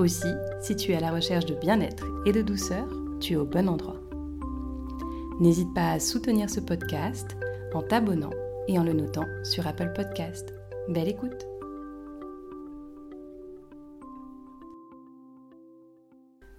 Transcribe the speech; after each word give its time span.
Aussi, 0.00 0.32
si 0.62 0.74
tu 0.76 0.92
es 0.92 0.96
à 0.96 1.00
la 1.00 1.12
recherche 1.12 1.44
de 1.44 1.54
bien-être 1.54 2.06
et 2.24 2.32
de 2.32 2.40
douceur, 2.40 2.88
tu 3.20 3.34
es 3.34 3.36
au 3.36 3.44
bon 3.44 3.68
endroit. 3.68 4.00
N'hésite 5.40 5.74
pas 5.74 5.90
à 5.90 6.00
soutenir 6.00 6.48
ce 6.48 6.60
podcast 6.60 7.36
en 7.74 7.82
t'abonnant 7.82 8.30
et 8.66 8.78
en 8.78 8.82
le 8.82 8.94
notant 8.94 9.26
sur 9.44 9.66
Apple 9.66 9.92
Podcast. 9.94 10.54
Belle 10.88 11.08
écoute 11.08 11.46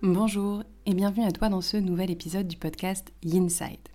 Bonjour 0.04 0.62
et 0.86 0.94
bienvenue 0.94 1.26
à 1.26 1.32
toi 1.32 1.50
dans 1.50 1.62
ce 1.62 1.78
nouvel 1.78 2.12
épisode 2.12 2.48
du 2.48 2.58
podcast 2.58 3.12
Inside. 3.26 3.90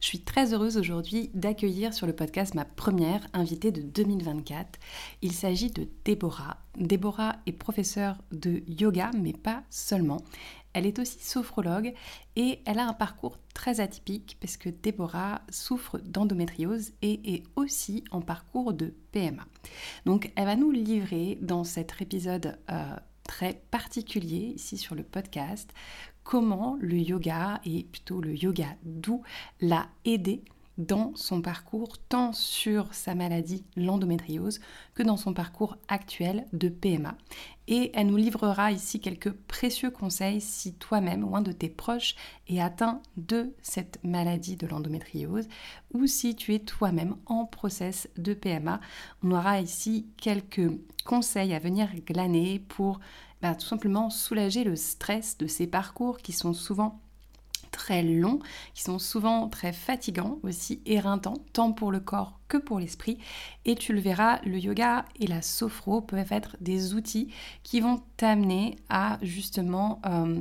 Je 0.00 0.06
suis 0.06 0.20
très 0.20 0.54
heureuse 0.54 0.76
aujourd'hui 0.76 1.30
d'accueillir 1.34 1.92
sur 1.92 2.06
le 2.06 2.14
podcast 2.14 2.54
ma 2.54 2.64
première 2.64 3.26
invitée 3.32 3.72
de 3.72 3.82
2024. 3.82 4.78
Il 5.22 5.32
s'agit 5.32 5.70
de 5.70 5.88
Déborah. 6.04 6.58
Déborah 6.76 7.36
est 7.46 7.52
professeure 7.52 8.16
de 8.32 8.62
yoga, 8.66 9.10
mais 9.16 9.32
pas 9.32 9.62
seulement. 9.70 10.22
Elle 10.72 10.86
est 10.86 10.98
aussi 10.98 11.18
sophrologue 11.20 11.92
et 12.36 12.60
elle 12.64 12.78
a 12.78 12.86
un 12.86 12.92
parcours 12.92 13.38
très 13.54 13.80
atypique 13.80 14.36
parce 14.40 14.56
que 14.56 14.68
Déborah 14.68 15.42
souffre 15.50 15.98
d'endométriose 15.98 16.92
et 17.02 17.34
est 17.34 17.42
aussi 17.56 18.04
en 18.10 18.20
parcours 18.20 18.72
de 18.72 18.94
PMA. 19.12 19.44
Donc 20.06 20.30
elle 20.36 20.46
va 20.46 20.56
nous 20.56 20.70
livrer 20.70 21.38
dans 21.40 21.64
cet 21.64 22.00
épisode 22.00 22.58
euh, 22.70 22.96
très 23.24 23.62
particulier 23.70 24.52
ici 24.56 24.76
sur 24.76 24.94
le 24.94 25.02
podcast 25.02 25.72
comment 26.24 26.76
le 26.80 26.96
yoga 26.96 27.60
et 27.64 27.84
plutôt 27.84 28.20
le 28.20 28.34
yoga 28.34 28.68
doux 28.84 29.22
l'a 29.60 29.88
aidé 30.04 30.42
dans 30.80 31.12
son 31.14 31.42
parcours 31.42 31.98
tant 32.08 32.32
sur 32.32 32.92
sa 32.94 33.14
maladie 33.14 33.64
l'endométriose 33.76 34.60
que 34.94 35.02
dans 35.02 35.18
son 35.18 35.34
parcours 35.34 35.76
actuel 35.88 36.46
de 36.52 36.68
PMA. 36.68 37.16
Et 37.68 37.90
elle 37.94 38.06
nous 38.06 38.16
livrera 38.16 38.72
ici 38.72 38.98
quelques 38.98 39.30
précieux 39.30 39.90
conseils 39.90 40.40
si 40.40 40.74
toi-même 40.74 41.22
ou 41.22 41.36
un 41.36 41.42
de 41.42 41.52
tes 41.52 41.68
proches 41.68 42.16
est 42.48 42.60
atteint 42.60 43.02
de 43.16 43.54
cette 43.62 44.02
maladie 44.02 44.56
de 44.56 44.66
l'endométriose 44.66 45.48
ou 45.92 46.06
si 46.06 46.34
tu 46.34 46.54
es 46.54 46.60
toi-même 46.60 47.16
en 47.26 47.44
process 47.44 48.08
de 48.16 48.32
PMA. 48.32 48.80
On 49.22 49.32
aura 49.32 49.60
ici 49.60 50.08
quelques 50.16 50.70
conseils 51.04 51.52
à 51.52 51.58
venir 51.58 51.88
glaner 52.06 52.58
pour 52.58 53.00
bah, 53.42 53.54
tout 53.54 53.66
simplement 53.66 54.10
soulager 54.10 54.64
le 54.64 54.76
stress 54.76 55.38
de 55.38 55.46
ces 55.46 55.66
parcours 55.66 56.18
qui 56.18 56.32
sont 56.32 56.52
souvent 56.52 57.00
très 57.70 58.02
longs, 58.02 58.40
qui 58.74 58.82
sont 58.82 58.98
souvent 58.98 59.48
très 59.48 59.72
fatigants, 59.72 60.38
aussi 60.42 60.82
éreintants, 60.86 61.38
tant 61.52 61.72
pour 61.72 61.92
le 61.92 62.00
corps 62.00 62.38
que 62.48 62.56
pour 62.56 62.78
l'esprit. 62.78 63.18
Et 63.64 63.74
tu 63.74 63.92
le 63.92 64.00
verras, 64.00 64.40
le 64.44 64.58
yoga 64.58 65.04
et 65.18 65.26
la 65.26 65.42
sophro 65.42 66.00
peuvent 66.00 66.32
être 66.32 66.56
des 66.60 66.94
outils 66.94 67.32
qui 67.62 67.80
vont 67.80 68.02
t'amener 68.16 68.76
à 68.88 69.18
justement 69.22 70.00
euh, 70.04 70.40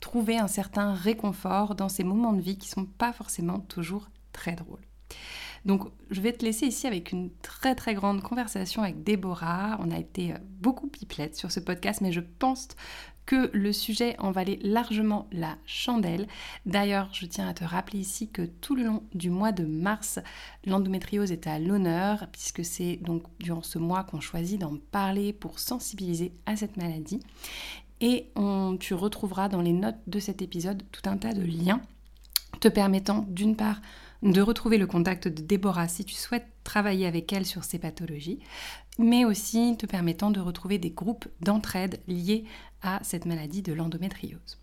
trouver 0.00 0.38
un 0.38 0.48
certain 0.48 0.92
réconfort 0.94 1.74
dans 1.74 1.88
ces 1.88 2.04
moments 2.04 2.32
de 2.32 2.40
vie 2.40 2.56
qui 2.56 2.68
ne 2.68 2.84
sont 2.84 2.86
pas 2.86 3.12
forcément 3.12 3.60
toujours 3.60 4.08
très 4.32 4.54
drôles. 4.54 4.84
Donc 5.64 5.84
je 6.10 6.20
vais 6.20 6.32
te 6.32 6.44
laisser 6.44 6.66
ici 6.66 6.86
avec 6.86 7.12
une 7.12 7.30
très 7.42 7.74
très 7.74 7.94
grande 7.94 8.22
conversation 8.22 8.82
avec 8.82 9.02
Déborah. 9.02 9.78
On 9.80 9.90
a 9.90 9.98
été 9.98 10.34
beaucoup 10.60 10.88
pipelettes 10.88 11.36
sur 11.36 11.50
ce 11.50 11.60
podcast, 11.60 12.00
mais 12.00 12.12
je 12.12 12.20
pense 12.20 12.68
que 13.26 13.48
le 13.52 13.72
sujet 13.72 14.16
en 14.18 14.32
valait 14.32 14.58
largement 14.62 15.28
la 15.30 15.56
chandelle. 15.64 16.26
D'ailleurs, 16.66 17.10
je 17.12 17.26
tiens 17.26 17.48
à 17.48 17.54
te 17.54 17.62
rappeler 17.62 18.00
ici 18.00 18.28
que 18.28 18.42
tout 18.42 18.74
le 18.74 18.82
long 18.82 19.04
du 19.14 19.30
mois 19.30 19.52
de 19.52 19.64
mars, 19.64 20.18
l'endométriose 20.66 21.30
est 21.30 21.46
à 21.46 21.60
l'honneur, 21.60 22.26
puisque 22.32 22.64
c'est 22.64 22.96
donc 22.96 23.22
durant 23.38 23.62
ce 23.62 23.78
mois 23.78 24.02
qu'on 24.02 24.20
choisit 24.20 24.60
d'en 24.60 24.78
parler 24.90 25.32
pour 25.32 25.60
sensibiliser 25.60 26.32
à 26.46 26.56
cette 26.56 26.76
maladie. 26.76 27.20
Et 28.00 28.32
tu 28.80 28.94
retrouveras 28.94 29.48
dans 29.48 29.60
les 29.60 29.74
notes 29.74 30.00
de 30.06 30.18
cet 30.18 30.42
épisode 30.42 30.82
tout 30.90 31.08
un 31.08 31.16
tas 31.16 31.34
de 31.34 31.42
liens 31.42 31.82
te 32.58 32.68
permettant 32.68 33.24
d'une 33.28 33.56
part 33.56 33.80
de 34.22 34.40
retrouver 34.40 34.78
le 34.78 34.86
contact 34.86 35.28
de 35.28 35.42
Déborah 35.42 35.88
si 35.88 36.04
tu 36.04 36.14
souhaites 36.14 36.46
travailler 36.64 37.06
avec 37.06 37.32
elle 37.32 37.46
sur 37.46 37.64
ces 37.64 37.78
pathologies, 37.78 38.40
mais 38.98 39.24
aussi 39.24 39.76
te 39.78 39.86
permettant 39.86 40.30
de 40.30 40.40
retrouver 40.40 40.78
des 40.78 40.90
groupes 40.90 41.26
d'entraide 41.40 42.00
liés 42.06 42.44
à 42.82 43.00
cette 43.02 43.26
maladie 43.26 43.62
de 43.62 43.72
l'endométriose. 43.72 44.58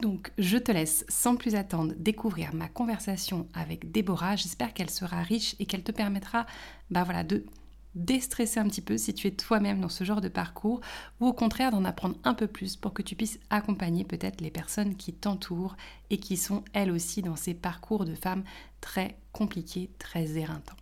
Donc 0.00 0.32
je 0.38 0.58
te 0.58 0.72
laisse 0.72 1.06
sans 1.08 1.36
plus 1.36 1.54
attendre 1.54 1.94
découvrir 1.96 2.54
ma 2.54 2.68
conversation 2.68 3.48
avec 3.54 3.92
Déborah. 3.92 4.36
J'espère 4.36 4.74
qu'elle 4.74 4.90
sera 4.90 5.22
riche 5.22 5.56
et 5.58 5.66
qu'elle 5.66 5.82
te 5.82 5.92
permettra 5.92 6.46
bah 6.90 7.04
voilà, 7.04 7.24
de 7.24 7.46
déstresser 7.94 8.60
un 8.60 8.68
petit 8.68 8.80
peu 8.80 8.98
si 8.98 9.14
tu 9.14 9.26
es 9.26 9.32
toi-même 9.32 9.80
dans 9.80 9.88
ce 9.88 10.04
genre 10.04 10.20
de 10.20 10.28
parcours 10.28 10.80
ou 11.20 11.26
au 11.26 11.32
contraire 11.32 11.70
d'en 11.70 11.84
apprendre 11.84 12.16
un 12.24 12.34
peu 12.34 12.46
plus 12.46 12.76
pour 12.76 12.92
que 12.92 13.02
tu 13.02 13.14
puisses 13.14 13.38
accompagner 13.50 14.04
peut-être 14.04 14.40
les 14.40 14.50
personnes 14.50 14.96
qui 14.96 15.12
t'entourent 15.12 15.76
et 16.10 16.18
qui 16.18 16.36
sont 16.36 16.64
elles 16.72 16.90
aussi 16.90 17.22
dans 17.22 17.36
ces 17.36 17.54
parcours 17.54 18.04
de 18.04 18.14
femmes 18.14 18.44
très 18.80 19.16
compliqués, 19.32 19.90
très 19.98 20.36
éreintants. 20.36 20.76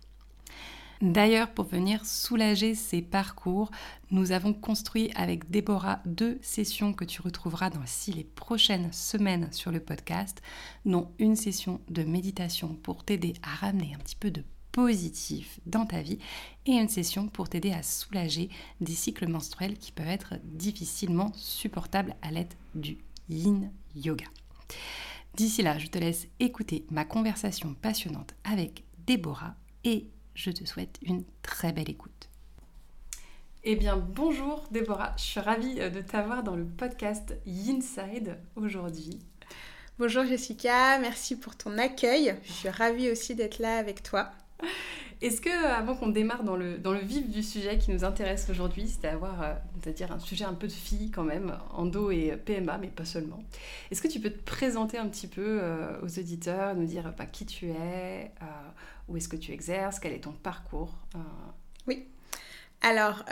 D'ailleurs, 1.03 1.51
pour 1.51 1.65
venir 1.65 2.05
soulager 2.05 2.75
ces 2.75 3.01
parcours, 3.01 3.71
nous 4.09 4.31
avons 4.31 4.53
construit 4.53 5.11
avec 5.15 5.51
Déborah 5.51 5.99
deux 6.05 6.39
sessions 6.41 6.93
que 6.93 7.03
tu 7.03 7.21
retrouveras 7.21 7.69
dans 7.69 7.83
les 8.07 8.23
prochaines 8.23 8.93
semaines 8.93 9.51
sur 9.51 9.71
le 9.71 9.81
podcast, 9.81 10.41
dont 10.85 11.11
une 11.19 11.35
session 11.35 11.81
de 11.89 12.03
méditation 12.03 12.75
pour 12.75 13.03
t'aider 13.03 13.33
à 13.43 13.49
ramener 13.49 13.93
un 13.93 13.97
petit 13.97 14.15
peu 14.15 14.31
de 14.31 14.45
positif 14.73 15.59
dans 15.65 15.85
ta 15.85 16.01
vie 16.01 16.19
et 16.65 16.73
une 16.73 16.89
session 16.89 17.29
pour 17.29 17.47
t'aider 17.47 17.71
à 17.71 17.83
soulager 17.83 18.49
des 18.81 18.95
cycles 18.95 19.27
menstruels 19.27 19.77
qui 19.77 19.93
peuvent 19.93 20.07
être 20.07 20.33
difficilement 20.43 21.31
supportables 21.35 22.15
à 22.21 22.31
l'aide 22.31 22.53
du 22.75 22.97
yin 23.29 23.71
yoga. 23.95 24.25
D'ici 25.35 25.61
là, 25.61 25.77
je 25.77 25.87
te 25.87 25.97
laisse 25.97 26.27
écouter 26.39 26.85
ma 26.91 27.05
conversation 27.05 27.75
passionnante 27.75 28.33
avec 28.43 28.83
Déborah 29.05 29.55
et 29.83 30.07
je 30.33 30.51
te 30.51 30.65
souhaite 30.65 30.99
une 31.03 31.23
très 31.43 31.71
belle 31.71 31.89
écoute. 31.89 32.29
Eh 33.63 33.75
bien, 33.75 33.95
bonjour 33.95 34.67
Déborah, 34.71 35.13
je 35.17 35.23
suis 35.23 35.39
ravie 35.39 35.79
euh, 35.79 35.89
de 35.89 36.01
t'avoir 36.01 36.43
dans 36.43 36.55
le 36.55 36.65
podcast 36.65 37.35
Yinside 37.45 38.37
aujourd'hui. 38.55 39.19
Bonjour 39.99 40.25
Jessica, 40.25 40.97
merci 40.99 41.37
pour 41.37 41.55
ton 41.55 41.77
accueil. 41.77 42.35
Je 42.43 42.51
suis 42.51 42.69
ravie 42.69 43.11
aussi 43.11 43.35
d'être 43.35 43.59
là 43.59 43.77
avec 43.77 44.01
toi. 44.01 44.31
Est-ce 45.23 45.39
que, 45.39 45.65
avant 45.67 45.95
qu'on 45.95 46.09
démarre 46.09 46.43
dans 46.43 46.57
le, 46.57 46.77
dans 46.77 46.91
le 46.91 46.99
vif 46.99 47.29
du 47.29 47.43
sujet 47.43 47.77
qui 47.77 47.91
nous 47.91 48.03
intéresse 48.03 48.45
aujourd'hui, 48.49 48.93
euh, 49.05 49.53
c'est-à-dire 49.81 50.11
un 50.11 50.19
sujet 50.19 50.43
un 50.43 50.53
peu 50.53 50.67
de 50.67 50.73
fille 50.73 51.11
quand 51.11 51.23
même, 51.23 51.57
endo 51.71 52.11
et 52.11 52.35
PMA, 52.35 52.77
mais 52.77 52.89
pas 52.89 53.05
seulement, 53.05 53.41
est-ce 53.89 54.01
que 54.01 54.09
tu 54.09 54.19
peux 54.19 54.29
te 54.29 54.43
présenter 54.43 54.97
un 54.97 55.07
petit 55.07 55.27
peu 55.27 55.59
euh, 55.61 55.97
aux 56.01 56.19
auditeurs, 56.19 56.75
nous 56.75 56.85
dire 56.85 57.13
bah, 57.17 57.25
qui 57.25 57.45
tu 57.45 57.69
es, 57.69 58.33
euh, 58.41 58.45
où 59.07 59.15
est-ce 59.15 59.29
que 59.29 59.37
tu 59.37 59.53
exerces, 59.53 59.97
quel 59.99 60.11
est 60.11 60.25
ton 60.25 60.33
parcours 60.33 60.93
Oui. 61.87 62.05
Alors, 62.81 63.23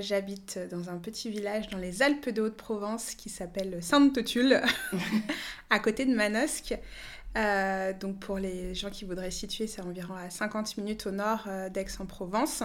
j'habite 0.00 0.60
dans 0.70 0.88
un 0.88 0.98
petit 0.98 1.30
village 1.30 1.68
dans 1.68 1.78
les 1.78 2.00
Alpes 2.00 2.28
de 2.28 2.42
Haute-Provence 2.42 3.16
qui 3.16 3.28
s'appelle 3.28 3.82
Sainte-Tulle, 3.82 4.62
à 5.70 5.80
côté 5.80 6.04
de 6.04 6.14
Manosque. 6.14 6.78
Euh, 7.36 7.92
donc 7.92 8.18
pour 8.18 8.38
les 8.38 8.74
gens 8.74 8.90
qui 8.90 9.04
voudraient 9.04 9.30
situer, 9.30 9.66
c'est 9.66 9.82
environ 9.82 10.14
à 10.14 10.30
50 10.30 10.76
minutes 10.78 11.06
au 11.06 11.12
nord 11.12 11.44
euh, 11.46 11.68
d'Aix-en-Provence. 11.68 12.64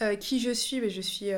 Euh, 0.00 0.16
qui 0.16 0.40
je 0.40 0.50
suis 0.50 0.80
ben, 0.80 0.90
Je 0.90 1.00
suis 1.00 1.30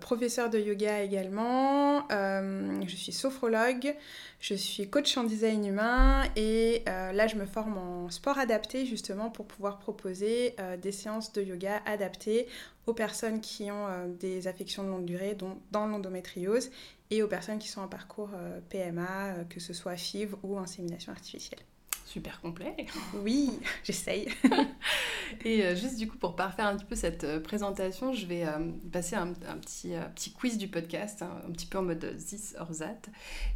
professeur 0.00 0.50
de 0.50 0.58
yoga 0.58 1.02
également, 1.02 2.06
je 2.10 2.94
suis 2.94 3.12
sophrologue, 3.12 3.94
je 4.40 4.54
suis 4.54 4.90
coach 4.90 5.16
en 5.16 5.24
design 5.24 5.64
humain 5.64 6.24
et 6.36 6.82
là 6.86 7.26
je 7.28 7.36
me 7.36 7.46
forme 7.46 7.78
en 7.78 8.10
sport 8.10 8.38
adapté 8.38 8.84
justement 8.86 9.30
pour 9.30 9.46
pouvoir 9.46 9.78
proposer 9.78 10.56
des 10.82 10.92
séances 10.92 11.32
de 11.32 11.42
yoga 11.42 11.80
adaptées 11.86 12.48
aux 12.86 12.92
personnes 12.92 13.40
qui 13.40 13.70
ont 13.70 13.86
des 14.20 14.48
affections 14.48 14.82
de 14.82 14.88
longue 14.88 15.06
durée, 15.06 15.34
dont 15.34 15.58
dans 15.70 15.86
l'endométriose 15.86 16.70
et 17.12 17.22
aux 17.22 17.28
personnes 17.28 17.58
qui 17.58 17.68
sont 17.68 17.82
en 17.82 17.88
parcours 17.88 18.30
euh, 18.34 18.60
PMA, 18.70 19.34
euh, 19.34 19.44
que 19.44 19.60
ce 19.60 19.74
soit 19.74 19.96
FIV 19.96 20.34
ou 20.42 20.56
insémination 20.56 21.12
artificielle. 21.12 21.60
Super 22.06 22.40
complet. 22.40 22.74
Oui, 23.16 23.50
j'essaye. 23.84 24.28
Et 25.44 25.62
euh, 25.62 25.74
juste 25.76 25.98
du 25.98 26.08
coup, 26.08 26.16
pour 26.16 26.36
parfaire 26.36 26.66
un 26.66 26.76
petit 26.76 26.86
peu 26.86 26.94
cette 26.94 27.42
présentation, 27.42 28.14
je 28.14 28.24
vais 28.24 28.46
euh, 28.46 28.70
passer 28.90 29.14
un, 29.14 29.28
un 29.46 29.58
petit, 29.58 29.92
petit 30.14 30.32
quiz 30.32 30.56
du 30.56 30.68
podcast, 30.68 31.20
hein, 31.20 31.42
un 31.46 31.52
petit 31.52 31.66
peu 31.66 31.76
en 31.78 31.82
mode 31.82 32.16
this 32.16 32.54
or 32.58 32.70
that. 32.78 33.10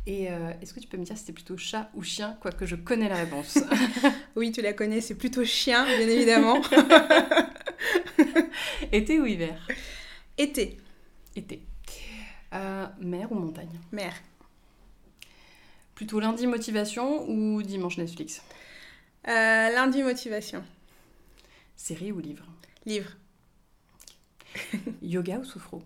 Et 0.07 0.25
est-ce 0.61 0.75
que 0.75 0.81
tu 0.81 0.89
peux 0.89 0.99
me 0.99 1.05
dire 1.05 1.17
si 1.17 1.21
c'était 1.21 1.33
plutôt 1.33 1.57
chat 1.57 1.91
ou 1.95 2.03
chien, 2.03 2.37
quoique 2.41 2.67
je 2.67 2.77
connais 2.77 3.09
la 3.09 3.17
réponse 3.17 3.59
Oui, 4.37 4.53
tu 4.53 4.61
la 4.61 4.75
connais, 4.75 5.01
c'est 5.01 5.15
plutôt 5.15 5.45
chien, 5.45 5.85
bien 5.85 6.09
évidemment. 6.09 6.61
Été 8.93 9.19
ou 9.19 9.27
hiver? 9.27 9.67
Été. 10.39 10.77
Été. 11.35 11.63
Mer 12.99 13.31
ou 13.33 13.35
montagne 13.35 13.79
Mer. 13.93 14.15
Plutôt 15.95 16.21
lundi 16.21 16.47
motivation 16.47 17.29
ou 17.29 17.63
dimanche 17.63 17.97
Netflix? 17.99 18.43
Lundi 19.27 20.03
motivation. 20.03 20.63
Série 21.75 22.13
ou 22.13 22.21
livre? 22.21 22.47
Livre. 22.85 23.11
Yoga 25.03 25.39
ou 25.39 25.45
soufro 25.45 25.83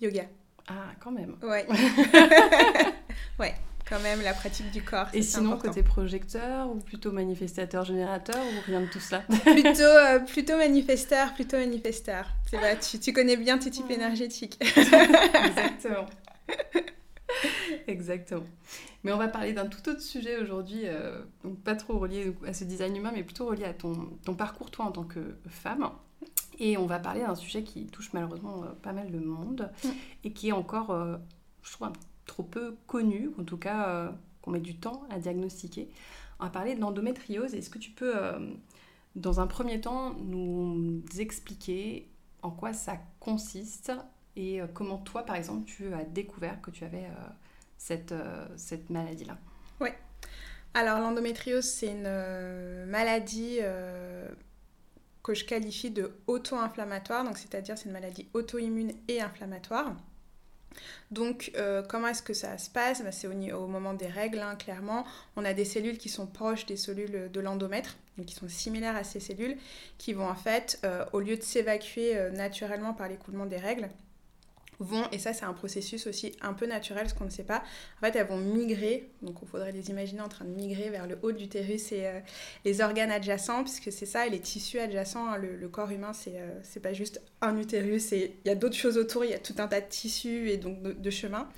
Yoga. 0.00 0.26
Ah, 0.68 0.92
quand 1.00 1.10
même. 1.10 1.36
Ouais. 1.42 1.66
ouais, 3.38 3.54
quand 3.92 4.00
même, 4.00 4.22
la 4.22 4.32
pratique 4.32 4.70
du 4.70 4.82
corps. 4.82 5.08
Et 5.12 5.20
sinon, 5.20 5.58
côté 5.58 5.82
projecteur 5.82 6.70
ou 6.70 6.76
plutôt 6.76 7.12
manifestateur, 7.12 7.84
générateur 7.84 8.36
ou 8.42 8.60
rien 8.66 8.80
de 8.80 8.86
tout 8.86 9.00
cela 9.00 9.20
plutôt, 9.28 9.82
euh, 9.82 10.18
plutôt 10.20 10.56
manifesteur, 10.56 11.34
plutôt 11.34 11.58
manifesteur. 11.58 12.26
C'est 12.50 12.56
vrai, 12.56 12.78
tu, 12.78 12.98
tu, 12.98 13.12
connais 13.12 13.36
bien 13.36 13.58
tes 13.58 13.70
types 13.70 13.90
énergétiques. 13.90 14.58
Exactement. 14.64 16.06
Exactement. 17.86 18.46
Mais 19.04 19.12
on 19.12 19.18
va 19.18 19.28
parler 19.28 19.52
d'un 19.52 19.66
tout 19.66 19.86
autre 19.90 20.00
sujet 20.00 20.38
aujourd'hui, 20.38 20.82
euh, 20.84 21.20
donc 21.44 21.58
pas 21.60 21.74
trop 21.74 21.98
relié 21.98 22.32
à 22.46 22.54
ce 22.54 22.64
design 22.64 22.96
humain, 22.96 23.12
mais 23.14 23.24
plutôt 23.24 23.46
relié 23.46 23.64
à 23.64 23.74
ton, 23.74 24.08
ton 24.24 24.34
parcours, 24.34 24.70
toi, 24.70 24.86
en 24.86 24.92
tant 24.92 25.04
que 25.04 25.36
femme. 25.48 25.90
Et 26.58 26.78
on 26.78 26.86
va 26.86 26.98
parler 26.98 27.20
d'un 27.20 27.34
sujet 27.34 27.62
qui 27.62 27.86
touche 27.88 28.14
malheureusement 28.14 28.62
euh, 28.64 28.68
pas 28.82 28.92
mal 28.92 29.10
de 29.10 29.18
monde 29.18 29.70
mm. 29.84 29.88
et 30.24 30.32
qui 30.32 30.48
est 30.48 30.52
encore, 30.52 30.96
je 31.62 31.72
trouve, 31.72 31.88
trop 32.26 32.42
peu 32.42 32.76
connu, 32.86 33.30
en 33.38 33.44
tout 33.44 33.56
cas 33.56 34.12
qu'on 34.42 34.50
met 34.52 34.60
du 34.60 34.76
temps 34.76 35.04
à 35.10 35.18
diagnostiquer. 35.18 35.88
On 36.40 36.44
va 36.44 36.50
parler 36.50 36.74
de 36.74 36.80
l'endométriose. 36.80 37.54
Est-ce 37.54 37.70
que 37.70 37.78
tu 37.78 37.90
peux, 37.90 38.14
dans 39.16 39.40
un 39.40 39.46
premier 39.46 39.80
temps, 39.80 40.14
nous 40.14 41.02
expliquer 41.18 42.08
en 42.42 42.50
quoi 42.50 42.72
ça 42.72 42.98
consiste 43.20 43.92
et 44.36 44.60
comment 44.74 44.98
toi, 44.98 45.24
par 45.24 45.36
exemple, 45.36 45.64
tu 45.66 45.92
as 45.92 46.04
découvert 46.04 46.60
que 46.60 46.70
tu 46.70 46.84
avais 46.84 47.06
cette, 47.82 48.12
euh, 48.12 48.46
cette 48.56 48.90
maladie-là? 48.90 49.36
Oui. 49.80 49.88
Alors 50.74 51.00
l'endométriose, 51.00 51.64
c'est 51.64 51.88
une 51.88 52.04
euh, 52.06 52.86
maladie 52.86 53.58
euh, 53.60 54.28
que 55.22 55.34
je 55.34 55.44
qualifie 55.44 55.90
de 55.90 56.12
auto-inflammatoire, 56.28 57.24
donc 57.24 57.36
c'est-à-dire 57.38 57.76
c'est 57.76 57.86
une 57.86 57.92
maladie 57.92 58.28
auto-immune 58.34 58.92
et 59.08 59.20
inflammatoire. 59.20 59.96
Donc, 61.10 61.52
comment 61.88 62.08
est-ce 62.08 62.22
que 62.22 62.34
ça 62.34 62.58
se 62.58 62.70
passe? 62.70 63.02
Bah, 63.02 63.12
C'est 63.12 63.26
au, 63.26 63.66
moment 63.66 63.94
des 63.94 64.06
règles, 64.06 64.40
hein, 64.40 64.56
clairement. 64.56 65.04
On 65.36 65.44
a 65.44 65.54
des 65.54 65.64
cellules 65.64 65.98
qui 65.98 66.08
sont 66.08 66.26
proches 66.26 66.66
des 66.66 66.76
cellules 66.76 67.30
de 67.32 67.40
l'endomètre, 67.40 67.96
qui 68.26 68.34
sont 68.34 68.48
similaires 68.48 68.96
à 68.96 69.04
ces 69.04 69.20
cellules, 69.20 69.56
qui 69.98 70.12
vont 70.12 70.28
en 70.28 70.34
fait, 70.34 70.80
au 71.12 71.20
lieu 71.20 71.36
de 71.36 71.42
s'évacuer 71.42 72.30
naturellement 72.32 72.94
par 72.94 73.08
l'écoulement 73.08 73.46
des 73.46 73.58
règles, 73.58 73.88
vont, 74.78 75.04
et 75.12 75.18
ça 75.18 75.32
c'est 75.32 75.44
un 75.44 75.52
processus 75.52 76.06
aussi 76.06 76.32
un 76.40 76.52
peu 76.52 76.66
naturel, 76.66 77.08
ce 77.08 77.14
qu'on 77.14 77.24
ne 77.24 77.30
sait 77.30 77.44
pas, 77.44 77.62
en 77.98 78.00
fait 78.00 78.16
elles 78.16 78.26
vont 78.26 78.38
migrer, 78.38 79.10
donc 79.22 79.36
il 79.42 79.48
faudrait 79.48 79.72
les 79.72 79.90
imaginer 79.90 80.20
en 80.20 80.28
train 80.28 80.44
de 80.44 80.50
migrer 80.50 80.90
vers 80.90 81.06
le 81.06 81.18
haut 81.22 81.32
de 81.32 81.38
l'utérus 81.38 81.92
et 81.92 82.06
euh, 82.06 82.20
les 82.64 82.80
organes 82.80 83.10
adjacents, 83.10 83.62
puisque 83.62 83.92
c'est 83.92 84.06
ça, 84.06 84.26
et 84.26 84.30
les 84.30 84.40
tissus 84.40 84.78
adjacents, 84.78 85.28
hein, 85.28 85.38
le, 85.38 85.68
corps 85.68 85.90
humain 85.90 86.12
c'est 86.12 86.34
euh, 86.36 86.80
pas 86.82 86.92
juste 86.92 87.20
un 87.40 87.56
utérus, 87.56 88.12
il 88.12 88.30
y 88.44 88.50
a 88.50 88.54
d'autres 88.54 88.76
choses 88.76 88.98
autour, 88.98 89.24
il 89.24 89.30
y 89.30 89.34
a 89.34 89.38
tout 89.38 89.54
un 89.58 89.68
tas 89.68 89.80
de 89.80 89.88
tissus 89.88 90.50
et 90.50 90.56
donc 90.56 90.82
de, 90.82 91.10
chemins, 91.10 91.48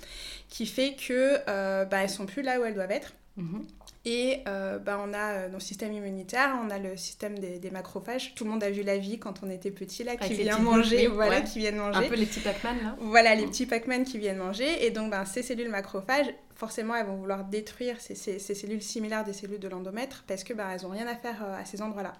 qui 0.49 0.65
fait 0.65 0.95
que 0.95 1.37
euh, 1.47 1.85
bah, 1.85 2.03
elles 2.03 2.09
sont 2.09 2.25
plus 2.25 2.41
là 2.41 2.59
où 2.59 2.63
elles 2.63 2.75
doivent 2.75 2.91
être. 2.91 3.13
Mm-hmm. 3.37 3.61
Et 4.07 4.41
euh, 4.47 4.77
bah, 4.77 5.01
on 5.03 5.13
a 5.13 5.31
euh, 5.31 5.49
nos 5.49 5.59
systèmes 5.59 5.91
immunitaires, 5.91 6.55
on 6.63 6.69
a 6.69 6.77
le 6.77 6.95
système 6.95 7.39
des, 7.39 7.71
macrophages. 7.71 8.35
Tout 8.35 8.43
le 8.43 8.51
monde 8.51 8.63
a 8.63 8.69
vu 8.69 8.83
la 8.83 8.99
vie 8.99 9.17
quand 9.17 9.41
on 9.41 9.49
était 9.49 9.71
petit, 9.71 10.03
là, 10.03 10.15
qui 10.15 10.35
vient 10.35 10.59
manger, 10.59 11.07
voilà, 11.07 11.41
qui 11.41 11.57
viennent 11.57 11.77
manger. 11.77 12.05
Un 12.05 12.09
peu 12.09 12.15
les 12.15 12.27
petits 12.27 12.39
Pac-Man, 12.39 12.77
là. 12.83 12.95
Voilà, 12.99 13.33
les 13.33 13.47
petits 13.47 13.65
Pac-Man 13.65 14.03
qui 14.03 14.19
viennent 14.19 14.37
manger. 14.37 14.85
Et 14.85 14.91
donc, 14.91 15.09
ben, 15.09 15.25
ces 15.25 15.41
cellules 15.41 15.69
macrophages, 15.69 16.27
forcément, 16.53 16.95
elles 16.95 17.07
vont 17.07 17.15
vouloir 17.15 17.45
détruire 17.45 17.99
ces, 17.99 18.13
ces, 18.13 18.37
cellules 18.39 18.83
similaires 18.83 19.23
des 19.23 19.33
cellules 19.33 19.59
de 19.59 19.67
l'endomètre 19.67 20.23
parce 20.27 20.43
que 20.43 20.53
ben, 20.53 20.69
elles 20.69 20.83
n'ont 20.83 20.89
rien 20.89 21.07
à 21.07 21.15
faire 21.15 21.43
euh, 21.43 21.59
à 21.59 21.65
ces 21.65 21.81
endroits-là. 21.81 22.13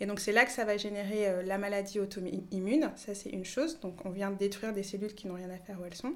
Et 0.00 0.04
donc, 0.04 0.20
c'est 0.20 0.32
là 0.32 0.44
que 0.44 0.52
ça 0.52 0.66
va 0.66 0.76
générer 0.76 1.42
la 1.44 1.56
maladie 1.56 2.00
auto-immune. 2.00 2.90
Ça, 2.96 3.14
c'est 3.14 3.30
une 3.30 3.46
chose. 3.46 3.80
Donc, 3.80 4.04
on 4.04 4.10
vient 4.10 4.30
détruire 4.30 4.74
des 4.74 4.82
cellules 4.82 5.14
qui 5.14 5.26
n'ont 5.26 5.34
rien 5.34 5.50
à 5.50 5.56
faire 5.58 5.80
où 5.80 5.86
elles 5.86 5.94
sont. 5.94 6.12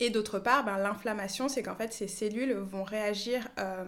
Et 0.00 0.10
d'autre 0.10 0.38
part, 0.38 0.64
ben, 0.64 0.78
l'inflammation, 0.78 1.48
c'est 1.48 1.62
qu'en 1.62 1.74
fait, 1.74 1.92
ces 1.92 2.08
cellules 2.08 2.54
vont 2.54 2.82
réagir 2.82 3.48
euh, 3.58 3.84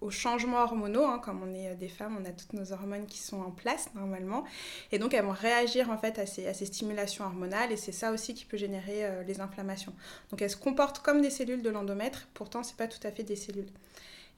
aux 0.00 0.10
changements 0.10 0.62
hormonaux. 0.62 1.04
Hein. 1.04 1.20
Comme 1.22 1.42
on 1.42 1.54
est 1.54 1.68
euh, 1.68 1.74
des 1.74 1.88
femmes, 1.88 2.16
on 2.20 2.24
a 2.24 2.30
toutes 2.30 2.52
nos 2.54 2.72
hormones 2.72 3.06
qui 3.06 3.18
sont 3.18 3.40
en 3.40 3.50
place 3.50 3.90
normalement. 3.94 4.44
Et 4.92 4.98
donc, 4.98 5.14
elles 5.14 5.24
vont 5.24 5.30
réagir 5.32 5.90
en 5.90 5.98
fait 5.98 6.18
à 6.18 6.26
ces, 6.26 6.46
à 6.46 6.54
ces 6.54 6.66
stimulations 6.66 7.24
hormonales. 7.24 7.72
Et 7.72 7.76
c'est 7.76 7.92
ça 7.92 8.12
aussi 8.12 8.34
qui 8.34 8.44
peut 8.44 8.56
générer 8.56 9.04
euh, 9.04 9.22
les 9.24 9.40
inflammations. 9.40 9.94
Donc, 10.30 10.42
elles 10.42 10.50
se 10.50 10.56
comportent 10.56 11.00
comme 11.00 11.20
des 11.20 11.30
cellules 11.30 11.62
de 11.62 11.70
l'endomètre. 11.70 12.28
Pourtant, 12.34 12.62
ce 12.62 12.70
n'est 12.70 12.76
pas 12.76 12.88
tout 12.88 13.06
à 13.06 13.10
fait 13.10 13.24
des 13.24 13.36
cellules. 13.36 13.68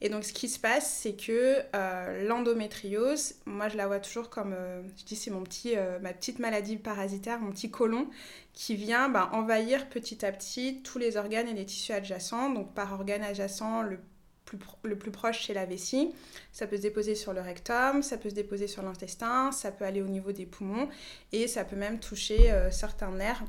Et 0.01 0.09
donc, 0.09 0.25
ce 0.25 0.33
qui 0.33 0.49
se 0.49 0.59
passe, 0.59 0.89
c'est 1.01 1.13
que 1.13 1.61
euh, 1.73 2.27
l'endométriose, 2.27 3.35
moi, 3.45 3.69
je 3.69 3.77
la 3.77 3.87
vois 3.87 3.99
toujours 3.99 4.29
comme, 4.29 4.53
euh, 4.53 4.81
je 4.97 5.05
dis, 5.05 5.15
c'est 5.15 5.31
mon 5.31 5.43
petit, 5.43 5.77
euh, 5.77 5.99
ma 5.99 6.13
petite 6.13 6.39
maladie 6.39 6.75
parasitaire, 6.75 7.39
mon 7.39 7.51
petit 7.51 7.71
côlon, 7.71 8.09
qui 8.53 8.75
vient 8.75 9.07
bah, 9.07 9.29
envahir 9.31 9.87
petit 9.87 10.25
à 10.25 10.31
petit 10.31 10.81
tous 10.83 10.99
les 10.99 11.15
organes 11.15 11.47
et 11.47 11.53
les 11.53 11.65
tissus 11.65 11.93
adjacents. 11.93 12.49
Donc, 12.49 12.73
par 12.73 12.91
organe 12.93 13.23
adjacent, 13.23 13.83
le 13.83 13.99
plus, 14.43 14.59
le 14.83 14.97
plus 14.97 15.11
proche, 15.11 15.47
c'est 15.47 15.53
la 15.53 15.65
vessie. 15.65 16.13
Ça 16.51 16.67
peut 16.67 16.75
se 16.75 16.81
déposer 16.81 17.15
sur 17.15 17.31
le 17.31 17.39
rectum, 17.39 18.03
ça 18.03 18.17
peut 18.17 18.29
se 18.29 18.35
déposer 18.35 18.67
sur 18.67 18.83
l'intestin, 18.83 19.51
ça 19.53 19.71
peut 19.71 19.85
aller 19.85 20.01
au 20.01 20.07
niveau 20.07 20.33
des 20.33 20.45
poumons 20.45 20.89
et 21.31 21.47
ça 21.47 21.63
peut 21.63 21.77
même 21.77 21.99
toucher 21.99 22.53
certains 22.69 23.11
nerfs 23.11 23.43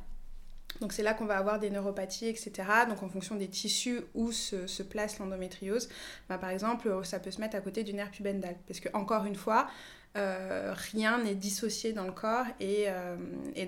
donc 0.80 0.92
c'est 0.92 1.02
là 1.02 1.14
qu'on 1.14 1.26
va 1.26 1.38
avoir 1.38 1.58
des 1.58 1.70
neuropathies, 1.70 2.28
etc. 2.28 2.52
Donc 2.88 3.02
en 3.02 3.08
fonction 3.08 3.34
des 3.34 3.48
tissus 3.48 4.02
où 4.14 4.32
se, 4.32 4.82
place 4.82 5.18
l'endométriose, 5.18 5.88
bah, 6.28 6.38
par 6.38 6.50
exemple, 6.50 7.00
ça 7.04 7.18
peut 7.18 7.30
se 7.30 7.40
mettre 7.40 7.56
à 7.56 7.60
côté 7.60 7.82
du 7.82 7.94
nerf 7.94 8.10
pubendal. 8.10 8.56
Parce 8.66 8.80
que 8.80 8.88
encore 8.92 9.24
une 9.24 9.36
fois, 9.36 9.68
euh, 10.16 10.74
rien 10.92 11.18
n'est 11.18 11.34
dissocié 11.34 11.92
dans 11.92 12.04
le 12.04 12.12
corps 12.12 12.46
et, 12.58 12.84
euh, 12.88 13.16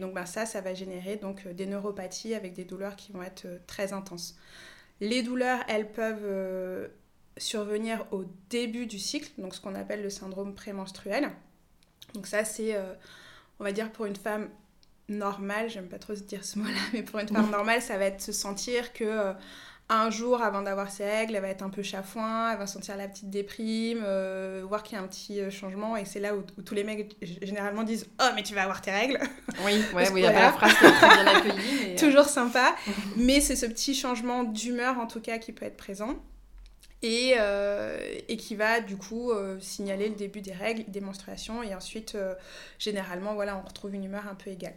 donc 0.00 0.14
bah, 0.14 0.25
ça, 0.25 0.47
ça 0.47 0.62
va 0.62 0.73
générer 0.73 1.16
donc 1.16 1.47
des 1.47 1.66
neuropathies 1.66 2.35
avec 2.35 2.54
des 2.54 2.64
douleurs 2.64 2.97
qui 2.97 3.12
vont 3.12 3.23
être 3.23 3.44
euh, 3.44 3.59
très 3.66 3.92
intenses. 3.92 4.37
Les 5.00 5.23
douleurs, 5.23 5.61
elles 5.68 5.92
peuvent 5.92 6.90
survenir 7.37 8.04
au 8.11 8.25
début 8.50 8.87
du 8.87 8.99
cycle, 8.99 9.30
donc 9.40 9.54
ce 9.54 9.61
qu'on 9.61 9.76
appelle 9.76 10.02
le 10.02 10.11
syndrome 10.11 10.54
prémenstruel. 10.54 11.30
Donc 12.14 12.26
ça, 12.26 12.44
c'est, 12.44 12.76
on 13.61 13.64
va 13.64 13.71
dire, 13.71 13.92
pour 13.92 14.06
une 14.06 14.16
femme 14.16 14.49
normal, 15.08 15.70
j'aime 15.70 15.88
pas 15.88 15.98
trop 15.98 16.12
dire 16.14 16.44
ce 16.44 16.58
mot-là, 16.58 16.80
mais 16.92 17.02
pour 17.02 17.18
une 17.20 17.28
femme 17.28 17.50
normale, 17.50 17.82
ça 17.82 17.98
va 17.98 18.06
être 18.06 18.20
se 18.20 18.32
sentir 18.32 18.92
que 18.92 19.04
euh, 19.04 19.32
un 19.90 20.10
jour 20.10 20.42
avant 20.42 20.62
d'avoir 20.62 20.90
ses 20.90 21.04
règles, 21.04 21.36
elle 21.36 21.42
va 21.42 21.48
être 21.48 21.62
un 21.62 21.70
peu 21.70 21.82
chafouin, 21.82 22.52
elle 22.52 22.58
va 22.58 22.66
sentir 22.66 22.96
la 22.96 23.08
petite 23.08 23.30
déprime, 23.30 24.02
euh, 24.04 24.62
voir 24.66 24.82
qu'il 24.82 24.96
y 24.96 25.00
a 25.00 25.02
un 25.02 25.06
petit 25.06 25.40
euh, 25.40 25.50
changement, 25.50 25.96
et 25.96 26.04
c'est 26.04 26.20
là 26.20 26.34
où, 26.34 26.42
tous 26.62 26.74
les 26.74 26.84
mecs 26.84 27.16
généralement 27.42 27.84
disent 27.84 28.06
Oh, 28.20 28.28
mais 28.34 28.42
tu 28.42 28.54
vas 28.54 28.62
avoir 28.62 28.80
tes 28.80 28.90
règles! 28.90 29.18
Oui, 29.64 29.82
ouais, 29.92 30.08
oui, 30.12 30.20
il 30.20 30.24
y 30.24 30.26
a 30.26 30.30
pas 30.30 30.40
la 30.40 30.52
phrase 30.52 30.72
qui 30.74 30.84
est 30.84 30.92
très 30.92 31.08
bien 31.08 31.26
accueillie. 31.36 31.96
Toujours 31.96 32.26
sympa, 32.26 32.76
mais 33.16 33.40
c'est 33.40 33.56
ce 33.56 33.66
petit 33.66 33.92
changement 33.92 34.44
d'humeur 34.44 34.98
en 35.00 35.06
tout 35.06 35.20
cas 35.20 35.38
qui 35.38 35.52
peut 35.52 35.64
être 35.64 35.76
présent 35.76 36.14
et, 37.02 37.35
euh, 37.38 37.99
et, 38.28 38.37
qui 38.37 38.57
va 38.57 38.81
du 38.81 38.97
coup 38.97 39.31
euh, 39.31 39.59
signaler 39.61 40.09
le 40.09 40.17
début 40.17 40.40
des 40.40 40.52
règles, 40.52 40.90
des 40.90 41.00
menstruations 41.00 41.62
et 41.62 41.75
ensuite 41.75 42.17
euh, 42.17 42.35
généralement 42.78 43.35
voilà 43.35 43.57
on 43.57 43.67
retrouve 43.67 43.95
une 43.95 44.05
humeur 44.05 44.26
un 44.26 44.35
peu 44.35 44.50
égale. 44.50 44.75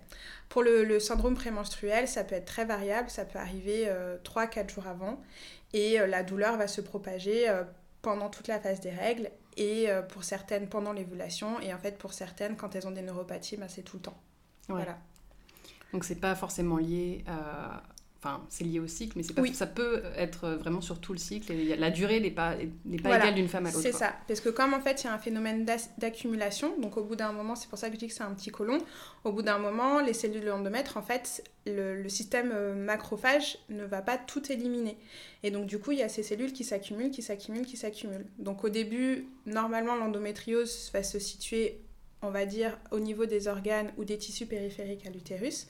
Pour 0.50 0.62
le, 0.62 0.84
le 0.84 1.00
syndrome 1.00 1.36
prémenstruel 1.36 2.08
ça 2.08 2.24
peut 2.24 2.36
être 2.36 2.46
très 2.46 2.66
variable, 2.66 3.10
ça 3.10 3.25
peut 3.25 3.40
arriver 3.40 3.92
3-4 4.24 4.70
jours 4.70 4.88
avant 4.88 5.22
et 5.74 5.98
la 5.98 6.24
douleur 6.24 6.58
va 6.58 6.68
se 6.68 6.82
propager 6.82 7.48
pendant 8.01 8.30
toute 8.30 8.48
la 8.48 8.60
phase 8.60 8.82
des 8.82 8.92
règles 8.92 9.32
et 9.58 9.88
pour 10.10 10.24
certaines 10.24 10.68
pendant 10.68 10.92
l'évulation 10.92 11.60
et 11.62 11.74
en 11.74 11.78
fait 11.78 11.98
pour 11.98 12.13
certaines 12.13 12.58
quand 12.58 12.75
elles 12.75 12.86
ont 12.86 12.92
des 12.92 13.01
neuropathies 13.01 13.58
ben, 13.58 13.70
c'est 13.70 13.84
tout 13.84 13.98
le 13.98 14.04
temps. 14.04 14.22
Voilà. 14.68 14.98
Donc 15.94 16.04
c'est 16.04 16.20
pas 16.20 16.36
forcément 16.36 16.78
lié 16.78 17.24
à, 17.28 17.84
Enfin, 18.24 18.46
c'est 18.50 18.63
lié 18.66 18.80
au 18.80 18.86
cycle, 18.86 19.13
mais 19.18 19.24
pas, 19.24 19.42
ça 19.51 19.66
peut 19.66 20.04
être 20.16 20.50
vraiment 20.50 20.82
sur 20.82 21.00
tout 21.00 21.12
le 21.12 21.18
cycle. 21.18 21.51
Et 21.54 21.75
la 21.75 21.90
durée 21.90 22.20
n'est 22.20 22.30
pas, 22.30 22.54
pas 23.01 23.18
égale 23.18 23.34
d'une 23.34 23.48
femme 23.48 23.66
à 23.66 23.72
l'autre. 23.72 23.82
C'est 23.82 23.92
ça. 23.92 24.13
Parce 24.28 24.42
que 24.42 24.50
comme 24.50 24.75
en 24.75 24.80
fait, 24.80 25.01
il 25.01 25.06
y 25.06 25.10
a 25.10 25.13
un 25.13 25.18
phénomène 25.18 25.66
d'accumulation, 25.98 26.80
donc 26.80 26.98
au 26.98 27.04
bout 27.04 27.16
d'un 27.16 27.32
moment, 27.32 27.56
c'est 27.56 27.68
pour 27.68 27.80
ça 27.80 27.88
que 27.88 27.96
je 27.96 28.00
dis 28.00 28.08
que 28.08 28.13
c'est 28.13 28.22
un 28.22 28.36
petit 28.36 28.51
colon, 28.51 28.78
au 29.24 29.32
bout 29.32 29.42
d'un 29.42 29.58
moment, 29.58 30.01
les 30.01 30.13
cellules 30.13 30.42
de 30.42 30.50
l'endomètre, 30.50 30.98
en 30.98 31.01
fait, 31.01 31.44
le, 31.66 32.08
système 32.10 32.51
euh, 32.54 32.75
macrophage 32.75 33.58
ne 33.70 33.86
va 33.86 34.04
pas 34.04 34.20
tout 34.20 34.51
éliminer. 34.51 34.98
Et 35.42 35.50
donc, 35.50 35.66
du 35.66 35.80
coup, 35.80 35.92
il 35.92 35.98
y 35.98 36.04
a 36.04 36.10
ces 36.10 36.22
cellules 36.22 36.54
qui 36.54 36.63
s'accumulent, 36.63 37.10
qui 37.10 37.24
s'accumulent, 37.24 37.66
qui 37.66 37.78
s'accumulent. 37.78 38.28
Donc, 38.38 38.63
au 38.63 38.70
début, 38.70 39.25
normalement, 39.48 39.96
l'endométriose 39.96 40.92
va 40.94 41.01
se 41.01 41.18
situer 41.18 41.82
on 42.24 42.30
va 42.30 42.46
dire, 42.46 42.78
au 42.92 43.00
niveau 43.00 43.25
des 43.25 43.48
organes 43.48 43.92
ou 43.98 44.04
des 44.04 44.18
tissus 44.18 44.46
périphériques 44.46 45.06
à 45.08 45.10
l'utérus. 45.10 45.68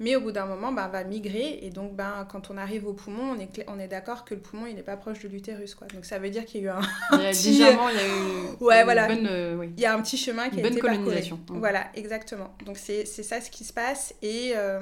Mais 0.00 0.16
au 0.16 0.20
bout 0.20 0.32
d'un 0.32 0.44
moment, 0.44 0.70
ben, 0.72 0.88
va 0.88 1.02
migrer. 1.04 1.60
Et 1.62 1.70
donc, 1.70 1.94
ben, 1.96 2.26
quand 2.30 2.50
on 2.50 2.56
arrive 2.56 2.86
au 2.86 2.92
poumon, 2.92 3.32
on 3.36 3.40
est, 3.40 3.64
on 3.68 3.78
est 3.78 3.88
d'accord 3.88 4.24
que 4.24 4.34
le 4.34 4.40
poumon, 4.40 4.66
il 4.66 4.74
n'est 4.74 4.82
pas 4.82 4.96
proche 4.96 5.20
de 5.20 5.28
l'utérus. 5.28 5.74
Quoi. 5.74 5.86
Donc, 5.94 6.04
ça 6.04 6.18
veut 6.18 6.30
dire 6.30 6.44
qu'il 6.44 6.62
y 6.62 6.64
a 6.64 6.66
eu 6.66 6.70
un, 6.70 6.80
il 7.12 7.22
y 7.22 7.26
a 7.26 7.30
petit... 7.30 7.52
il 7.52 7.58
y 7.58 7.64
a 7.64 7.72
eu 7.72 7.76
ouais, 8.60 8.78
une 8.78 8.84
voilà. 8.84 9.06
bonne, 9.08 9.26
euh, 9.30 9.56
oui. 9.56 9.70
Il 9.76 9.80
y 9.82 9.86
a 9.86 9.94
un 9.94 10.02
petit 10.02 10.16
chemin 10.18 10.48
qui 10.50 10.56
Une 10.56 10.60
a 10.60 10.62
bonne 10.64 10.72
été 10.72 10.82
parcouru. 10.82 11.04
colonisation. 11.04 11.40
Mm. 11.48 11.58
Voilà, 11.58 11.86
exactement. 11.94 12.54
Donc, 12.66 12.76
c'est 12.76 13.06
c'est 13.06 13.22
ça 13.22 13.40
ce 13.40 13.50
qui 13.50 13.64
se 13.64 13.72
passe. 13.72 14.14
Et, 14.20 14.52
euh, 14.56 14.80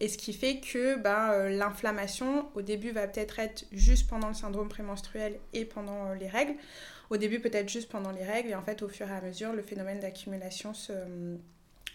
et 0.00 0.08
ce 0.08 0.18
qui 0.18 0.32
fait 0.32 0.60
que 0.60 0.96
ben, 0.96 1.30
euh, 1.32 1.48
l'inflammation, 1.50 2.46
au 2.54 2.62
début, 2.62 2.90
va 2.90 3.06
peut-être 3.06 3.38
être 3.38 3.64
juste 3.72 4.08
pendant 4.08 4.28
le 4.28 4.34
syndrome 4.34 4.68
prémenstruel 4.68 5.38
et 5.54 5.64
pendant 5.64 6.10
euh, 6.10 6.14
les 6.14 6.28
règles. 6.28 6.54
Au 7.10 7.16
début, 7.16 7.40
peut-être 7.40 7.68
juste 7.68 7.88
pendant 7.90 8.10
les 8.12 8.24
règles. 8.24 8.50
Et 8.50 8.54
en 8.54 8.62
fait, 8.62 8.82
au 8.82 8.88
fur 8.88 9.08
et 9.08 9.12
à 9.12 9.20
mesure, 9.20 9.52
le 9.52 9.62
phénomène 9.62 10.00
d'accumulation 10.00 10.74
se 10.74 10.92
euh, 10.92 11.36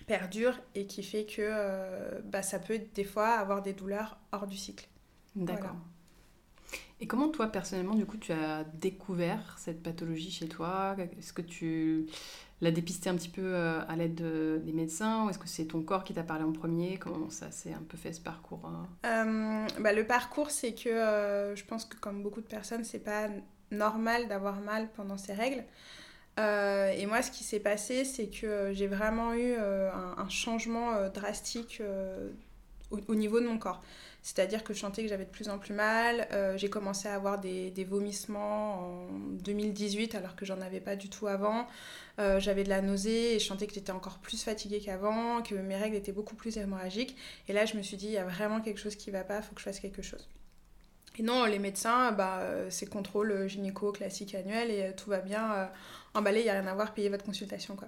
perdure 0.07 0.59
et 0.75 0.85
qui 0.87 1.03
fait 1.03 1.25
que 1.25 1.41
euh, 1.41 2.19
bah, 2.25 2.41
ça 2.41 2.59
peut 2.59 2.79
des 2.95 3.03
fois 3.03 3.29
avoir 3.29 3.61
des 3.61 3.73
douleurs 3.73 4.17
hors 4.31 4.47
du 4.47 4.57
cycle. 4.57 4.87
D'accord. 5.35 5.61
Voilà. 5.71 5.75
Et 7.01 7.07
comment 7.07 7.29
toi, 7.29 7.47
personnellement, 7.47 7.95
du 7.95 8.05
coup, 8.05 8.17
tu 8.17 8.31
as 8.31 8.63
découvert 8.63 9.57
cette 9.59 9.83
pathologie 9.83 10.31
chez 10.31 10.47
toi? 10.47 10.95
Est-ce 11.19 11.33
que 11.33 11.41
tu 11.41 12.05
l'as 12.61 12.71
dépisté 12.71 13.09
un 13.09 13.15
petit 13.15 13.29
peu 13.29 13.41
euh, 13.43 13.81
à 13.87 13.95
l'aide 13.97 14.15
de- 14.15 14.61
des 14.63 14.71
médecins? 14.71 15.25
Ou 15.25 15.29
est-ce 15.29 15.37
que 15.39 15.49
c'est 15.49 15.65
ton 15.65 15.81
corps 15.81 16.05
qui 16.05 16.13
t'a 16.13 16.23
parlé 16.23 16.45
en 16.45 16.53
premier? 16.53 16.97
Comment 16.97 17.29
ça 17.29 17.51
s'est 17.51 17.73
un 17.73 17.83
peu 17.87 17.97
fait 17.97 18.13
ce 18.13 18.21
parcours 18.21 18.65
hein? 18.65 18.87
Euh, 19.05 19.67
bah, 19.81 19.91
le 19.91 20.07
parcours, 20.07 20.49
c'est 20.49 20.73
que 20.73 21.53
je 21.55 21.63
pense 21.65 21.83
que 21.85 21.97
comme 21.97 22.23
beaucoup 22.23 22.41
de 22.41 22.47
personnes, 22.47 22.85
c'est 22.85 23.03
pas 23.03 23.27
normal 23.73 24.27
d'avoir 24.27 24.61
mal 24.61 24.89
pendant 24.95 25.17
ces 25.17 25.33
règles. 25.33 25.63
Euh, 26.39 26.91
et 26.91 27.05
moi, 27.05 27.21
ce 27.21 27.31
qui 27.31 27.43
s'est 27.43 27.59
passé, 27.59 28.05
c'est 28.05 28.27
que 28.27 28.71
j'ai 28.73 28.87
vraiment 28.87 29.33
eu 29.33 29.55
euh, 29.59 29.91
un, 29.91 30.29
changement 30.29 30.93
euh, 30.93 31.09
drastique 31.09 31.81
au, 32.91 32.99
au 33.07 33.15
niveau 33.15 33.39
de 33.39 33.47
mon 33.47 33.57
corps. 33.57 33.81
C'est-à-dire 34.23 34.63
que 34.63 34.73
je 34.73 34.79
sentais 34.79 35.03
que 35.03 35.09
j'avais 35.09 35.25
de 35.25 35.29
plus 35.29 35.49
en 35.49 35.59
plus 35.59 35.73
mal. 35.73 36.29
J'ai 36.55 36.69
commencé 36.69 37.09
à 37.09 37.15
avoir 37.15 37.39
des, 37.39 37.71
des 37.71 37.83
vomissements 37.83 38.79
en 38.79 39.07
2018 39.43 40.15
alors 40.15 40.37
que 40.37 40.45
j'en 40.45 40.61
avais 40.61 40.79
pas 40.79 40.95
du 40.95 41.09
tout 41.09 41.27
avant. 41.27 41.67
J'avais 42.17 42.63
de 42.63 42.69
la 42.69 42.81
nausée 42.81 43.35
et 43.35 43.39
je 43.39 43.45
sentais 43.45 43.67
que 43.67 43.73
j'étais 43.73 43.91
encore 43.91 44.19
plus 44.19 44.41
fatiguée 44.41 44.79
qu'avant, 44.79 45.41
que 45.41 45.55
mes 45.55 45.75
règles 45.75 45.97
étaient 45.97 46.13
beaucoup 46.13 46.35
plus 46.35 46.55
hémorragiques. 46.55 47.17
Et 47.49 47.53
là, 47.53 47.65
je 47.65 47.75
me 47.75 47.81
suis 47.81 47.97
dit, 47.97 48.05
il 48.05 48.13
y 48.13 48.17
a 48.17 48.23
vraiment 48.23 48.61
quelque 48.61 48.79
chose 48.79 48.95
qui 48.95 49.11
va 49.11 49.25
pas, 49.25 49.39
il 49.39 49.43
faut 49.43 49.55
que 49.55 49.59
je 49.59 49.65
fasse 49.65 49.81
quelque 49.81 50.01
chose. 50.01 50.25
Et 51.19 51.23
non, 51.23 51.45
les 51.45 51.59
médecins, 51.59 52.11
bah, 52.11 52.39
euh, 52.41 52.67
c'est 52.69 52.87
contrôle 52.87 53.47
gynéco 53.47 53.91
classique 53.91 54.33
annuel 54.35 54.71
et 54.71 54.81
euh, 54.83 54.91
tout 54.95 55.09
va 55.09 55.19
bien. 55.19 55.53
euh, 55.53 55.65
emballé, 56.15 56.39
il 56.41 56.43
n'y 56.43 56.49
a 56.49 56.53
rien 56.59 56.67
à 56.67 56.73
voir, 56.73 56.93
payez 56.93 57.09
votre 57.09 57.25
consultation. 57.25 57.75
Quoi. 57.75 57.87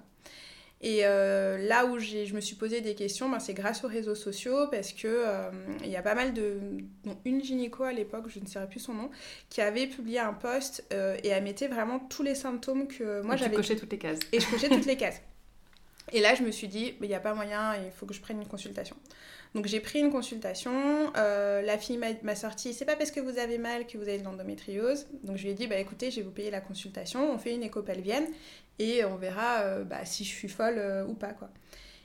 Et 0.82 1.00
euh, 1.06 1.56
là 1.66 1.86
où 1.86 1.98
j'ai- 1.98 2.26
je 2.26 2.34
me 2.34 2.40
suis 2.40 2.54
posé 2.56 2.80
des 2.82 2.94
questions, 2.94 3.28
ben, 3.28 3.38
c'est 3.40 3.54
grâce 3.54 3.82
aux 3.84 3.88
réseaux 3.88 4.14
sociaux 4.14 4.66
parce 4.70 4.92
que 4.92 5.06
euh, 5.08 5.50
il 5.82 5.90
y 5.90 5.96
a 5.96 6.02
pas 6.02 6.14
mal 6.14 6.34
de. 6.34 6.58
dont 7.04 7.16
une 7.24 7.42
gynéco 7.42 7.82
à 7.84 7.92
l'époque, 7.92 8.24
je 8.28 8.38
ne 8.40 8.46
saurais 8.46 8.68
plus 8.68 8.80
son 8.80 8.92
nom, 8.94 9.10
qui 9.48 9.60
avait 9.62 9.86
publié 9.86 10.18
un 10.18 10.34
post 10.34 10.84
euh, 10.92 11.16
et 11.24 11.28
elle 11.28 11.42
mettait 11.44 11.68
vraiment 11.68 11.98
tous 11.98 12.22
les 12.22 12.34
symptômes 12.34 12.86
que 12.88 13.22
moi 13.22 13.30
Donc, 13.34 13.38
tu 13.38 13.44
j'avais. 13.44 13.56
cochais 13.56 13.76
toutes 13.76 13.90
les 13.92 13.98
cases. 13.98 14.20
Et 14.32 14.40
je 14.40 14.48
cochais 14.50 14.68
toutes 14.68 14.86
les 14.86 14.96
cases. 14.96 15.22
Et 16.12 16.20
là, 16.20 16.34
je 16.36 16.42
me 16.42 16.50
suis 16.52 16.68
dit, 16.68 16.94
il 17.00 17.08
n'y 17.08 17.14
a 17.14 17.20
pas 17.20 17.34
moyen, 17.34 17.74
il 17.76 17.90
faut 17.90 18.06
que 18.06 18.14
je 18.14 18.20
prenne 18.20 18.40
une 18.40 18.46
consultation. 18.46 18.96
Donc 19.54 19.66
j'ai 19.66 19.80
pris 19.80 20.00
une 20.00 20.10
consultation, 20.12 20.72
euh, 21.16 21.62
la 21.62 21.78
fille 21.78 21.98
m'a- 21.98 22.34
sorti, 22.36 22.74
c'est 22.74 22.84
pas 22.84 22.96
parce 22.96 23.10
que 23.10 23.20
vous 23.20 23.38
avez 23.38 23.56
mal 23.58 23.86
que 23.86 23.96
vous 23.96 24.04
avez 24.08 24.18
de 24.18 24.24
l'endométriose. 24.24 25.06
Donc 25.22 25.36
je 25.38 25.44
lui 25.44 25.50
ai 25.50 25.54
dit, 25.54 25.66
bah 25.66 25.76
écoutez, 25.78 26.10
je 26.10 26.16
vais 26.16 26.22
vous 26.22 26.30
payer 26.30 26.50
la 26.50 26.60
consultation, 26.60 27.32
on 27.32 27.38
fait 27.38 27.54
une 27.54 27.62
écho 27.62 27.82
pelvienne 27.82 28.26
et 28.78 29.04
on 29.04 29.16
verra 29.16 29.60
euh, 29.62 29.84
bah, 29.84 30.04
si 30.04 30.24
je 30.24 30.28
suis 30.30 30.48
folle 30.48 30.76
euh, 30.78 31.06
ou 31.06 31.14
pas. 31.14 31.32
quoi. 31.32 31.48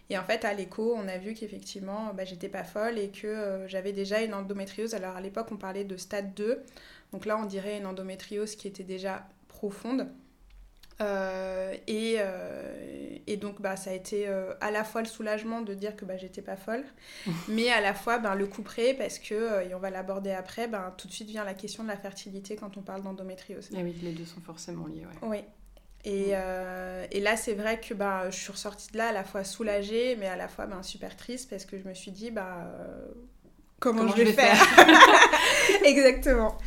Et 0.10 0.18
en 0.18 0.24
fait, 0.24 0.44
à 0.46 0.54
l'écho, 0.54 0.94
on 0.98 1.08
a 1.08 1.18
vu 1.18 1.34
qu'effectivement, 1.34 2.14
bah, 2.14 2.26
j'étais 2.26 2.50
pas 2.50 2.64
folle 2.64 2.98
et 3.00 3.10
que 3.10 3.64
j'avais 3.68 3.94
déjà 3.94 4.22
une 4.22 4.34
endométriose. 4.34 4.94
Alors 4.94 5.16
à 5.16 5.22
l'époque, 5.22 5.48
on 5.52 5.58
parlait 5.58 5.86
de 5.86 5.98
stade 5.98 6.34
2. 6.34 6.62
Donc 7.14 7.26
là, 7.26 7.38
on 7.38 7.46
dirait 7.46 7.78
une 7.78 7.86
endométriose 7.86 8.56
qui 8.56 8.68
était 8.68 8.84
déjà 8.84 9.28
profonde. 9.48 10.08
Euh, 11.02 11.74
et, 11.88 12.16
euh, 12.20 13.18
et 13.26 13.38
donc 13.38 13.62
bah, 13.62 13.76
ça 13.76 13.90
a 13.90 13.94
été 13.94 14.28
euh, 14.28 14.54
à 14.62 14.72
la 14.72 14.84
fois 14.84 15.02
le 15.02 15.08
soulagement 15.08 15.62
de 15.62 15.74
dire 15.74 15.96
que 15.96 16.06
bah, 16.06 16.18
j'étais 16.18 16.42
pas 16.42 16.56
folle, 16.56 16.84
mais 17.48 17.70
à 17.72 17.82
la 17.82 17.94
fois 17.94 18.20
ben, 18.20 18.36
le 18.36 18.46
coup 18.46 18.62
près 18.62 18.94
parce 18.94 19.18
que, 19.18 19.68
et 19.68 19.74
on 19.74 19.80
va 19.80 19.90
l'aborder 19.90 20.32
après, 20.32 20.68
ben, 20.68 20.94
tout 20.98 21.08
de 21.08 21.14
suite 21.14 21.30
vient 21.30 21.44
la 21.44 21.54
question 21.54 21.84
de 21.84 21.88
la 21.88 21.98
fertilité 21.98 22.56
quand 22.56 22.78
on 22.78 22.82
parle 22.82 23.02
d'endométriose. 23.02 23.70
Ah 23.74 23.80
oui, 23.84 23.96
les 24.02 24.12
deux 24.12 24.26
sont 24.26 24.42
forcément 24.42 24.88
liés. 24.88 25.06
Ouais. 25.24 25.28
Oui. 25.30 25.38
Et, 26.04 26.32
et 26.32 27.20
là, 27.20 27.38
c'est 27.38 27.54
vrai 27.54 27.80
que 27.80 27.94
ben, 27.94 28.24
je 28.32 28.36
suis 28.36 28.52
ressortie 28.52 28.92
de 28.92 28.98
là 28.98 29.10
à 29.10 29.12
la 29.12 29.24
fois 29.24 29.44
soulagée, 29.44 30.16
mais 30.20 30.26
à 30.26 30.36
la 30.36 30.48
fois 30.48 30.66
ben, 30.66 30.82
super 30.82 31.16
triste 31.16 31.48
parce 31.48 31.66
que 31.66 31.78
je 31.78 31.88
me 31.88 31.94
suis 31.94 32.10
dit, 32.10 32.32
bah, 32.32 32.72
comment, 33.80 34.02
Comment 34.02 34.16
je 34.16 34.24
vais 34.24 34.34
faire, 34.34 34.58
Exactement. 35.86 36.58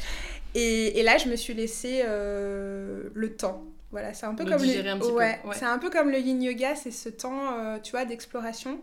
Et, 0.54 1.00
et 1.00 1.02
là, 1.02 1.18
je 1.18 1.28
me 1.28 1.36
suis 1.36 1.54
laissé 1.54 2.02
euh, 2.04 3.10
le 3.12 3.36
temps. 3.36 3.64
Voilà, 3.94 4.12
c'est 4.12 4.26
un 4.26 4.34
peu 4.34 4.42
De 4.44 4.50
comme 4.50 4.60
le, 4.60 4.88
un 4.88 4.98
petit 4.98 5.08
peu, 5.08 5.14
ouais, 5.14 5.40
ouais. 5.44 5.54
c'est 5.54 5.66
un 5.66 5.78
peu 5.78 5.88
comme 5.88 6.10
le 6.10 6.18
yin 6.18 6.42
yoga, 6.42 6.74
c'est 6.74 6.90
ce 6.90 7.08
temps, 7.08 7.52
euh, 7.52 7.78
tu 7.80 7.92
vois, 7.92 8.04
d'exploration, 8.04 8.80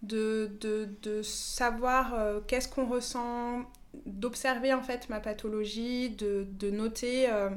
de, 0.00 0.50
de, 0.62 0.88
de 1.02 1.20
savoir 1.20 2.14
euh, 2.14 2.40
qu'est-ce 2.46 2.66
qu'on 2.66 2.86
ressent, 2.86 3.66
d'observer 4.06 4.72
en 4.72 4.80
fait 4.80 5.10
ma 5.10 5.20
pathologie, 5.20 6.08
de, 6.08 6.46
de 6.50 6.70
noter, 6.70 7.28
euh, 7.28 7.50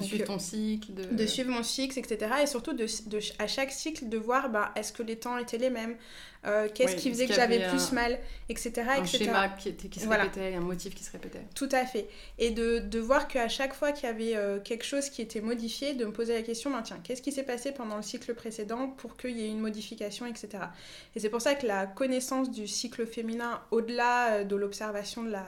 De 0.00 0.04
suivre 0.06 0.24
euh, 0.24 0.26
ton 0.26 0.38
cycle. 0.38 0.92
De, 0.94 1.04
de 1.04 1.26
suivre 1.26 1.50
mon 1.50 1.62
cycle, 1.62 1.98
etc. 1.98 2.18
Et 2.42 2.46
surtout 2.46 2.72
de, 2.72 2.86
de, 3.06 3.18
à 3.38 3.46
chaque 3.46 3.70
cycle 3.72 4.08
de 4.08 4.18
voir, 4.18 4.48
bah, 4.50 4.72
est-ce 4.76 4.92
que 4.92 5.02
les 5.02 5.16
temps 5.16 5.38
étaient 5.38 5.58
les 5.58 5.70
mêmes, 5.70 5.96
euh, 6.46 6.68
qu'est-ce 6.74 6.94
Oui, 6.94 6.98
qui 7.00 7.10
faisait 7.10 7.26
que 7.26 7.34
j'avais 7.34 7.68
plus 7.68 7.90
un- 7.90 7.94
mal, 7.94 8.18
etc. 8.48 8.72
un 8.88 9.02
etc. 9.02 9.18
schéma 9.24 9.48
qui, 9.50 9.68
était, 9.68 9.88
qui 9.88 10.00
se 10.00 10.06
Voilà. 10.06 10.24
répétait, 10.24 10.54
un 10.54 10.60
motif 10.60 10.94
qui 10.94 11.04
se 11.04 11.12
répétait. 11.12 11.42
Tout 11.54 11.68
à 11.72 11.84
fait. 11.84 12.08
Et 12.38 12.50
de, 12.50 12.78
de 12.78 12.98
voir 12.98 13.28
qu'à 13.28 13.48
chaque 13.48 13.74
fois 13.74 13.92
qu'il 13.92 14.08
y 14.08 14.12
avait 14.12 14.36
euh, 14.36 14.58
quelque 14.58 14.84
chose 14.84 15.10
qui 15.10 15.20
était 15.20 15.42
modifié, 15.42 15.92
de 15.94 16.04
me 16.06 16.12
poser 16.12 16.32
la 16.34 16.42
question, 16.42 16.70
ben, 16.70 16.80
tiens, 16.82 16.98
qu'est-ce 17.04 17.20
qui 17.22 17.30
s'est 17.32 17.42
passé 17.42 17.72
pendant 17.72 17.96
le 17.96 18.02
cycle 18.02 18.34
précédent 18.34 18.88
pour 18.88 19.16
qu'il 19.18 19.36
y 19.38 19.44
ait 19.44 19.48
une 19.50 19.60
modification, 19.60 20.24
etc. 20.26 20.48
Et 21.14 21.20
c'est 21.20 21.28
pour 21.28 21.42
ça 21.42 21.54
que 21.54 21.66
la 21.66 21.86
connaissance 21.86 22.50
du 22.50 22.66
cycle 22.66 23.06
féminin, 23.06 23.60
au-delà 23.70 24.44
de 24.44 24.56
l'observation 24.56 25.22
de 25.24 25.30
la, 25.30 25.44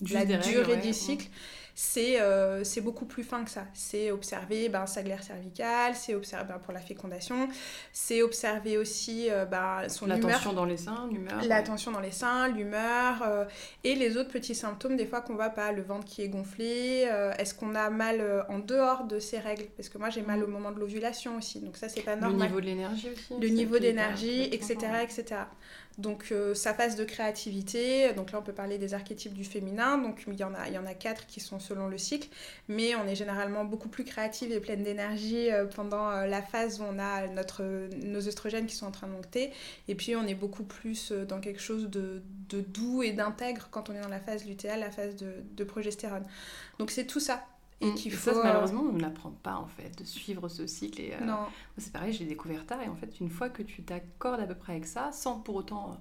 de 0.00 0.12
la 0.12 0.20
Juste 0.20 0.26
des 0.26 0.36
règles, 0.36 0.48
durée 0.50 0.72
ouais, 0.74 0.80
du 0.80 0.88
ouais. 0.88 0.92
C'est 1.78 2.22
euh, 2.22 2.64
c'est 2.64 2.80
beaucoup 2.80 3.04
plus 3.04 3.22
fin 3.22 3.44
que 3.44 3.50
ça. 3.50 3.66
C'est 3.74 4.10
observer 4.10 4.70
ben, 4.70 4.86
sa 4.86 5.02
glaire 5.02 5.22
cervicale, 5.22 5.94
c'est 5.94 6.14
observer 6.14 6.46
ben, 6.48 6.58
pour 6.58 6.72
la 6.72 6.80
fécondation, 6.80 7.48
c'est 7.92 8.22
observer 8.22 8.78
aussi 8.78 9.30
euh, 9.30 9.44
ben, 9.44 9.86
son 9.88 10.06
La 10.06 10.16
humeur 10.16 10.32
tension 10.38 10.54
dans 10.54 10.64
les 10.64 10.78
seins, 10.78 11.06
l'humeur. 11.12 11.42
la 11.46 11.56
ouais. 11.56 11.64
tension 11.64 11.90
dans 11.92 12.00
les 12.00 12.12
seins, 12.12 12.48
l'humeur 12.48 13.22
euh, 13.22 13.44
et 13.84 13.94
les 13.94 14.16
autres 14.16 14.30
petits 14.30 14.54
symptômes 14.54 14.96
des 14.96 15.04
fois 15.04 15.20
qu'on 15.20 15.34
voit 15.34 15.50
pas, 15.50 15.70
le 15.70 15.82
ventre 15.82 16.06
qui 16.06 16.22
est 16.22 16.30
gonflé, 16.30 17.06
euh, 17.12 17.34
est-ce 17.38 17.54
qu'on 17.54 17.74
a 17.74 17.90
mal 17.90 18.46
en 18.48 18.58
dehors 18.58 19.04
de 19.04 19.18
ces 19.20 19.38
règles? 19.38 19.66
Parce 19.76 19.90
que 19.90 19.98
moi 19.98 20.08
j'ai 20.08 20.22
mal 20.22 20.42
au 20.42 20.46
moment 20.46 20.70
de 20.72 20.80
l'ovulation 20.80 21.36
aussi, 21.36 21.60
donc 21.60 21.76
ça 21.76 21.90
c'est 21.90 22.00
pas 22.00 22.14
Le 22.14 22.22
normal. 22.22 22.48
niveau 22.48 22.60
de 22.62 22.66
l'énergie 22.66 23.08
aussi. 23.10 23.38
Le 23.38 23.48
niveau 23.48 23.78
d'énergie, 23.78 24.44
etc., 24.44 24.76
etc. 25.02 25.40
Donc 25.98 26.28
euh, 26.30 26.52
sa 26.52 26.74
phase 26.74 26.94
de 26.94 27.04
créativité, 27.04 28.12
donc 28.12 28.30
là 28.30 28.38
on 28.38 28.42
peut 28.42 28.52
parler 28.52 28.76
des 28.76 28.92
archétypes 28.92 29.32
du 29.32 29.44
féminin, 29.44 29.96
donc 29.96 30.24
il 30.26 30.38
y 30.38 30.44
en 30.44 30.52
a, 30.52 30.68
il 30.68 30.74
y 30.74 30.78
en 30.78 30.84
a 30.84 30.92
quatre 30.92 31.26
qui 31.26 31.40
sont 31.40 31.58
selon 31.58 31.88
le 31.88 31.96
cycle, 31.96 32.28
mais 32.68 32.94
on 32.96 33.06
est 33.06 33.14
généralement 33.14 33.64
beaucoup 33.64 33.88
plus 33.88 34.04
créative 34.04 34.52
et 34.52 34.60
pleine 34.60 34.82
d'énergie 34.82 35.50
euh, 35.50 35.64
pendant 35.64 36.10
euh, 36.10 36.26
la 36.26 36.42
phase 36.42 36.80
où 36.80 36.84
on 36.84 36.98
a 36.98 37.26
notre, 37.28 37.62
nos 38.04 38.28
œstrogènes 38.28 38.66
qui 38.66 38.76
sont 38.76 38.86
en 38.86 38.90
train 38.90 39.06
de 39.06 39.12
monter, 39.12 39.52
et 39.88 39.94
puis 39.94 40.14
on 40.16 40.26
est 40.26 40.34
beaucoup 40.34 40.64
plus 40.64 41.12
euh, 41.12 41.24
dans 41.24 41.40
quelque 41.40 41.62
chose 41.62 41.88
de, 41.88 42.22
de 42.50 42.60
doux 42.60 43.02
et 43.02 43.12
d'intègre 43.12 43.68
quand 43.70 43.88
on 43.88 43.94
est 43.94 44.02
dans 44.02 44.08
la 44.08 44.20
phase 44.20 44.44
lutéale, 44.44 44.80
la 44.80 44.90
phase 44.90 45.16
de, 45.16 45.32
de 45.56 45.64
progestérone. 45.64 46.26
Donc 46.78 46.90
c'est 46.90 47.06
tout 47.06 47.20
ça. 47.20 47.42
Et 47.80 47.86
Mm. 47.86 47.94
qu'il 47.94 48.12
Et 48.12 48.16
ça, 48.16 48.30
euh, 48.32 48.42
malheureusement, 48.42 48.82
on 48.82 48.92
ne 48.92 49.00
l'apprend 49.00 49.30
pas 49.30 49.56
en 49.56 49.66
fait, 49.66 49.98
de 49.98 50.04
suivre 50.04 50.48
ce 50.48 50.66
cycle. 50.66 51.00
Et, 51.00 51.12
euh, 51.12 51.26
C'est 51.78 51.92
pareil, 51.92 52.12
j'ai 52.12 52.24
découvert 52.24 52.66
tard. 52.66 52.80
Et 52.82 52.88
en 52.88 52.96
fait, 52.96 53.20
une 53.20 53.30
fois 53.30 53.48
que 53.50 53.62
tu 53.62 53.82
t'accordes 53.82 54.40
à 54.40 54.46
peu 54.46 54.54
près 54.54 54.72
avec 54.72 54.86
ça, 54.86 55.12
sans 55.12 55.40
pour 55.40 55.56
autant. 55.56 55.92
euh, 55.92 55.94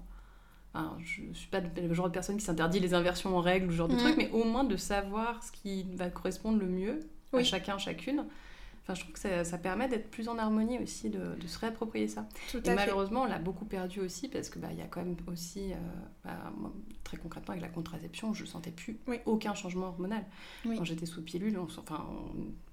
enfin, 0.74 0.98
je 1.04 1.24
ne 1.24 1.34
suis 1.34 1.50
pas 1.50 1.62
le 1.62 1.94
genre 1.94 2.08
de 2.08 2.14
personne 2.14 2.38
qui 2.38 2.46
s'interdit 2.46 2.80
les 2.80 2.94
inversions 2.94 3.36
en 3.38 3.42
règle 3.42 3.68
ou 3.68 3.72
ce 3.72 3.78
genre 3.78 3.90
de 3.90 3.96
Mhm. 3.96 4.00
truc, 4.00 4.16
mais 4.18 4.30
au 4.32 4.44
moins 4.46 4.64
de 4.64 4.78
savoir 4.78 5.44
ce 5.44 5.52
qui 5.52 5.84
va 5.96 6.10
correspondre 6.10 6.60
le 6.60 6.68
mieux 6.68 7.00
à 7.34 7.44
chacun, 7.44 7.78
chacune. 7.78 8.26
Enfin, 8.88 8.94
je 8.94 9.00
trouve 9.02 9.14
que 9.14 9.20
ça, 9.20 9.44
ça 9.44 9.58
permet 9.58 9.88
d'être 9.88 10.12
plus 10.12 10.30
en 10.30 10.38
harmonie 10.38 10.78
aussi, 10.78 11.10
de, 11.10 11.34
de 11.42 11.48
se 11.48 11.58
réapproprier 11.58 12.08
ça. 12.08 12.28
tout 12.52 12.60
Et 12.60 12.62
fait. 12.62 12.76
malheureusement, 12.76 13.24
on 13.24 13.26
l'a 13.26 13.40
beaucoup 13.40 13.66
perdu 13.66 14.00
aussi 14.00 14.28
parce 14.28 14.48
que 14.50 14.60
bah, 14.60 14.72
y 14.72 14.82
a 14.82 14.86
quand 14.86 15.04
même 15.04 15.16
aussi, 15.28 15.72
euh, 15.74 15.76
bah, 16.24 16.52
moi, 16.56 16.72
très 17.04 17.18
concrètement, 17.18 17.54
avec 17.54 17.64
la 17.64 17.70
contraception, 17.70 18.32
je 18.36 18.46
sentais 18.46 18.70
plus 18.70 19.00
Oui. 19.08 19.18
aucun 19.26 19.56
changement 19.56 19.88
hormonal. 19.88 20.24
Oui. 20.66 20.78
Quand 20.78 20.84
j'étais 20.84 21.08
sous 21.08 21.24
pilule, 21.24 21.58
on, 21.58 21.64
enfin, 21.64 22.06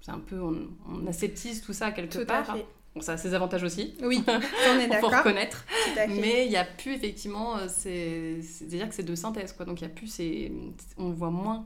c'est 0.01 0.11
un 0.11 0.19
peu, 0.19 0.39
on, 0.39 0.67
on 0.87 1.07
aseptise 1.07 1.61
tout 1.61 1.73
ça 1.73 1.91
quelque 1.91 2.13
Tout 2.13 2.19
à 2.31 2.43
part. 2.43 2.55
fait. 2.57 2.65
Bon, 2.93 3.01
ça 3.01 3.13
a 3.13 3.17
ses 3.17 3.33
avantages 3.33 3.63
aussi, 3.63 3.95
Oui, 4.03 4.23
on 4.27 4.31
est 4.79 4.83
il 4.85 4.93
faut 4.99 5.09
d'accord. 5.09 5.13
reconnaître. 5.17 5.65
À 5.97 6.07
fait. 6.07 6.21
Mais 6.21 6.45
il 6.45 6.49
n'y 6.49 6.57
a 6.57 6.63
plus 6.63 6.91
effectivement, 6.93 7.57
euh, 7.57 7.65
c'est- 7.67 8.39
c'est-à-dire 8.43 8.87
que 8.87 8.93
c'est 8.93 9.01
de 9.01 9.15
synthèse, 9.15 9.51
quoi. 9.53 9.65
Donc 9.65 9.81
il 9.81 9.85
y 9.85 9.87
a 9.87 9.89
plus, 9.89 10.05
ces- 10.05 10.51
on 10.99 11.09
voit 11.09 11.31
moins 11.31 11.65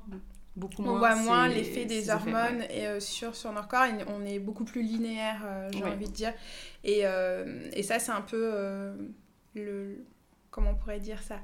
beaucoup 0.58 0.82
moins. 0.82 0.94
On 0.94 0.98
voit 0.98 1.16
moins 1.16 1.48
l'effet 1.48 1.86
des 1.86 2.00
effets, 2.04 2.12
hormones 2.12 2.60
ouais. 2.60 2.78
et, 2.80 2.88
euh, 2.88 3.00
sur, 3.00 3.36
sur 3.36 3.52
notre 3.54 3.68
corps. 3.68 3.86
et 3.86 3.94
on 4.08 4.26
est 4.26 4.40
beaucoup 4.40 4.66
plus 4.66 4.82
linéaire, 4.82 5.42
euh, 5.46 5.70
j'ai 5.72 5.84
Ouais. 5.84 5.92
envie 5.92 6.08
de 6.08 6.12
dire. 6.14 6.34
Et, 6.84 7.02
euh, 7.06 7.70
et 7.74 7.84
ça, 7.84 8.00
c'est 8.00 8.12
un 8.12 8.22
peu 8.22 8.52
le. 9.56 10.04
Comment 10.52 10.72
on 10.72 10.76
pourrait 10.76 11.00
dire 11.00 11.22
ça? 11.22 11.40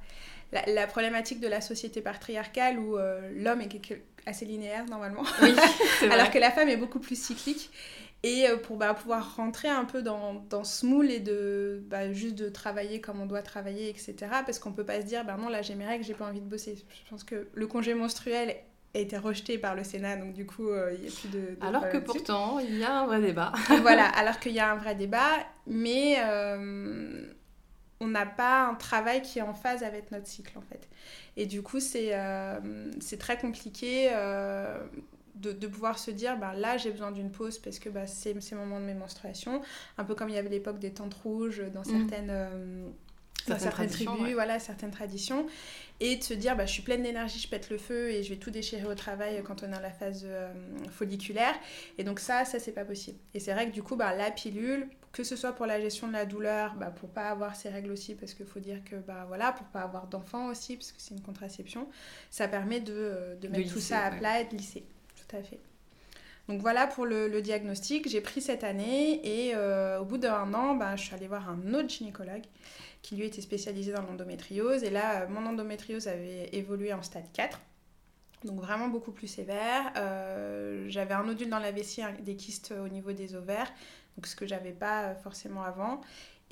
La, 0.52 0.64
la 0.68 0.88
problématique 0.88 1.40
de 1.40 1.48
la 1.48 1.62
société 1.62 2.02
patriarcale 2.02 2.80
où 2.80 2.98
euh, 2.98 3.32
l'homme 3.36 3.62
est 3.62 3.70
assez 4.26 4.46
linéaire 4.46 4.86
normalement, 4.86 5.24
Oui, 5.42 5.54
alors 6.12 6.32
que 6.32 6.40
la 6.40 6.52
femme 6.52 6.70
est 6.70 6.78
beaucoup 6.78 7.00
plus 7.00 7.20
cyclique. 7.20 7.70
Et 8.26 8.48
euh, 8.48 8.56
pour 8.56 8.78
bah, 8.78 8.94
pouvoir 8.94 9.36
rentrer 9.36 9.68
un 9.68 9.84
peu 9.84 10.02
dans, 10.02 10.36
dans 10.50 10.64
ce 10.64 10.86
moule 10.86 11.12
et 11.12 11.20
de 11.20 11.84
bah, 11.88 12.12
juste 12.14 12.36
de 12.36 12.48
travailler 12.50 13.02
comme 13.02 13.20
on 13.20 13.26
doit 13.26 13.42
travailler, 13.42 13.90
etc. 13.90 14.16
Parce 14.46 14.60
qu'on 14.60 14.72
peut 14.72 14.86
pas 14.86 15.02
se 15.02 15.06
dire, 15.06 15.26
bah 15.26 15.36
non, 15.38 15.50
là 15.50 15.62
j'ai 15.62 15.76
mes 15.76 15.86
règles, 15.86 16.06
j'ai 16.06 16.14
pas 16.14 16.26
envie 16.26 16.40
de 16.40 16.46
bosser. 16.48 16.76
Je 17.04 17.10
pense 17.10 17.24
que 17.26 17.50
le 17.54 17.68
congé 17.68 17.94
menstruel 17.96 18.56
a 18.96 19.00
été 19.00 19.18
rejeté 19.18 19.58
par 19.58 19.74
le 19.76 19.84
Sénat, 19.84 20.18
donc 20.18 20.34
du 20.34 20.46
coup, 20.46 20.70
euh, 20.70 20.94
il 20.96 21.02
n'y 21.02 21.08
a 21.08 21.12
plus 21.12 21.30
de. 21.30 21.40
de 21.40 21.58
Alors 21.66 21.90
que 21.90 21.98
pourtant, 21.98 22.60
il 22.60 22.78
y 22.78 22.84
a 22.84 23.00
un 23.02 23.06
vrai 23.08 23.20
débat. 23.22 23.52
voilà, 23.82 24.06
alors 24.06 24.40
qu'il 24.40 24.52
y 24.54 24.60
a 24.60 24.72
un 24.72 24.76
vrai 24.76 24.94
débat, 24.96 25.32
mais 25.66 26.18
euh, 26.24 27.26
on 28.00 28.08
n'a 28.08 28.26
pas 28.26 28.68
un 28.68 28.76
travail 28.76 29.22
qui 29.22 29.40
est 29.40 29.44
en 29.44 29.54
phase 29.56 29.84
avec 29.84 30.12
notre 30.12 30.28
cycle 30.28 30.58
en 30.58 30.62
fait. 30.62 30.88
Et 31.38 31.46
du 31.48 31.62
coup, 31.64 31.80
c'est 31.80 32.10
euh, 32.14 32.60
très 33.20 33.38
compliqué 33.38 34.10
euh, 34.12 34.78
de, 35.36 35.52
de 35.52 35.68
pouvoir 35.68 35.98
se 35.98 36.12
dire, 36.12 36.38
ben, 36.38 36.54
là 36.54 36.78
j'ai 36.78 36.92
besoin 36.92 37.12
d'une 37.12 37.32
pause 37.32 37.58
parce 37.58 37.80
que 37.80 37.90
bah, 37.90 38.06
c'est 38.06 38.40
c'est 38.42 38.54
le 38.54 38.62
moment 38.62 38.80
de 38.80 38.86
mes 38.86 38.94
menstruations, 38.94 39.62
un 39.98 40.04
peu 40.04 40.14
comme 40.14 40.30
il 40.30 40.36
y 40.36 40.38
avait 40.38 40.50
l'époque 40.50 40.78
des 40.78 40.94
tentes 40.94 41.16
rouges 41.16 41.64
dans 41.74 41.82
Mm. 41.82 41.86
certaines... 42.00 42.30
euh, 42.30 42.90
dans 43.48 43.60
Certaines 43.60 43.90
tribus, 43.90 44.22
ouais. 44.22 44.34
voilà, 44.34 44.60
certaines 44.60 44.92
traditions, 44.92 45.46
et 46.00 46.16
de 46.16 46.24
se 46.24 46.34
dire, 46.34 46.56
bah, 46.56 46.66
je 46.66 46.72
suis 46.72 46.82
pleine 46.82 47.04
d'énergie, 47.04 47.40
je 47.40 47.48
pète 47.48 47.70
le 47.70 47.78
feu 47.78 48.10
et 48.10 48.24
je 48.24 48.30
vais 48.30 48.38
tout 48.38 48.52
déchirer 48.52 48.86
au 48.86 48.96
travail 48.96 49.42
quand 49.44 49.64
on 49.64 49.68
est 49.68 49.72
dans 49.72 49.80
la 49.80 49.92
phase 49.92 50.24
euh, 50.26 50.52
folliculaire. 50.92 51.56
Et 51.98 52.04
donc 52.04 52.20
ça, 52.20 52.46
ça 52.46 52.60
c'est 52.60 52.72
pas 52.72 52.86
possible. 52.86 53.18
Et 53.34 53.40
c'est 53.40 53.54
vrai 53.54 53.68
que 53.68 53.74
du 53.74 53.84
coup, 53.84 53.96
bah, 53.96 54.16
la 54.16 54.32
pilule, 54.32 54.88
que 55.12 55.24
ce 55.24 55.36
soit 55.36 55.54
pour 55.54 55.66
la 55.66 55.80
gestion 55.80 56.08
de 56.08 56.14
la 56.14 56.26
douleur, 56.26 56.76
bah, 56.76 56.88
pour 56.88 57.10
pas 57.10 57.30
avoir 57.30 57.56
ses 57.56 57.70
règles 57.70 57.92
aussi, 57.92 58.16
parce 58.16 58.34
qu'il 58.34 58.46
faut 58.46 58.60
dire 58.60 58.84
que 58.84 58.96
bah 58.96 59.26
voilà, 59.28 59.52
pour 59.52 59.68
pas 59.68 59.82
avoir 59.82 60.08
d'enfants 60.08 60.48
aussi, 60.48 60.76
parce 60.76 60.92
que 60.92 61.00
c'est 61.00 61.14
une 61.14 61.22
contraception, 61.22 61.88
ça 62.32 62.48
permet 62.48 62.80
de, 62.80 62.94
euh, 62.96 63.36
de 63.36 63.48
mettre 63.48 63.70
tout 63.70 63.76
lisser, 63.76 63.90
ça 63.90 64.00
à 64.00 64.12
ouais. 64.12 64.18
plat 64.18 64.42
et 64.42 64.46
de 64.46 64.56
lisser. 64.58 64.84
Tout 65.16 65.36
à 65.36 65.44
fait. 65.44 65.60
Donc 66.50 66.62
voilà 66.62 66.88
pour 66.88 67.06
le, 67.06 67.42
diagnostic. 67.42 68.10
J'ai 68.10 68.22
pris 68.22 68.42
cette 68.42 68.64
année 68.64 69.22
et 69.24 69.56
euh, 69.56 70.00
au 70.00 70.06
bout 70.06 70.18
d'un 70.18 70.54
an, 70.54 70.76
bah, 70.76 70.96
je 70.96 71.04
suis 71.04 71.16
allée 71.16 71.28
voir 71.28 71.50
un 71.50 71.74
autre 71.74 71.90
gynécologue 71.90 72.44
qui 73.02 73.16
lui 73.16 73.26
était 73.26 73.42
spécialisé 73.42 73.94
dans 73.94 74.02
l'endométriose. 74.02 74.84
Et 74.84 74.90
là, 74.90 75.22
euh, 75.22 75.28
mon 75.30 75.46
endométriose 75.46 76.08
avait 76.08 76.50
évolué 76.54 76.94
en 76.94 77.02
stade 77.02 77.32
4. 77.34 77.60
Donc 78.44 78.60
vraiment 78.60 78.90
beaucoup 78.90 79.12
plus 79.14 79.28
sévère. 79.28 79.94
Euh, 79.96 80.86
j'avais 80.90 81.14
un 81.14 81.24
nodule 81.24 81.50
dans 81.50 81.60
la 81.60 81.72
vessie, 81.72 82.02
des 82.22 82.36
kystes 82.36 82.74
au 82.74 82.90
niveau 82.90 83.14
des 83.14 83.36
ovaires, 83.36 83.72
donc 84.18 84.28
ce 84.28 84.36
que 84.36 84.46
j'avais 84.46 84.74
pas 84.74 85.16
forcément 85.16 85.64
avant. 85.64 86.02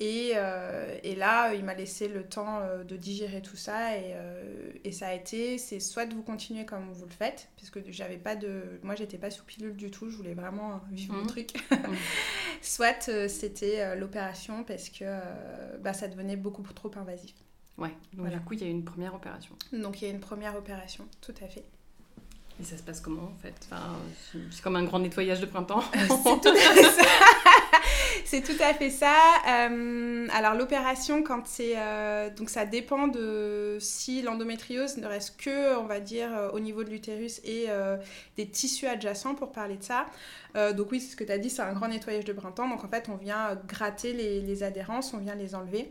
Et, 0.04 0.32
euh, 0.34 0.98
et 1.04 1.14
là, 1.14 1.54
il 1.54 1.64
m'a 1.64 1.74
laissé 1.74 2.08
le 2.08 2.24
temps 2.24 2.58
euh, 2.58 2.82
de 2.82 2.96
digérer 2.96 3.40
tout 3.40 3.54
ça 3.56 3.96
et, 3.96 4.14
euh, 4.16 4.72
et 4.82 4.90
ça 4.90 5.06
a 5.06 5.14
été, 5.14 5.58
c'est 5.58 5.78
soit 5.78 6.06
de 6.06 6.14
vous 6.14 6.24
continuer 6.24 6.64
comme 6.66 6.90
vous 6.90 7.04
le 7.04 7.12
faites, 7.12 7.48
parce 7.56 7.70
que 7.70 7.78
j'avais 7.88 8.16
pas 8.16 8.34
de, 8.34 8.80
moi 8.82 8.96
j'étais 8.96 9.16
pas 9.16 9.30
sous 9.30 9.44
pilule 9.44 9.76
du 9.76 9.92
tout, 9.92 10.10
je 10.10 10.16
voulais 10.16 10.34
vraiment 10.34 10.80
vivre 10.90 11.14
mon 11.14 11.20
Mhm. 11.20 11.26
truc. 11.28 11.50
soit 12.62 13.08
euh, 13.10 13.28
c'était 13.28 13.94
l'opération 13.96 14.64
parce 14.64 14.88
que 14.88 15.04
bah, 15.80 15.92
ça 15.92 16.08
devenait 16.08 16.36
beaucoup 16.36 16.62
trop 16.74 16.90
invasif. 16.96 17.34
Ouais, 17.78 17.88
donc 18.12 18.22
Voilà. 18.26 18.38
du 18.38 18.44
coup, 18.44 18.54
il 18.54 18.60
y 18.60 18.64
a 18.64 18.66
eu 18.66 18.70
une 18.70 18.84
première 18.84 19.14
opération. 19.14 19.54
Donc 19.72 20.02
il 20.02 20.08
y 20.08 20.10
a 20.10 20.12
une 20.14 20.20
première 20.20 20.56
opération, 20.56 21.06
tout 21.20 21.34
à 21.42 21.46
fait. 21.46 21.64
Et 22.60 22.64
ça 22.64 22.76
se 22.76 22.82
passe 22.82 23.00
comment 23.00 23.22
en 23.24 23.36
fait? 23.42 23.54
Enfin, 23.70 23.96
c'est- 24.30 24.62
comme 24.62 24.76
un 24.76 24.84
grand 24.84 24.98
nettoyage 25.00 25.40
de 25.40 25.46
printemps. 25.46 25.82
C'est 25.92 26.08
tout 26.40 26.48
à 26.48 26.54
fait 26.54 26.82
ça. 26.84 27.02
c'est 28.24 28.42
tout 28.42 28.62
à 28.62 28.74
fait 28.74 28.90
ça. 28.90 29.16
Euh, 29.48 30.28
alors 30.32 30.54
l'opération, 30.54 31.22
quand 31.22 31.46
c'est 31.46 31.74
euh, 31.76 32.30
donc 32.30 32.50
ça 32.50 32.64
dépend 32.66 33.08
de 33.08 33.78
si 33.80 34.22
l'endométriose 34.22 34.98
ne 34.98 35.06
reste 35.06 35.40
que, 35.40 35.76
on 35.78 35.84
va 35.86 35.98
dire, 35.98 36.28
euh, 36.32 36.50
au 36.50 36.60
niveau 36.60 36.84
de 36.84 36.90
l'utérus 36.90 37.40
et 37.44 37.66
euh, 37.68 37.96
des 38.36 38.46
tissus 38.48 38.86
adjacents 38.86 39.34
pour 39.34 39.50
parler 39.50 39.76
de 39.76 39.82
ça. 39.82 40.06
Euh, 40.54 40.72
donc 40.72 40.92
oui, 40.92 41.00
c'est 41.00 41.10
ce 41.12 41.16
que 41.16 41.24
tu 41.24 41.32
as 41.32 41.38
dit, 41.38 41.50
c'est 41.50 41.62
un 41.62 41.72
grand 41.72 41.88
nettoyage 41.88 42.24
de 42.26 42.32
printemps. 42.32 42.68
Donc 42.68 42.84
en 42.84 42.88
fait, 42.88 43.08
on 43.08 43.16
vient 43.16 43.48
euh, 43.50 43.54
gratter 43.66 44.12
les, 44.12 44.40
les 44.40 44.62
adhérences, 44.62 45.14
on 45.14 45.18
vient 45.18 45.34
les 45.34 45.54
enlever. 45.54 45.90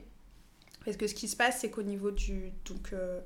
Parce 0.85 0.95
que 0.97 1.05
ce 1.07 1.13
qui 1.15 1.27
se 1.27 1.35
passe, 1.35 1.59
c'est 1.61 1.69
qu'au 1.69 1.83
niveau 1.83 2.11
du 2.11 2.51
donc 2.65 2.93
euh, 2.93 3.19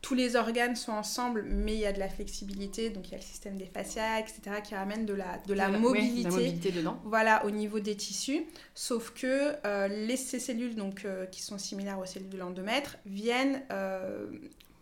tous 0.00 0.14
les 0.14 0.36
organes 0.36 0.76
sont 0.76 0.92
ensemble, 0.92 1.42
mais 1.42 1.74
il 1.74 1.80
y 1.80 1.86
a 1.86 1.92
de 1.92 1.98
la 1.98 2.08
flexibilité, 2.08 2.90
donc 2.90 3.08
il 3.08 3.12
y 3.12 3.14
a 3.14 3.18
le 3.18 3.22
système 3.22 3.56
des 3.56 3.66
fascias, 3.66 4.20
etc., 4.20 4.40
qui 4.62 4.74
ramène 4.74 5.06
de 5.06 5.14
la, 5.14 5.38
de 5.46 5.54
la 5.54 5.68
mobilité. 5.68 6.22
la 6.22 6.30
mobilité 6.30 6.70
dedans. 6.70 7.00
Voilà, 7.04 7.44
au 7.44 7.50
niveau 7.50 7.80
des 7.80 7.96
tissus, 7.96 8.44
sauf 8.74 9.10
que 9.10 9.54
euh, 9.66 9.88
les, 9.88 10.16
ces 10.16 10.38
cellules 10.38 10.76
donc, 10.76 11.04
euh, 11.04 11.26
qui 11.26 11.42
sont 11.42 11.58
similaires 11.58 11.98
aux 11.98 12.06
cellules 12.06 12.28
de 12.28 12.38
l'endomètre 12.38 12.96
viennent 13.06 13.62
euh, 13.72 14.28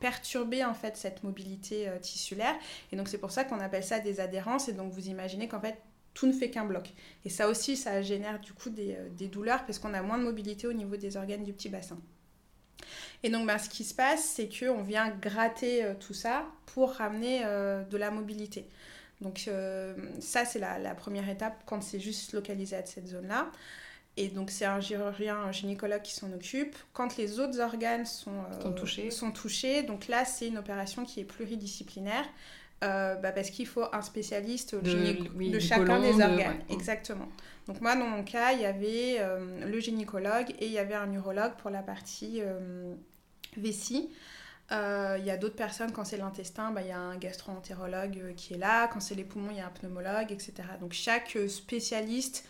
perturber 0.00 0.64
en 0.64 0.74
fait 0.74 0.96
cette 0.98 1.24
mobilité 1.24 1.88
tissulaire. 2.02 2.54
Et 2.92 2.96
donc 2.96 3.08
c'est 3.08 3.18
pour 3.18 3.30
ça 3.30 3.44
qu'on 3.44 3.60
appelle 3.60 3.84
ça 3.84 3.98
des 3.98 4.20
adhérences. 4.20 4.68
Et 4.68 4.74
donc 4.74 4.92
vous 4.92 5.08
imaginez 5.08 5.48
qu'en 5.48 5.60
fait 5.60 5.78
tout 6.12 6.26
ne 6.26 6.32
fait 6.32 6.50
qu'un 6.50 6.66
bloc. 6.66 6.92
Et 7.24 7.30
ça 7.30 7.48
aussi, 7.48 7.76
ça 7.76 8.02
génère 8.02 8.38
du 8.40 8.52
coup 8.52 8.68
des, 8.68 8.96
des 9.16 9.28
douleurs 9.28 9.64
parce 9.64 9.78
qu'on 9.78 9.94
a 9.94 10.02
moins 10.02 10.18
de 10.18 10.24
mobilité 10.24 10.66
au 10.66 10.74
niveau 10.74 10.96
des 10.96 11.16
organes 11.16 11.44
du 11.44 11.54
petit 11.54 11.70
bassin. 11.70 11.98
Et 13.22 13.30
donc 13.30 13.46
ben, 13.46 13.58
ce 13.58 13.68
qui 13.68 13.84
se 13.84 13.94
passe, 13.94 14.24
c'est 14.24 14.48
qu'on 14.48 14.82
vient 14.82 15.08
gratter 15.10 15.84
euh, 15.84 15.94
tout 15.98 16.14
ça 16.14 16.46
pour 16.66 16.92
ramener 16.92 17.42
euh, 17.44 17.82
de 17.84 17.96
la 17.96 18.10
mobilité. 18.10 18.66
Donc 19.20 19.44
euh, 19.48 19.94
ça, 20.20 20.44
c'est 20.44 20.58
la, 20.58 20.78
la 20.78 20.94
première 20.94 21.28
étape 21.28 21.62
quand 21.66 21.82
c'est 21.82 22.00
juste 22.00 22.32
localisé 22.32 22.76
à 22.76 22.84
cette 22.84 23.08
zone-là. 23.08 23.50
Et 24.18 24.28
donc 24.28 24.50
c'est 24.50 24.64
un 24.64 24.80
chirurgien, 24.80 25.36
un 25.36 25.52
gynécologue 25.52 26.02
qui 26.02 26.14
s'en 26.14 26.32
occupe. 26.32 26.74
Quand 26.92 27.16
les 27.16 27.38
autres 27.38 27.60
organes 27.60 28.06
sont, 28.06 28.44
Sont 28.62 28.72
touchés. 28.72 29.10
sont 29.10 29.30
touchés, 29.30 29.82
donc 29.82 30.08
là 30.08 30.24
c'est 30.24 30.48
une 30.48 30.56
opération 30.58 31.04
qui 31.04 31.20
est 31.20 31.24
pluridisciplinaire. 31.24 32.24
Euh, 32.84 33.14
bah, 33.16 33.32
parce 33.32 33.50
qu'il 33.50 33.66
faut 33.66 33.84
un 33.92 34.02
spécialiste 34.02 34.74
De- 34.74 34.90
gynéco- 34.90 35.30
oui, 35.34 35.50
de 35.50 35.58
du 35.58 35.64
chacun 35.64 36.00
des 36.00 36.12
de- 36.14 36.22
organes. 36.22 36.60
Exactement. 36.68 37.28
Donc 37.68 37.80
moi, 37.80 37.96
dans 37.96 38.06
mon 38.06 38.22
cas, 38.22 38.52
il 38.52 38.60
y 38.60 38.66
avait 38.66 39.16
euh, 39.18 39.66
le 39.66 39.80
gynécologue 39.80 40.50
et 40.60 40.66
il 40.66 40.72
y 40.72 40.78
avait 40.78 40.94
un 40.94 41.10
urologue 41.12 41.54
pour 41.56 41.70
la 41.70 41.82
partie 41.82 42.40
euh, 42.42 42.94
vessie. 43.56 44.10
Il 44.70 45.24
y 45.24 45.30
a 45.30 45.36
d'autres 45.36 45.54
personnes, 45.56 45.92
quand 45.92 46.04
c'est 46.04 46.16
l'intestin, 46.16 46.72
bah, 46.72 46.82
il 46.82 46.88
y 46.88 46.92
a 46.92 46.98
un 46.98 47.16
gastro-entérologue 47.16 48.34
qui 48.36 48.54
est 48.54 48.58
là. 48.58 48.88
Quand 48.88 49.00
c'est 49.00 49.14
les 49.14 49.24
poumons, 49.24 49.50
il 49.52 49.58
y 49.58 49.60
a 49.60 49.66
un 49.66 49.70
pneumologue, 49.70 50.32
etc. 50.32 50.54
Donc 50.80 50.92
chaque 50.92 51.38
spécialiste 51.48 52.44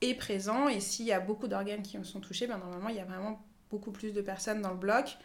est 0.00 0.14
présent. 0.14 0.68
Et 0.68 0.80
s'il 0.80 1.04
y 1.06 1.12
a 1.12 1.20
beaucoup 1.20 1.48
d'organes 1.48 1.82
qui 1.82 1.98
sont 2.04 2.20
touchés, 2.20 2.46
bah, 2.46 2.56
normalement, 2.56 2.88
il 2.88 2.96
y 2.96 3.00
a 3.00 3.04
vraiment 3.04 3.44
beaucoup 3.70 3.92
plus 3.92 4.12
de 4.12 4.22
personnes 4.22 4.62
dans 4.62 4.70
le 4.70 4.76
bloc. 4.78 5.18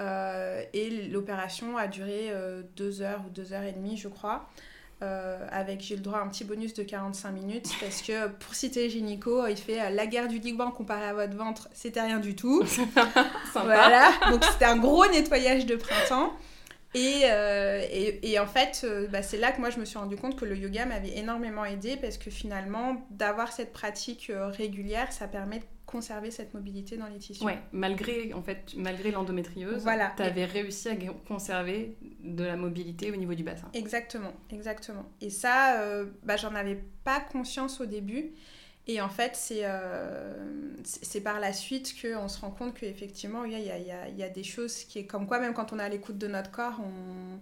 Euh, 0.00 0.62
et 0.72 1.08
l'opération 1.08 1.76
a 1.76 1.86
duré 1.86 2.28
euh, 2.30 2.62
deux 2.76 3.02
heures 3.02 3.22
ou 3.26 3.30
deux 3.30 3.52
heures 3.52 3.64
et 3.64 3.72
demie, 3.72 3.96
je 3.96 4.08
crois. 4.08 4.48
Euh, 5.02 5.46
avec 5.50 5.80
j'ai 5.80 5.96
le 5.96 6.02
droit 6.02 6.18
à 6.18 6.22
un 6.22 6.28
petit 6.28 6.44
bonus 6.44 6.74
de 6.74 6.82
45 6.82 7.30
minutes 7.30 7.70
parce 7.80 8.02
que 8.02 8.28
pour 8.28 8.54
citer 8.54 8.84
le 8.84 8.90
gynéco, 8.90 9.46
il 9.46 9.56
fait 9.56 9.80
euh, 9.80 9.88
la 9.88 10.06
guerre 10.06 10.28
du 10.28 10.38
ligament 10.38 10.70
comparé 10.70 11.06
à 11.06 11.14
votre 11.14 11.34
ventre, 11.34 11.70
c'était 11.72 12.02
rien 12.02 12.18
du 12.18 12.36
tout. 12.36 12.62
Sympa. 12.66 13.24
Voilà, 13.54 14.10
donc 14.30 14.44
c'était 14.44 14.66
un 14.66 14.76
gros 14.76 15.06
nettoyage 15.06 15.64
de 15.64 15.76
printemps. 15.76 16.32
Et, 16.92 17.22
et, 17.22 18.32
et 18.32 18.38
en 18.40 18.48
fait, 18.48 18.84
bah, 19.12 19.22
c'est 19.22 19.36
là 19.36 19.52
que 19.52 19.60
moi 19.60 19.70
je 19.70 19.78
me 19.78 19.84
suis 19.84 19.96
rendu 19.96 20.16
compte 20.16 20.34
que 20.34 20.44
le 20.44 20.56
yoga 20.56 20.86
m'avait 20.86 21.16
énormément 21.16 21.64
aidé 21.64 21.96
parce 21.96 22.18
que 22.18 22.32
finalement, 22.32 23.06
d'avoir 23.10 23.52
cette 23.52 23.72
pratique 23.72 24.32
régulière, 24.34 25.12
ça 25.12 25.28
permet 25.28 25.60
de 25.60 25.64
conserver 25.90 26.30
cette 26.30 26.54
mobilité 26.54 26.96
dans 26.96 27.06
les 27.08 27.18
tissus. 27.18 27.42
Ouais, 27.44 27.58
malgré 27.72 28.32
en 28.32 28.42
fait, 28.42 28.74
malgré 28.76 29.10
l'endométriose, 29.10 29.82
Voilà. 29.82 30.12
tu 30.16 30.22
avais 30.22 30.44
réussi 30.44 30.88
à 30.88 30.96
conserver 31.26 31.96
de 32.22 32.44
la 32.44 32.56
mobilité 32.56 33.10
au 33.10 33.16
niveau 33.16 33.34
du 33.34 33.42
bassin. 33.42 33.68
Exactement, 33.74 34.32
exactement. 34.50 35.04
Et 35.20 35.30
ça, 35.30 35.80
euh, 35.80 36.06
bah, 36.22 36.36
j'en 36.36 36.54
avais 36.54 36.82
pas 37.04 37.20
conscience 37.20 37.80
au 37.80 37.86
début. 37.86 38.32
Et 38.86 39.00
en 39.00 39.08
fait, 39.08 39.36
c'est 39.36 39.60
euh, 39.64 40.34
c'est 40.84 41.20
par 41.20 41.38
la 41.38 41.52
suite 41.52 41.94
qu'on 42.00 42.28
se 42.28 42.40
rend 42.40 42.50
compte 42.50 42.74
qu'effectivement, 42.74 43.44
il 43.44 43.52
y 43.52 43.54
a, 43.54 43.58
y, 43.58 43.70
a, 43.70 43.78
y 43.78 43.90
a- 43.90 44.08
y 44.08 44.22
a 44.22 44.28
des 44.28 44.42
choses 44.42 44.84
qui 44.84 44.98
est 45.00 45.06
comme 45.06 45.26
quoi, 45.26 45.38
même 45.38 45.54
quand 45.54 45.72
on 45.72 45.78
est 45.78 45.82
à 45.82 45.88
l'écoute 45.88 46.18
de 46.18 46.26
notre 46.26 46.50
corps, 46.50 46.80
on, 46.80 47.38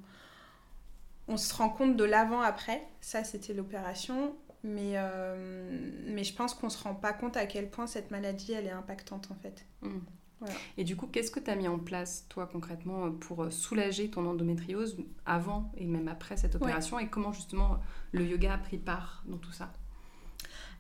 on 1.33 1.37
se 1.37 1.55
rend 1.55 1.69
compte 1.69 1.97
de 1.97 2.05
l'avant-après. 2.05 2.83
Ça, 3.01 3.25
c'était 3.25 3.55
l'opération. 3.55 4.35
Mais, 4.65 4.95
euh, 4.97 5.69
mais 6.07 6.25
je 6.25 6.35
pense 6.35 6.55
qu'on 6.55 6.69
se 6.69 6.83
rend 6.83 6.95
pas 6.95 7.13
compte 7.13 7.37
à 7.37 7.47
quel 7.47 7.71
point 7.71 7.87
cette 7.87 8.11
maladie, 8.11 8.53
elle 8.53 8.67
est 8.67 8.73
impactante 8.73 9.29
en 9.31 9.37
fait. 9.37 9.65
Mm. 9.83 9.99
Voilà. 10.41 10.55
Et 10.77 10.85
du 10.85 10.97
coup, 10.97 11.07
qu'est-ce 11.07 11.31
que 11.31 11.41
tu 11.41 11.51
as 11.51 11.57
mis 11.57 11.67
en 11.67 11.79
place, 11.79 12.27
toi, 12.29 12.49
concrètement, 12.51 13.11
pour 13.11 13.45
euh, 13.45 13.51
soulager 13.51 14.09
ton 14.09 14.25
endométriose 14.25 14.97
avant 15.27 15.73
et 15.77 15.85
même 15.85 16.07
après 16.07 16.37
cette 16.37 16.55
opération? 16.55 16.99
Et 16.99 17.09
comment, 17.09 17.33
justement, 17.33 17.79
le 18.13 18.25
yoga 18.25 18.55
a 18.55 18.59
pris 18.59 18.79
part 18.79 19.25
dans 19.27 19.39
tout 19.39 19.53
ça? 19.53 19.73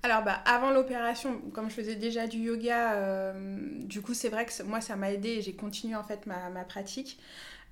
Alors, 0.05 0.23
bah, 0.23 0.41
avant 0.45 0.71
l'opération, 0.71 1.41
comme 1.53 1.71
je 1.71 1.75
faisais 1.75 1.97
déjà 1.97 2.29
du 2.29 2.39
yoga, 2.39 2.93
euh, 2.93 3.83
du 3.83 4.01
coup, 4.01 4.15
c'est 4.15 4.29
vrai 4.29 4.47
que 4.47 4.63
moi, 4.63 4.81
ça 4.81 4.95
m'a 4.95 5.11
aidé 5.11 5.31
et 5.31 5.43
j'ai 5.43 5.55
continué 5.55 5.97
en 5.97 6.05
fait 6.05 6.27
ma, 6.27 6.51
ma 6.51 6.65
pratique. 6.65 7.19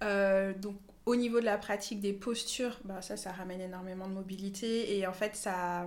Euh, 0.02 0.52
donc, 0.54 0.76
au 1.04 1.16
niveau 1.16 1.40
de 1.40 1.44
la 1.44 1.58
pratique 1.58 2.00
des 2.00 2.12
postures, 2.12 2.78
bah, 2.84 3.02
ça, 3.02 3.16
ça 3.16 3.32
ramène 3.32 3.60
énormément 3.60 4.08
de 4.08 4.14
mobilité 4.14 4.96
et 4.96 5.06
en 5.06 5.12
fait, 5.12 5.36
ça, 5.36 5.86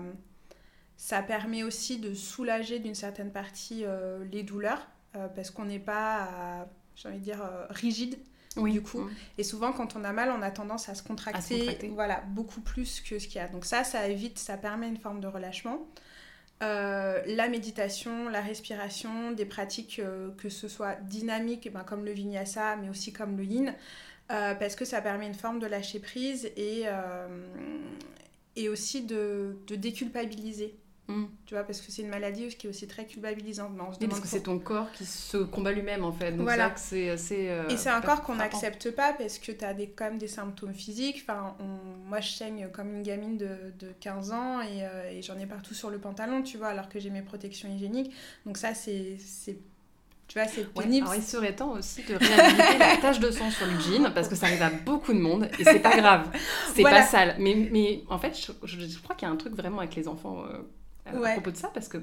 ça 0.97 1.21
permet 1.21 1.63
aussi 1.63 1.99
de 1.99 2.13
soulager 2.13 2.79
d'une 2.79 2.95
certaine 2.95 3.31
partie 3.31 3.83
euh, 3.85 4.23
les 4.31 4.43
douleurs 4.43 4.87
parce 5.35 5.49
qu'on 5.49 5.65
n'est 5.65 5.79
pas, 5.79 6.69
j'ai 6.95 7.09
envie 7.09 7.17
de 7.17 7.23
dire, 7.23 7.41
rigide. 7.71 8.19
Oui. 8.57 8.73
du 8.73 8.81
coup. 8.81 9.01
Mm. 9.01 9.11
Et 9.37 9.43
souvent, 9.43 9.71
quand 9.73 9.95
on 9.95 10.03
a 10.03 10.11
mal, 10.11 10.31
on 10.31 10.41
a 10.41 10.51
tendance 10.51 10.89
à 10.89 10.95
se 10.95 11.03
contracter, 11.03 11.79
voilà, 11.93 12.21
beaucoup 12.29 12.61
plus 12.61 13.01
que 13.01 13.19
ce 13.19 13.27
qu'il 13.27 13.37
y 13.37 13.39
a. 13.39 13.47
Donc 13.47 13.65
ça, 13.65 13.83
ça 13.83 14.07
évite, 14.07 14.37
ça 14.37 14.57
permet 14.57 14.87
une 14.87 14.97
forme 14.97 15.19
de 15.19 15.27
relâchement. 15.27 15.87
Euh, 16.61 17.21
la 17.25 17.47
méditation, 17.47 18.27
la 18.27 18.41
respiration, 18.41 19.31
des 19.31 19.45
pratiques 19.45 19.99
euh, 19.99 20.31
que 20.37 20.49
ce 20.49 20.67
soit 20.67 20.95
dynamiques, 20.95 21.65
eh 21.67 21.69
ben, 21.69 21.83
comme 21.83 22.03
le 22.03 22.11
vinyasa, 22.11 22.75
mais 22.75 22.89
aussi 22.89 23.13
comme 23.13 23.37
le 23.37 23.45
yin, 23.45 23.75
euh, 24.31 24.55
parce 24.55 24.75
que 24.75 24.83
ça 24.83 25.01
permet 25.01 25.27
une 25.27 25.33
forme 25.33 25.59
de 25.59 25.67
lâcher 25.67 25.99
prise 25.99 26.51
et, 26.57 26.83
et 28.55 28.69
aussi 28.69 29.03
de, 29.03 29.57
de 29.67 29.75
déculpabiliser. 29.75 30.75
Mm. 31.09 31.25
Tu 31.47 31.55
vois, 31.55 31.63
parce 31.63 31.81
que 31.81 31.91
c'est 31.91 32.03
une 32.03 32.09
maladie 32.09 32.47
qui 32.49 32.67
est 32.67 32.69
aussi 32.69 32.87
très 32.87 33.05
culpabilisante. 33.05 33.75
parce 33.75 34.19
que 34.19 34.27
c'est 34.27 34.43
ton 34.43 34.59
corps 34.59 34.91
qui 34.91 35.05
se 35.05 35.37
combat 35.37 35.71
lui-même, 35.71 36.05
en 36.05 36.11
fait. 36.11 36.31
Donc 36.31 36.43
voilà. 36.43 36.71
c'est 36.75 37.09
assez... 37.09 37.49
Euh, 37.49 37.67
et 37.67 37.77
c'est 37.77 37.89
un 37.89 37.99
corps 37.99 38.21
qu'on 38.21 38.35
n'accepte 38.35 38.91
pas 38.91 39.13
parce 39.13 39.39
que 39.39 39.51
tu 39.51 39.65
as 39.65 39.73
des, 39.73 39.89
quand 39.89 40.05
même 40.05 40.19
des 40.19 40.27
symptômes 40.27 40.73
physiques. 40.73 41.25
Enfin, 41.27 41.55
moi, 42.05 42.19
je 42.19 42.29
saigne 42.29 42.69
comme 42.71 42.95
une 42.95 43.03
gamine 43.03 43.37
de, 43.37 43.73
de 43.79 43.91
15 43.99 44.31
ans 44.31 44.61
et, 44.61 44.83
euh, 44.83 45.09
et 45.11 45.23
j'en 45.23 45.37
ai 45.39 45.47
partout 45.47 45.73
sur 45.73 45.89
le 45.89 45.97
pantalon, 45.97 46.43
tu 46.43 46.57
vois, 46.57 46.67
alors 46.67 46.89
que 46.89 46.99
j'ai 46.99 47.09
mes 47.09 47.23
protections 47.23 47.67
hygiéniques. 47.67 48.13
Donc 48.45 48.57
ça, 48.57 48.75
c'est... 48.75 49.17
Tu 50.27 50.37
vois, 50.37 50.47
c'est 50.47 50.71
pénible. 50.71 51.07
alors, 51.07 51.15
il 51.15 51.23
serait 51.23 51.55
temps 51.55 51.71
aussi 51.71 52.03
de 52.03 52.13
réhabiliter 52.13 52.77
la 52.77 52.97
tache 52.97 53.19
de 53.19 53.31
sang 53.31 53.49
sur 53.49 53.65
le 53.65 53.79
jean 53.79 54.11
parce 54.13 54.27
que 54.27 54.35
ça 54.35 54.45
arrive 54.45 54.61
à 54.61 54.69
beaucoup 54.69 55.11
de 55.11 55.17
monde 55.17 55.49
et 55.57 55.63
c'est 55.63 55.79
pas 55.79 55.97
grave. 55.97 56.29
C'est 56.75 56.83
pas 56.83 57.01
sale. 57.01 57.35
Mais, 57.39 57.55
mais 57.71 58.03
en 58.09 58.19
fait, 58.19 58.37
je, 58.37 58.51
je 58.63 58.99
crois 58.99 59.15
qu'il 59.15 59.27
y 59.27 59.31
a 59.31 59.33
un 59.33 59.37
truc 59.37 59.55
vraiment 59.55 59.79
avec 59.79 59.95
les 59.95 60.07
enfants 60.07 60.43
euh, 60.45 60.59
à 61.15 61.31
propos 61.33 61.51
de 61.51 61.57
ça 61.57 61.69
parce 61.73 61.87
que 61.87 61.97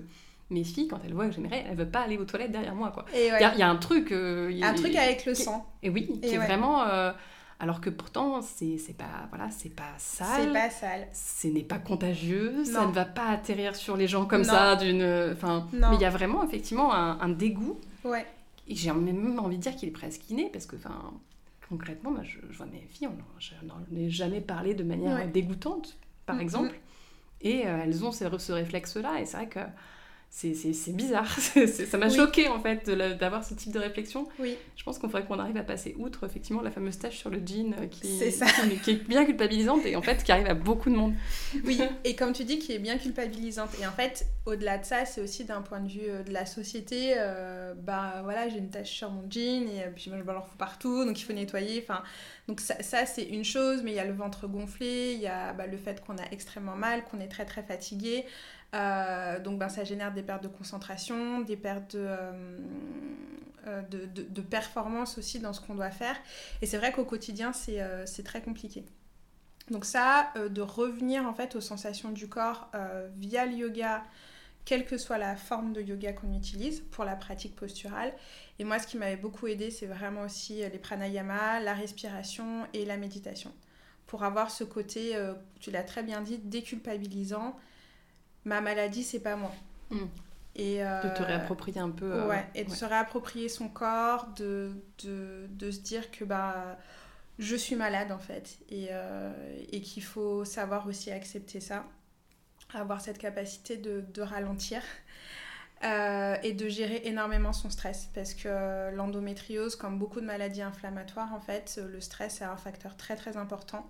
mes 0.50 0.64
filles, 0.64 0.88
quand 0.88 1.00
elles 1.04 1.14
voient 1.14 1.26
que 1.26 1.34
j'aimerais, 1.34 1.64
elles 1.68 1.76
veulent 1.76 1.90
pas 1.90 2.02
aller 2.02 2.18
aux 2.18 2.24
toilettes 2.24 2.52
derrière 2.52 2.74
moi. 2.74 2.94
Il 3.14 3.24
y, 3.24 3.62
a 3.62 3.68
un 3.68 3.76
truc. 3.76 4.12
Euh, 4.12 4.60
un 4.62 4.74
truc 4.74 4.94
avec 4.94 5.26
le 5.26 5.34
sang. 5.34 5.66
Et 5.82 5.90
oui, 5.90 6.20
qui 6.22 6.34
est 6.34 6.38
vraiment. 6.38 6.84
Euh, 6.84 7.12
alors 7.58 7.80
que 7.80 7.88
pourtant, 7.88 8.42
c'est 8.42 8.96
pas, 8.96 9.28
voilà, 9.30 9.48
pas 9.76 9.94
sale. 9.98 10.26
C'est 10.36 10.52
pas 10.52 10.70
sale. 10.70 11.08
Ce 11.12 11.48
n'est 11.48 11.62
pas 11.62 11.78
contagieux. 11.78 12.64
Ça 12.64 12.86
ne 12.86 12.92
va 12.92 13.04
pas 13.04 13.28
atterrir 13.28 13.74
sur 13.74 13.96
les 13.96 14.06
gens 14.06 14.26
comme 14.26 14.44
ça. 14.44 14.76
d'une 14.76 15.32
enfin 15.32 15.66
Mais 15.72 15.94
il 15.94 16.00
y 16.00 16.04
a 16.04 16.10
vraiment, 16.10 16.44
effectivement, 16.44 16.92
un, 16.94 17.28
dégoût. 17.28 17.80
Ouais. 18.04 18.26
Et 18.68 18.74
j'ai 18.74 18.92
même 18.92 19.38
envie 19.38 19.56
de 19.56 19.62
dire 19.62 19.76
qu'il 19.76 19.88
est 19.88 19.92
presque 19.92 20.28
inné 20.28 20.50
parce 20.52 20.66
que, 20.66 20.76
enfin, 20.76 21.12
concrètement, 21.68 22.10
moi, 22.10 22.22
je, 22.24 22.38
vois 22.56 22.66
mes 22.66 22.84
filles, 22.90 23.08
on 23.08 23.64
n'en 23.66 23.80
ai 23.96 24.10
jamais 24.10 24.40
parlé 24.40 24.74
de 24.74 24.84
manière 24.84 25.26
dégoûtante, 25.28 25.96
par 26.24 26.36
mm, 26.36 26.40
exemple. 26.40 26.80
Et 27.40 27.66
euh, 27.66 27.80
elles 27.84 28.04
ont 28.04 28.12
ce, 28.12 28.24
ce 28.38 28.52
réflexe-là. 28.52 29.20
Et 29.20 29.26
c'est 29.26 29.36
vrai 29.36 29.48
que 29.48 29.60
c'est 30.36 30.94
bizarre. 30.94 31.34
ça 31.40 31.96
m'a 31.96 32.10
choqué 32.10 32.48
en 32.48 32.60
fait 32.60 32.90
d'avoir 32.90 33.42
ce 33.42 33.54
type 33.54 33.72
de 33.72 33.78
réflexion. 33.78 34.28
Oui. 34.38 34.54
Je 34.76 34.84
pense 34.84 34.98
qu'on 34.98 35.08
faudrait 35.08 35.24
qu'on 35.24 35.38
arrive 35.38 35.56
à 35.56 35.62
passer 35.62 35.96
outre 35.98 36.26
effectivement 36.26 36.60
la 36.60 36.70
fameuse 36.70 36.98
tâche 36.98 37.16
sur 37.16 37.30
le 37.30 37.38
jean 37.38 37.74
euh, 37.80 37.86
qui, 37.86 38.02
qui, 38.02 38.78
qui, 38.80 38.90
est 38.90 39.08
bien 39.08 39.24
culpabilisante 39.24 39.86
et 39.86 39.96
en 39.96 40.02
fait 40.02 40.22
qui 40.22 40.32
arrive 40.32 40.46
à 40.46 40.52
beaucoup 40.52 40.90
de 40.90 40.94
monde. 40.94 41.14
Oui, 41.64 41.80
et 42.04 42.14
comme 42.16 42.34
tu 42.34 42.44
dis, 42.44 42.58
qui 42.58 42.72
est 42.72 42.78
bien 42.78 42.98
culpabilisante. 42.98 43.70
Et 43.80 43.86
en 43.86 43.92
fait, 43.92 44.26
au-delà 44.44 44.76
de 44.76 44.84
ça, 44.84 45.06
c'est 45.06 45.22
aussi 45.22 45.44
d'un 45.44 45.62
point 45.62 45.80
de 45.80 45.88
vue 45.88 46.00
euh, 46.06 46.22
de 46.22 46.32
la 46.32 46.44
société. 46.44 47.14
Euh, 47.16 47.72
bah 47.74 48.20
voilà, 48.22 48.50
j'ai 48.50 48.58
une 48.58 48.68
tâche 48.68 48.90
sur 48.90 49.10
mon 49.10 49.24
jean 49.30 49.66
et 49.66 49.88
puis 49.94 50.10
moi 50.10 50.18
je 50.18 50.24
fous 50.24 50.58
partout, 50.58 51.06
donc 51.06 51.18
il 51.18 51.24
faut 51.24 51.32
nettoyer. 51.32 51.82
Enfin, 51.82 52.02
donc 52.46 52.60
ça, 52.60 52.82
ça 52.82 53.06
c'est 53.06 53.24
une 53.24 53.44
chose, 53.44 53.80
mais 53.82 53.92
il 53.92 53.96
y 53.96 54.00
a 54.00 54.04
le 54.04 54.12
ventre 54.12 54.46
gonflé, 54.48 55.14
il 55.14 55.20
y 55.20 55.28
a 55.28 55.54
bah, 55.54 55.66
le 55.66 55.78
fait 55.78 56.04
qu'on 56.04 56.18
a 56.18 56.30
extrêmement 56.30 56.76
mal, 56.76 57.04
qu'on 57.04 57.20
est 57.20 57.28
très 57.28 57.46
très 57.46 57.62
fatigué. 57.62 58.26
Euh, 58.74 59.38
donc 59.40 59.58
ben, 59.58 59.68
ça 59.68 59.84
génère 59.84 60.12
des 60.12 60.22
pertes 60.22 60.42
de 60.42 60.48
concentration, 60.48 61.40
des 61.40 61.56
pertes 61.56 61.96
de, 61.96 62.04
euh, 62.04 62.58
euh, 63.66 63.82
de, 63.82 64.06
de, 64.06 64.40
performance 64.40 65.18
aussi 65.18 65.38
dans 65.38 65.52
ce 65.52 65.60
qu'on 65.60 65.74
doit 65.74 65.90
faire. 65.90 66.16
Et 66.62 66.66
c'est 66.66 66.78
vrai 66.78 66.92
qu'au 66.92 67.04
quotidien, 67.04 67.52
c'est 67.52 68.22
très 68.24 68.42
compliqué. 68.42 68.84
Donc 69.70 69.84
ça, 69.84 70.32
de 70.36 70.62
revenir 70.62 71.26
en 71.26 71.34
fait 71.34 71.56
aux 71.56 71.60
sensations 71.60 72.10
du 72.10 72.28
corps 72.28 72.70
via 73.16 73.46
le 73.46 73.52
yoga, 73.52 74.04
quelle 74.64 74.84
que 74.84 74.96
soit 74.96 75.18
la 75.18 75.34
forme 75.34 75.72
de 75.72 75.80
yoga 75.80 76.12
qu'on 76.12 76.32
utilise 76.34 76.80
pour 76.92 77.04
la 77.04 77.16
pratique 77.16 77.56
posturale. 77.56 78.12
Et 78.60 78.64
moi, 78.64 78.78
ce 78.78 78.86
qui 78.86 78.96
m'avait 78.96 79.16
beaucoup 79.16 79.48
aidé, 79.48 79.72
c'est 79.72 79.86
vraiment 79.86 80.22
aussi 80.22 80.58
les 80.58 80.78
pranayama, 80.78 81.58
la 81.60 81.74
respiration 81.74 82.66
et 82.74 82.84
la 82.84 82.96
méditation. 82.96 83.52
Pour 84.06 84.22
avoir 84.22 84.52
ce 84.52 84.62
côté, 84.62 85.16
tu 85.58 85.72
l'as 85.72 85.82
très 85.82 86.04
bien 86.04 86.20
dit, 86.20 86.38
déculpabilisant 86.38 87.56
ma 88.46 88.62
maladie, 88.62 89.02
c'est 89.02 89.20
pas 89.20 89.36
moi. 89.36 89.52
Hmm. 89.90 90.06
Et, 90.54 90.82
euh, 90.82 91.02
de 91.02 91.14
te 91.14 91.22
réapproprier 91.22 91.80
un 91.80 91.90
peu. 91.90 92.10
Euh, 92.10 92.28
ouais, 92.28 92.46
et 92.54 92.64
de 92.64 92.70
se 92.70 92.86
réapproprier 92.86 93.50
son 93.50 93.68
corps, 93.68 94.28
de, 94.36 94.72
de, 95.04 95.46
de, 95.50 95.70
se 95.70 95.80
dire 95.80 96.10
que 96.10 96.24
bah, 96.24 96.78
je 97.38 97.54
suis 97.54 97.76
malade 97.76 98.10
en 98.10 98.18
fait, 98.18 98.56
et, 98.70 98.88
euh, 98.90 99.30
et 99.70 99.82
qu'il 99.82 100.02
faut 100.02 100.46
savoir 100.46 100.86
aussi 100.86 101.10
accepter 101.10 101.60
ça, 101.60 101.84
avoir 102.72 103.02
cette 103.02 103.18
capacité 103.18 103.76
de, 103.76 104.02
de 104.14 104.22
ralentir. 104.22 104.80
et 106.42 106.52
de 106.54 106.68
gérer 106.68 107.02
énormément 107.04 107.52
son 107.52 107.68
stress 107.68 108.08
parce 108.14 108.32
que 108.32 108.94
l'endométriose, 108.94 109.76
comme 109.76 109.98
beaucoup 109.98 110.22
de 110.22 110.26
maladies 110.26 110.62
inflammatoires, 110.62 111.34
en 111.34 111.40
fait, 111.40 111.78
le 111.86 112.00
stress 112.00 112.40
est 112.40 112.44
un 112.44 112.56
facteur 112.56 112.96
très 112.96 113.14
très 113.14 113.36
important 113.36 113.88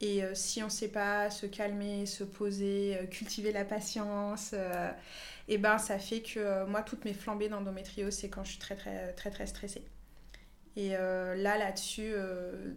et 0.00 0.24
euh, 0.24 0.34
si 0.34 0.62
on 0.62 0.66
ne 0.66 0.70
sait 0.70 0.88
pas 0.88 1.30
se 1.30 1.46
calmer, 1.46 2.06
se 2.06 2.24
poser, 2.24 2.96
euh, 2.96 3.06
cultiver 3.06 3.52
la 3.52 3.64
patience, 3.64 4.54
et 4.54 4.58
euh, 4.58 4.90
eh 5.48 5.58
ben 5.58 5.76
ça 5.78 5.98
fait 5.98 6.22
que 6.22 6.64
moi, 6.66 6.82
toutes 6.82 7.04
mes 7.04 7.12
flambées 7.12 7.48
d'endométriose, 7.48 8.14
c'est 8.14 8.30
quand 8.30 8.44
je 8.44 8.50
suis 8.52 8.58
très 8.58 8.76
très 8.76 9.12
très 9.12 9.30
très 9.30 9.46
stressée. 9.46 9.82
Et 10.76 10.90
là, 10.90 11.58
là-dessus, 11.58 12.14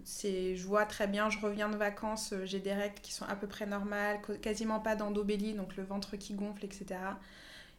c'est, 0.04 0.56
je 0.56 0.66
vois 0.66 0.86
très 0.86 1.08
bien, 1.08 1.30
je 1.30 1.38
reviens 1.40 1.70
de 1.70 1.78
vacances, 1.78 2.34
j'ai 2.44 2.60
des 2.60 2.74
règles 2.74 3.00
qui 3.02 3.14
sont 3.14 3.24
à 3.26 3.36
peu 3.36 3.46
près 3.48 3.68
normales, 3.68 4.20
quasiment 4.42 4.80
pas 4.80 4.96
d'endobélie, 4.96 5.54
donc 5.54 5.78
le 5.78 5.84
ventre 5.84 6.18
qui 6.18 6.34
gonfle, 6.34 6.66
etc. 6.66 7.00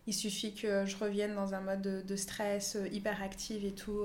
Il 0.07 0.15
suffit 0.15 0.55
que 0.55 0.87
je 0.87 0.97
revienne 0.97 1.35
dans 1.35 1.53
un 1.55 1.61
mode 1.61 2.07
de, 2.07 2.17
stress 2.17 2.79
hyper 2.93 3.23
active 3.23 3.65
et 3.65 3.75
tout. 3.75 4.05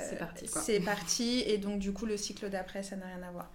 c'est 0.00 0.18
parti. 0.18 0.48
C'est 0.48 0.80
parti. 0.80 1.44
Et 1.46 1.56
donc, 1.56 1.78
du 1.78 1.92
coup, 1.92 2.04
le 2.04 2.16
cycle 2.16 2.50
d'après, 2.50 2.82
ça 2.82 2.96
n'a 2.96 3.06
rien 3.06 3.22
à 3.22 3.30
voir. 3.30 3.48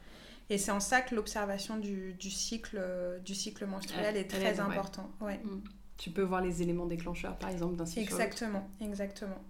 Et 0.50 0.58
c'est 0.58 0.72
en 0.72 0.80
ça 0.80 1.02
que 1.02 1.16
l'observation 1.16 1.78
du, 1.78 2.14
du, 2.14 2.30
cycle, 2.30 2.78
euh, 2.80 3.20
du 3.20 3.34
cycle 3.34 3.66
menstruel 3.66 4.18
est 4.18 4.30
très 4.30 4.60
important. 4.60 5.10
Ouais. 5.22 5.40
Mm. 5.44 5.62
Tu 5.98 6.10
peux 6.10 6.22
voir 6.22 6.42
les 6.42 6.62
éléments 6.62 6.86
déclencheurs, 6.86 7.38
par 7.38 7.50
exemple, 7.50 7.76
d'un 7.76 7.86
cycle. 7.86 8.02
Exactement, 8.02 8.68
exactement. 8.82 9.42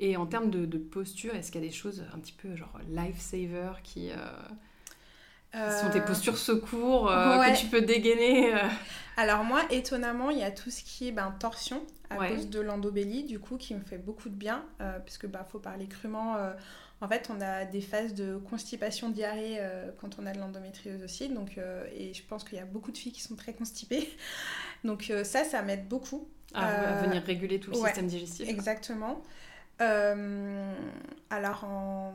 Et 0.00 0.16
en 0.16 0.26
termes 0.26 0.50
de, 0.50 0.66
de 0.66 0.78
posture, 0.78 1.34
est-ce 1.34 1.52
qu'il 1.52 1.60
y 1.60 1.64
a 1.64 1.68
des 1.68 1.74
choses 1.74 2.04
un 2.14 2.18
petit 2.18 2.32
peu 2.32 2.56
genre 2.56 2.72
lifesaver 2.88 3.72
qui, 3.84 4.10
euh, 4.10 5.80
sont 5.80 5.90
tes 5.90 6.00
euh, 6.00 6.04
postures 6.04 6.38
secours 6.38 7.08
que 7.08 7.58
tu 7.58 7.66
peux 7.66 7.82
dégainer 7.82 8.52
Alors 9.16 9.44
moi, 9.44 9.62
étonnamment, 9.70 10.30
il 10.30 10.38
y 10.38 10.42
a 10.42 10.50
tout 10.50 10.70
ce 10.70 10.82
qui 10.82 11.08
est 11.08 11.12
ben, 11.12 11.34
torsion 11.38 11.82
à 12.08 12.28
cause 12.28 12.48
de 12.48 12.60
l'endobélie, 12.60 13.24
du 13.24 13.38
coup, 13.38 13.56
qui 13.56 13.74
me 13.74 13.82
fait 13.82 13.98
beaucoup 13.98 14.30
de 14.30 14.34
bien, 14.34 14.64
parce 14.78 15.16
que 15.16 15.26
bah, 15.26 15.46
faut 15.48 15.60
parler 15.60 15.86
crûment 15.86 16.36
en 17.02 17.08
fait, 17.08 17.30
on 17.30 17.40
a 17.40 17.64
des 17.64 17.80
phases 17.80 18.14
de 18.14 18.36
constipation 18.36 19.08
diarrhée 19.08 19.56
euh, 19.58 19.90
quand 19.98 20.18
on 20.18 20.26
a 20.26 20.32
de 20.32 20.38
l'endométriose 20.38 21.02
aussi. 21.02 21.30
Donc, 21.30 21.56
euh, 21.56 21.86
et 21.96 22.12
je 22.12 22.22
pense 22.22 22.44
qu'il 22.44 22.58
y 22.58 22.60
a 22.60 22.66
beaucoup 22.66 22.92
de 22.92 22.98
filles 22.98 23.12
qui 23.12 23.22
sont 23.22 23.36
très 23.36 23.54
constipées. 23.54 24.08
Donc 24.84 25.08
euh, 25.10 25.24
ça, 25.24 25.44
ça 25.44 25.62
m'aide 25.62 25.88
beaucoup. 25.88 26.28
à 26.52 27.02
venir 27.02 27.22
réguler 27.22 27.58
tout 27.58 27.70
le 27.70 27.76
système 27.76 28.06
digestif. 28.06 28.48
Exactement. 28.48 29.22
alors 29.78 31.64
en, 31.64 32.12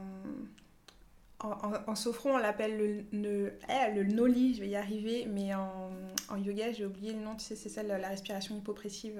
en, 1.39 1.71
en, 1.87 1.95
sophro, 1.95 2.29
on 2.29 2.37
l'appelle 2.37 3.05
le, 3.11 3.53
eh, 3.69 3.93
le 3.95 4.03
noli, 4.03 4.53
je 4.53 4.61
vais 4.61 4.69
y 4.69 4.75
arriver, 4.75 5.27
mais 5.27 5.55
en, 5.55 5.89
en 6.29 6.37
yoga, 6.37 6.71
j'ai 6.71 6.85
oublié 6.85 7.13
le 7.13 7.21
nom, 7.21 7.35
tu 7.35 7.43
sais, 7.43 7.55
c'est 7.55 7.69
celle, 7.69 7.87
la 7.87 8.07
respiration 8.07 8.55
hypopressive 8.55 9.19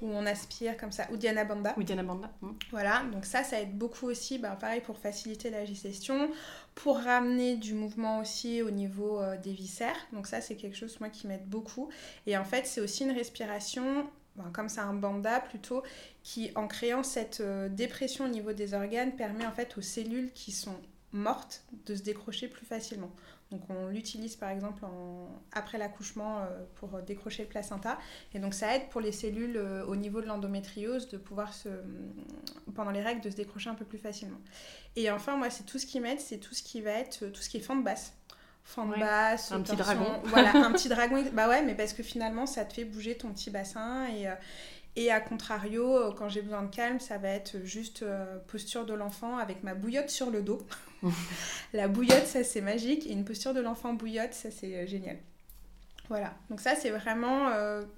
où 0.00 0.08
on 0.08 0.26
aspire 0.26 0.76
comme 0.76 0.92
ça, 0.92 1.06
Uddiyana 1.12 1.44
Bandha. 1.44 1.74
Uddiyana 1.76 2.02
Bandha. 2.02 2.30
Hmm. 2.40 2.52
Voilà, 2.70 3.02
donc 3.12 3.24
ça, 3.24 3.42
ça 3.42 3.60
aide 3.60 3.76
beaucoup 3.76 4.06
aussi, 4.06 4.38
ben, 4.38 4.54
pareil 4.56 4.80
pour 4.80 4.98
faciliter 4.98 5.50
la 5.50 5.64
digestion, 5.64 6.30
pour 6.74 6.98
ramener 6.98 7.56
du 7.56 7.74
mouvement 7.74 8.20
aussi 8.20 8.62
au 8.62 8.70
niveau 8.70 9.20
euh, 9.20 9.36
des 9.36 9.52
viscères. 9.52 9.96
Donc 10.12 10.26
ça, 10.26 10.40
c'est 10.40 10.56
quelque 10.56 10.76
chose, 10.76 10.98
moi, 11.00 11.08
qui 11.08 11.26
m'aide 11.26 11.46
beaucoup. 11.46 11.88
Et 12.26 12.36
en 12.36 12.44
fait, 12.44 12.66
c'est 12.66 12.80
aussi 12.80 13.04
une 13.04 13.12
respiration, 13.12 14.08
ben, 14.36 14.50
comme 14.52 14.68
c'est 14.68 14.80
un 14.80 14.94
bandha 14.94 15.40
plutôt, 15.40 15.82
qui, 16.22 16.50
en 16.54 16.68
créant 16.68 17.02
cette 17.02 17.40
euh, 17.40 17.68
dépression 17.68 18.26
au 18.26 18.28
niveau 18.28 18.52
des 18.52 18.74
organes, 18.74 19.12
permet 19.12 19.46
en 19.46 19.52
fait 19.52 19.76
aux 19.76 19.82
cellules 19.82 20.32
qui 20.32 20.52
sont 20.52 20.76
morte 21.12 21.64
de 21.86 21.94
se 21.94 22.02
décrocher 22.02 22.48
plus 22.48 22.66
facilement. 22.66 23.10
Donc 23.50 23.62
on 23.70 23.88
l'utilise 23.88 24.36
par 24.36 24.50
exemple 24.50 24.84
après 25.52 25.78
l'accouchement 25.78 26.40
euh, 26.40 26.64
pour 26.74 27.00
décrocher 27.00 27.44
le 27.44 27.48
placenta. 27.48 27.98
Et 28.34 28.38
donc 28.38 28.52
ça 28.52 28.76
aide 28.76 28.88
pour 28.90 29.00
les 29.00 29.12
cellules 29.12 29.56
euh, 29.56 29.86
au 29.86 29.96
niveau 29.96 30.20
de 30.20 30.26
l'endométriose 30.26 31.08
de 31.08 31.16
pouvoir 31.16 31.54
se, 31.54 31.68
pendant 32.74 32.90
les 32.90 33.00
règles 33.00 33.22
de 33.22 33.30
se 33.30 33.36
décrocher 33.36 33.70
un 33.70 33.74
peu 33.74 33.86
plus 33.86 33.98
facilement. 33.98 34.38
Et 34.96 35.10
enfin 35.10 35.36
moi 35.36 35.48
c'est 35.48 35.64
tout 35.64 35.78
ce 35.78 35.86
qui 35.86 35.98
m'aide, 36.00 36.20
c'est 36.20 36.38
tout 36.38 36.54
ce 36.54 36.62
qui 36.62 36.82
va 36.82 36.90
être 36.90 37.26
tout 37.26 37.40
ce 37.40 37.48
qui 37.48 37.56
est 37.56 37.60
fente 37.60 37.82
basse. 37.82 38.12
Fente 38.64 38.98
basse, 38.98 39.50
un 39.50 39.62
petit 39.62 39.76
dragon. 39.76 40.20
Voilà, 40.24 40.50
un 40.54 40.72
petit 40.72 40.90
dragon. 40.90 41.24
Bah 41.32 41.48
ouais, 41.48 41.62
mais 41.62 41.74
parce 41.74 41.94
que 41.94 42.02
finalement 42.02 42.44
ça 42.44 42.66
te 42.66 42.74
fait 42.74 42.84
bouger 42.84 43.16
ton 43.16 43.32
petit 43.32 43.48
bassin 43.48 44.06
et, 44.08 44.28
euh, 44.28 44.34
et 44.98 45.12
à 45.12 45.20
contrario, 45.20 45.96
euh, 45.96 46.12
quand 46.12 46.28
j'ai 46.28 46.42
besoin 46.42 46.64
de 46.64 46.74
calme, 46.74 46.98
ça 46.98 47.18
va 47.18 47.28
être 47.28 47.64
juste 47.64 48.02
euh, 48.02 48.36
posture 48.48 48.84
de 48.84 48.94
l'enfant 48.94 49.38
avec 49.38 49.62
ma 49.62 49.74
bouillotte 49.74 50.10
sur 50.10 50.28
le 50.28 50.42
dos. 50.42 50.58
la 51.72 51.86
bouillotte, 51.86 52.26
ça 52.26 52.42
c'est 52.42 52.60
magique. 52.60 53.06
Et 53.06 53.12
une 53.12 53.24
posture 53.24 53.54
de 53.54 53.60
l'enfant 53.60 53.94
bouillotte, 53.94 54.34
ça 54.34 54.50
c'est 54.50 54.74
euh, 54.74 54.86
génial. 54.88 55.18
Voilà. 56.08 56.34
Donc 56.50 56.60
ça 56.60 56.74
c'est 56.74 56.90
vraiment 56.90 57.50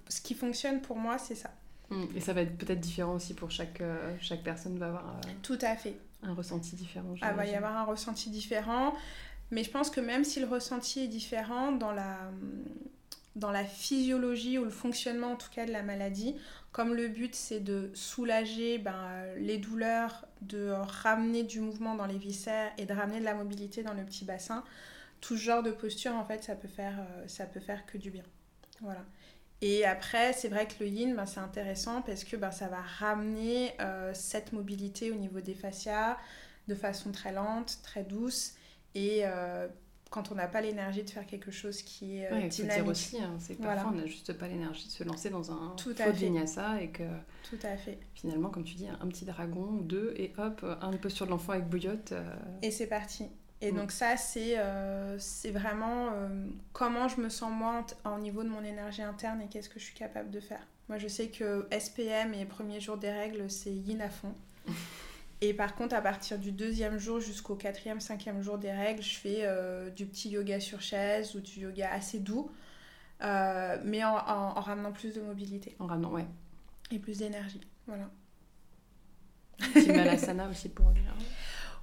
ce 0.09 0.21
qui 0.21 0.35
fonctionne 0.35 0.83
pour 0.83 0.97
moi, 0.97 1.17
c'est 1.17 1.37
ça. 1.37 1.51
Mmh. 1.91 2.05
Et 2.17 2.21
ça 2.21 2.33
va 2.35 2.43
être 2.43 2.59
peut-être 2.59 2.81
différent 2.81 3.15
aussi 3.15 3.35
pour 3.35 3.51
chaque, 3.53 3.81
chaque 4.21 4.43
personne, 4.43 4.77
va 4.79 4.89
avoir 4.89 5.21
Tout 5.43 5.59
à 5.63 5.77
fait. 5.77 5.95
un 6.25 6.35
ressenti 6.35 6.75
différent. 6.75 7.15
Ah, 7.23 7.33
va 7.33 7.47
y 7.47 7.55
avoir 7.55 7.77
un 7.77 7.85
ressenti 7.85 8.29
différent. 8.29 8.95
Mais 9.53 9.63
je 9.63 9.71
pense 9.71 9.91
que 9.91 10.01
même 10.01 10.25
si 10.25 10.41
le 10.41 10.47
ressenti 10.47 11.05
est 11.05 11.09
différent 11.09 11.71
dans 11.71 11.93
la, 11.93 12.19
dans 13.37 13.53
la 13.53 13.65
physiologie 13.65 14.59
ou 14.59 14.65
le 14.65 14.71
fonctionnement 14.71 15.33
en 15.33 15.37
tout 15.37 15.51
cas 15.55 15.67
de 15.67 15.73
la 15.73 15.83
maladie, 15.83 16.35
comme 16.73 16.95
le 16.95 17.09
but 17.09 17.35
c'est 17.35 17.61
de 17.61 17.91
soulager 17.95 18.79
ben, 18.79 19.25
les 19.37 19.59
douleurs, 19.59 20.27
de 20.43 20.71
ramener 20.71 21.43
du 21.43 21.61
mouvement 21.61 21.95
dans 21.95 22.07
les 22.07 22.19
viscères 22.19 22.73
et 22.79 22.87
de 22.87 22.93
ramener 22.93 23.21
de 23.21 23.25
la 23.25 23.35
mobilité 23.35 23.83
dans 23.83 23.95
le 23.95 24.05
petit 24.05 24.25
bassin, 24.25 24.65
tout 25.21 25.37
ce 25.37 25.43
genre 25.43 25.63
de 25.63 25.71
posture 25.71 26.15
en 26.15 26.25
fait 26.25 26.45
ça 26.45 26.55
peut 26.55 26.69
faire, 26.69 26.99
euh, 26.99 27.29
ça 27.29 27.47
peut 27.47 27.61
faire 27.61 27.87
que 27.87 27.99
du 27.99 28.11
bien. 28.11 28.25
Voilà. 28.81 29.05
Et 29.63 29.85
après, 29.85 30.33
c'est 30.33 30.49
vrai 30.49 30.67
que 30.67 30.83
le 30.83 30.89
yin, 30.89 31.15
ben, 31.15 31.27
c'est 31.27 31.41
intéressant 31.41 32.01
parce 32.03 32.25
que 32.25 32.37
ben, 32.37 32.51
ça 32.51 32.69
va 32.69 32.81
ramener 32.81 33.73
euh, 33.81 34.13
cette 34.15 34.53
mobilité 34.53 35.11
au 35.11 35.17
niveau 35.17 35.41
des 35.41 35.55
fascias 35.55 36.17
de 36.69 36.75
façon 36.75 37.13
très 37.13 37.33
lente, 37.33 37.79
très 37.83 38.03
douce. 38.03 38.55
Et 38.95 39.23
euh, 39.25 39.69
quand 40.11 40.33
on 40.33 40.35
n'a 40.35 40.49
pas 40.49 40.61
l'énergie 40.61 41.05
de 41.05 41.11
faire 41.11 41.25
quelque 41.25 41.53
chose 41.53 41.83
qui 41.83 42.19
est 42.19 42.33
euh, 42.33 42.49
dynamique. 42.49 42.89
aussi, 42.89 43.19
hein, 43.19 43.37
c'est 43.39 43.55
parfois 43.55 43.93
on 43.93 43.97
n'a 43.97 44.07
juste 44.07 44.33
pas 44.33 44.49
l'énergie 44.49 44.87
de 44.87 44.91
se 44.91 45.05
lancer 45.05 45.31
dans 45.31 45.53
un 45.53 45.75
Tout 45.77 45.95
faux 45.95 46.13
vinyasa 46.13 46.83
et 46.83 46.89
que 46.89 47.05
Tout 47.49 47.59
à 47.63 47.77
fait. 47.77 47.99
finalement, 48.15 48.51
comme 48.51 48.65
tu 48.65 48.75
dis, 48.75 48.89
un 48.89 49.07
petit 49.07 49.25
dragon, 49.25 49.79
deux 49.81 50.13
et 50.17 50.33
hop, 50.37 50.67
un 50.81 50.91
posture 50.97 51.27
de 51.27 51.31
l'enfant 51.31 51.53
avec 51.53 51.69
bouillotte. 51.69 52.11
Euh, 52.11 52.37
et 52.61 52.73
c'est 52.73 52.89
parti. 52.89 53.27
Et 53.61 53.71
mm. 53.71 53.77
donc 53.77 53.93
ça, 53.93 54.17
c'est 54.17 54.59
euh, 54.59 55.17
c'est 55.21 55.53
vraiment 55.53 56.11
comment 56.73 57.07
je 57.07 57.21
me 57.21 57.29
sens 57.29 57.53
moi 57.53 57.87
au 58.05 58.19
niveau 58.19 58.43
de 58.43 58.49
mon 58.49 58.65
énergie 58.65 59.03
interne 59.03 59.41
et 59.43 59.47
qu'est-ce 59.47 59.69
que 59.69 59.79
je 59.79 59.85
suis 59.85 59.95
capable 59.95 60.31
de 60.31 60.41
faire. 60.41 60.67
Moi, 60.89 60.99
je 60.99 61.07
sais 61.07 61.29
que 61.29 61.69
SPM 61.71 62.35
et 62.35 62.45
premiers 62.47 62.81
jours 62.81 62.97
des 62.97 63.13
règles, 63.13 63.49
c'est 63.49 63.71
yin 63.71 64.01
à 64.01 64.11
fond. 64.11 64.35
Et 65.43 65.55
par 65.55 65.75
contre, 65.75 65.95
à 65.95 66.03
partir 66.03 66.39
du 66.39 66.53
deuxième 66.53 66.99
jour 66.99 67.19
jusqu'au 67.19 67.55
quatrième, 67.55 68.01
cinquième 68.01 68.43
jour 68.43 68.59
des 68.59 68.71
règles, 68.71 69.03
je 69.03 69.17
fais 69.17 69.39
euh, 69.41 69.89
du 69.89 70.05
petit 70.05 70.29
yoga 70.29 70.61
sur 70.61 70.83
chaise 70.83 71.35
ou 71.35 71.41
du 71.41 71.61
yoga 71.61 71.91
assez 71.91 72.19
doux, 72.19 72.51
euh, 73.23 73.79
mais 73.85 74.05
en, 74.05 74.53
ramenant 74.61 74.93
plus 74.93 75.15
de 75.15 75.21
mobilité. 75.23 75.77
En 75.79 75.87
ramenant, 75.87 76.11
ouais. 76.11 76.27
Et 76.91 76.99
plus 76.99 77.19
d'énergie, 77.19 77.61
voilà. 77.87 78.11
Malasana 79.87 80.49
aussi 80.49 80.69
pour. 80.69 80.93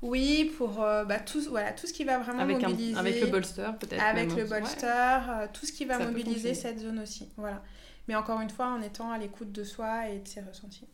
Oui, 0.04 0.54
pour 0.58 0.84
euh, 0.84 1.06
bah, 1.06 1.20
tout, 1.20 1.41
voilà, 1.50 1.74
tout 1.74 1.88
ce 1.88 1.93
qui 1.93 2.04
va 2.04 2.20
vraiment 2.20 2.41
avec 2.41 2.62
mobiliser. 2.62 2.98
avec 2.98 3.20
le 3.20 3.28
bolster, 3.28 3.72
peut-être. 3.80 4.04
Avec 4.04 4.36
le 4.36 4.46
bolster, 4.46 5.48
tout 5.54 5.65
ce 5.65 5.72
qui 5.72 5.86
va 5.86 5.98
mobiliser 5.98 6.54
cette 6.54 6.78
zone 6.78 7.00
aussi. 7.00 7.30
Voilà. 7.38 7.63
Mais 8.08 8.15
encore 8.15 8.39
une 8.39 8.52
fois, 8.52 8.67
en 8.67 8.82
étant 8.82 9.12
à 9.12 9.17
l'écoute 9.17 9.52
de 9.52 9.63
soi 9.63 10.10
et 10.10 10.20
de 10.20 10.28
ses 10.28 10.41
ressentis. 10.41 10.88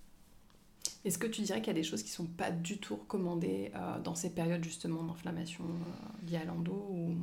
Est-ce 1.06 1.18
que 1.18 1.28
tu 1.28 1.42
dirais 1.42 1.60
qu'il 1.60 1.68
y 1.68 1.78
a 1.78 1.80
des 1.82 1.84
choses 1.84 2.02
qui 2.02 2.10
ne 2.10 2.16
sont 2.16 2.26
pas 2.26 2.52
du 2.52 2.78
tout 2.78 2.96
recommandées 2.96 3.72
euh, 3.76 4.00
dans 4.00 4.16
ces 4.16 4.30
périodes 4.30 4.64
justement 4.64 5.04
d'inflammation 5.04 5.66
euh, 5.66 6.30
liée 6.30 6.38
à 6.38 6.46
l'endo 6.46 6.74
ou 6.90 7.16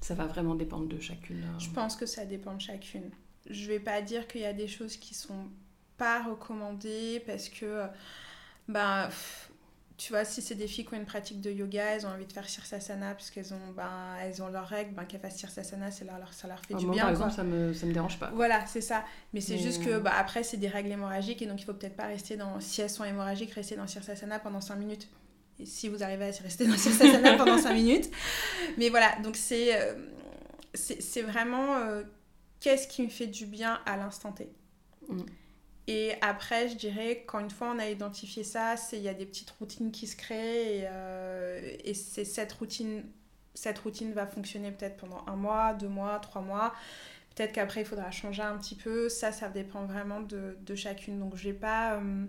ça 0.00 0.14
va 0.14 0.26
vraiment 0.26 0.54
dépendre 0.54 0.88
de 0.88 0.98
chacune 0.98 1.42
euh 1.42 1.58
Je 1.58 1.70
pense 1.70 1.94
que 1.94 2.06
ça 2.06 2.24
dépend 2.24 2.54
de 2.54 2.60
chacune. 2.60 3.10
Je 3.48 3.68
vais 3.68 3.80
pas 3.80 4.00
dire 4.02 4.26
qu'il 4.26 4.40
y 4.40 4.46
a 4.46 4.52
des 4.52 4.68
choses 4.68 4.96
qui 4.96 5.14
sont 5.14 5.48
pas 5.96 6.22
recommandées 6.22 7.22
parce 7.26 7.48
que 7.48 7.84
bah 8.68 9.10
tu 10.02 10.12
vois, 10.12 10.24
si 10.24 10.42
c'est 10.42 10.56
des 10.56 10.66
filles 10.66 10.84
qui 10.84 10.94
ont 10.94 10.96
une 10.96 11.04
pratique 11.04 11.40
de 11.40 11.48
yoga, 11.48 11.84
elles 11.84 12.06
ont 12.06 12.08
envie 12.08 12.26
de 12.26 12.32
faire 12.32 12.48
Sirsasana 12.48 13.14
parce 13.14 13.30
qu'elles 13.30 13.54
ont, 13.54 13.72
ben, 13.76 14.16
elles 14.20 14.42
ont 14.42 14.48
leurs 14.48 14.66
règles, 14.66 14.94
ben, 14.94 15.04
qu'elles 15.04 15.20
fassent 15.20 15.36
Sirsasana, 15.36 15.92
ça 15.92 16.04
leur, 16.04 16.34
ça 16.34 16.48
leur 16.48 16.58
fait 16.58 16.74
ah, 16.74 16.78
du 16.78 16.88
bien. 16.88 17.02
Par 17.02 17.10
exemple, 17.10 17.32
ça 17.32 17.44
me, 17.44 17.72
ça 17.72 17.86
me 17.86 17.92
dérange 17.92 18.18
pas. 18.18 18.32
Voilà, 18.34 18.66
c'est 18.66 18.80
ça. 18.80 19.04
Mais 19.32 19.40
c'est 19.40 19.58
juste 19.58 19.84
que 19.84 20.00
bah, 20.00 20.10
après, 20.16 20.42
c'est 20.42 20.56
des 20.56 20.66
règles 20.66 20.90
hémorragiques 20.90 21.40
et 21.42 21.46
donc 21.46 21.60
il 21.60 21.64
faut 21.64 21.72
peut-être 21.72 21.94
pas 21.94 22.06
rester 22.06 22.36
dans, 22.36 22.58
si 22.58 22.80
elles 22.80 22.90
sont 22.90 23.04
hémorragiques, 23.04 23.52
rester 23.52 23.76
dans 23.76 23.86
Sirsasana 23.86 24.40
pendant 24.40 24.60
5 24.60 24.74
minutes. 24.74 25.08
Et 25.60 25.66
si 25.66 25.88
vous 25.88 26.02
arrivez 26.02 26.24
à 26.24 26.42
rester 26.42 26.66
dans 26.66 26.76
Sirsasana 26.76 27.34
pendant 27.36 27.58
5 27.58 27.72
minutes. 27.72 28.10
Mais 28.78 28.88
voilà, 28.88 29.14
donc 29.22 29.36
c'est, 29.36 29.80
euh, 29.80 29.94
c'est, 30.74 31.22
vraiment 31.22 31.76
euh, 31.76 32.02
qu'est-ce 32.58 32.88
qui 32.88 33.02
me 33.02 33.08
fait 33.08 33.28
du 33.28 33.46
bien 33.46 33.78
à 33.86 33.96
l'instant 33.96 34.32
T? 34.32 34.50
Mm. 35.08 35.20
Et 35.88 36.14
après, 36.20 36.68
je 36.68 36.76
dirais, 36.76 37.24
quand 37.26 37.40
une 37.40 37.50
fois 37.50 37.72
on 37.74 37.78
a 37.78 37.88
identifié 37.88 38.44
ça, 38.44 38.76
il 38.92 39.00
y 39.00 39.08
a 39.08 39.14
des 39.14 39.26
petites 39.26 39.50
routines 39.50 39.90
qui 39.90 40.06
se 40.06 40.16
créent 40.16 40.78
et, 40.78 40.84
euh, 40.84 41.76
et 41.82 41.94
c'est 41.94 42.24
cette 42.24 42.52
routine, 42.52 43.04
cette 43.54 43.78
routine 43.80 44.12
va 44.12 44.26
fonctionner 44.26 44.70
peut-être 44.70 44.96
pendant 44.96 45.24
un 45.26 45.34
mois, 45.34 45.74
deux 45.74 45.88
mois, 45.88 46.20
trois 46.20 46.42
mois. 46.42 46.72
Peut-être 47.34 47.52
qu'après 47.52 47.80
il 47.80 47.86
faudra 47.86 48.10
changer 48.10 48.42
un 48.42 48.56
petit 48.58 48.76
peu. 48.76 49.08
Ça, 49.08 49.32
ça 49.32 49.48
dépend 49.48 49.84
vraiment 49.84 50.20
de, 50.20 50.56
de 50.60 50.74
chacune. 50.74 51.18
Donc 51.18 51.34
je 51.36 51.44
vais 51.44 51.54
pas 51.54 51.94
euh, 51.94 52.26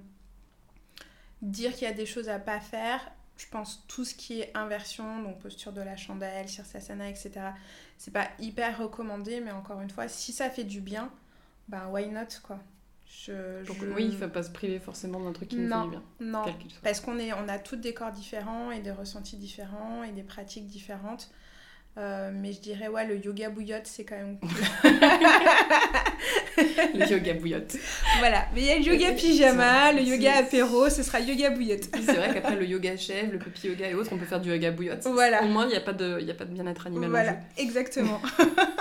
dire 1.41 1.73
qu'il 1.73 1.83
y 1.87 1.91
a 1.91 1.93
des 1.93 2.05
choses 2.07 2.29
à 2.29 2.39
pas 2.39 2.59
faire. 2.59 3.11
Je 3.37 3.45
pense 3.51 3.85
tout 3.87 4.05
ce 4.05 4.15
qui 4.15 4.41
est 4.41 4.55
inversion, 4.55 5.21
donc 5.21 5.39
posture 5.39 5.73
de 5.73 5.81
la 5.81 5.97
chandelle, 5.97 6.47
sirsasana, 6.47 7.09
etc. 7.09 7.31
C'est 7.97 8.13
pas 8.13 8.29
hyper 8.39 8.77
recommandé, 8.77 9.41
mais 9.41 9.51
encore 9.51 9.81
une 9.81 9.89
fois, 9.89 10.07
si 10.07 10.31
ça 10.31 10.49
fait 10.49 10.63
du 10.63 10.81
bien, 10.81 11.11
ben 11.67 11.87
why 11.89 12.07
not 12.07 12.27
quoi? 12.43 12.59
Donc, 13.67 13.77
oui, 13.95 14.05
il 14.05 14.11
ne 14.11 14.11
faut 14.11 14.27
pas 14.27 14.43
se 14.43 14.51
priver 14.51 14.79
forcément 14.79 15.19
d'un 15.19 15.31
truc 15.31 15.49
qui 15.49 15.57
nous 15.57 15.69
fait 15.69 15.83
du 15.83 15.89
bien. 15.89 16.03
Non, 16.19 16.43
parce 16.83 16.99
qu'on 16.99 17.17
on 17.17 17.47
a 17.47 17.59
tous 17.59 17.77
des 17.77 17.93
corps 17.93 18.11
différents 18.11 18.71
et 18.71 18.79
des 18.79 18.91
ressentis 18.91 19.37
différents 19.37 20.03
et 20.03 20.11
des 20.11 20.23
pratiques 20.23 20.67
différentes. 20.67 21.29
Euh, 21.95 22.31
mais 22.33 22.51
je 22.53 22.59
dirais, 22.59 22.87
ouais, 22.87 23.05
le 23.05 23.23
yoga 23.23 23.49
bouillotte, 23.49 23.85
c'est 23.85 24.03
quand 24.03 24.15
même 24.15 24.39
cool. 24.39 24.49
le 26.95 27.07
yoga 27.07 27.35
bouillotte. 27.35 27.77
Voilà, 28.17 28.47
mais 28.55 28.61
il 28.61 28.65
y 28.65 28.71
a 28.71 28.79
le 28.79 28.83
yoga 28.83 29.11
pyjama, 29.11 29.91
le 29.91 30.01
yoga 30.01 30.37
apéro, 30.37 30.89
ce 30.89 31.03
sera 31.03 31.19
yoga 31.19 31.51
bouillotte. 31.51 31.89
c'est 31.93 32.13
vrai 32.13 32.33
qu'après 32.33 32.55
le 32.55 32.65
yoga 32.65 32.97
chèvre, 32.97 33.33
le 33.33 33.37
puppy 33.37 33.67
yoga 33.67 33.87
et 33.89 33.93
autres, 33.93 34.09
on 34.11 34.17
peut 34.17 34.25
faire 34.25 34.41
du 34.41 34.49
yoga 34.49 34.71
bouillotte. 34.71 35.05
Voilà. 35.05 35.43
Au 35.43 35.47
moins, 35.47 35.65
il 35.65 35.69
n'y 35.69 35.75
a 35.75 35.81
pas 35.81 35.93
de, 35.93 36.19
de 36.19 36.45
bien-être 36.45 36.87
animal. 36.87 37.11
Voilà, 37.11 37.37
exactement. 37.57 38.19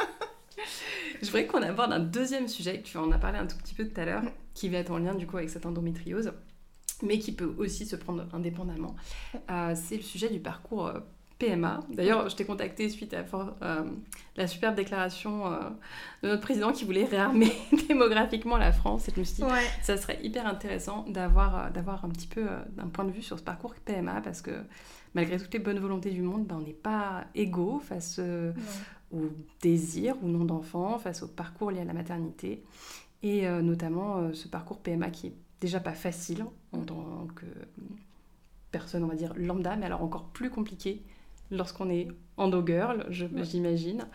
Je 1.22 1.28
voudrais 1.28 1.46
qu'on 1.46 1.62
aborde 1.62 1.92
un 1.92 2.00
deuxième 2.00 2.48
sujet, 2.48 2.82
tu 2.82 2.98
en 2.98 3.12
as 3.12 3.18
parlé 3.18 3.38
un 3.38 3.46
tout 3.46 3.56
petit 3.56 3.74
peu 3.74 3.86
tout 3.86 4.00
à 4.00 4.04
l'heure, 4.04 4.24
qui 4.54 4.68
va 4.68 4.78
être 4.78 4.90
en 4.90 4.98
lien 4.98 5.14
du 5.14 5.24
coup 5.24 5.36
avec 5.36 5.50
cette 5.50 5.64
endométriose, 5.64 6.32
mais 7.00 7.20
qui 7.20 7.30
peut 7.30 7.54
aussi 7.58 7.86
se 7.86 7.94
prendre 7.94 8.26
indépendamment. 8.32 8.96
Euh, 9.48 9.74
c'est 9.76 9.96
le 9.96 10.02
sujet 10.02 10.28
du 10.30 10.40
parcours 10.40 10.88
euh, 10.88 10.98
PMA. 11.44 11.80
D'ailleurs, 11.90 12.28
je 12.28 12.36
t'ai 12.36 12.44
contacté 12.44 12.88
suite 12.88 13.14
à 13.14 13.24
euh, 13.62 13.84
la 14.36 14.46
superbe 14.46 14.74
déclaration 14.74 15.50
de 16.22 16.28
notre 16.28 16.42
président 16.42 16.72
qui 16.72 16.84
voulait 16.84 17.04
réarmer 17.04 17.52
démographiquement 17.88 18.56
la 18.56 18.72
France. 18.72 19.08
Et 19.08 19.12
je 19.14 19.20
me 19.20 19.24
suis 19.24 19.42
dit, 19.42 19.50
ça 19.82 19.96
serait 19.96 20.20
hyper 20.22 20.46
intéressant 20.46 21.04
d'avoir 21.08 21.70
d'avoir 21.72 22.04
un 22.04 22.08
petit 22.08 22.28
peu 22.28 22.46
d'un 22.76 22.88
point 22.88 23.04
de 23.04 23.10
vue 23.10 23.22
sur 23.22 23.38
ce 23.38 23.44
parcours 23.44 23.74
PMA 23.84 24.20
parce 24.20 24.42
que 24.42 24.52
malgré 25.14 25.38
toutes 25.38 25.52
les 25.52 25.58
bonnes 25.58 25.80
volontés 25.80 26.10
du 26.10 26.22
monde, 26.22 26.46
ben, 26.46 26.56
on 26.60 26.66
n'est 26.66 26.72
pas 26.72 27.24
égaux 27.34 27.80
face 27.80 28.20
au 29.12 29.30
désir 29.60 30.16
ou 30.22 30.28
non 30.28 30.44
d'enfant, 30.44 30.98
face 30.98 31.22
au 31.22 31.28
parcours 31.28 31.70
lié 31.70 31.80
à 31.80 31.84
la 31.84 31.92
maternité, 31.92 32.64
et 33.22 33.46
euh, 33.46 33.62
notamment 33.62 34.18
euh, 34.18 34.32
ce 34.32 34.48
parcours 34.48 34.80
PMA 34.80 35.10
qui 35.10 35.28
est 35.28 35.34
déjà 35.60 35.80
pas 35.80 35.92
facile 35.92 36.44
en 36.72 36.80
tant 36.80 37.26
que 37.36 37.46
personne, 38.70 39.04
on 39.04 39.08
va 39.08 39.14
dire, 39.14 39.34
lambda, 39.36 39.76
mais 39.76 39.86
alors 39.86 40.02
encore 40.02 40.24
plus 40.24 40.50
compliqué 40.50 41.02
lorsqu'on 41.52 41.90
est 41.90 42.08
endo-girl, 42.36 43.06
j'imagine. 43.10 44.06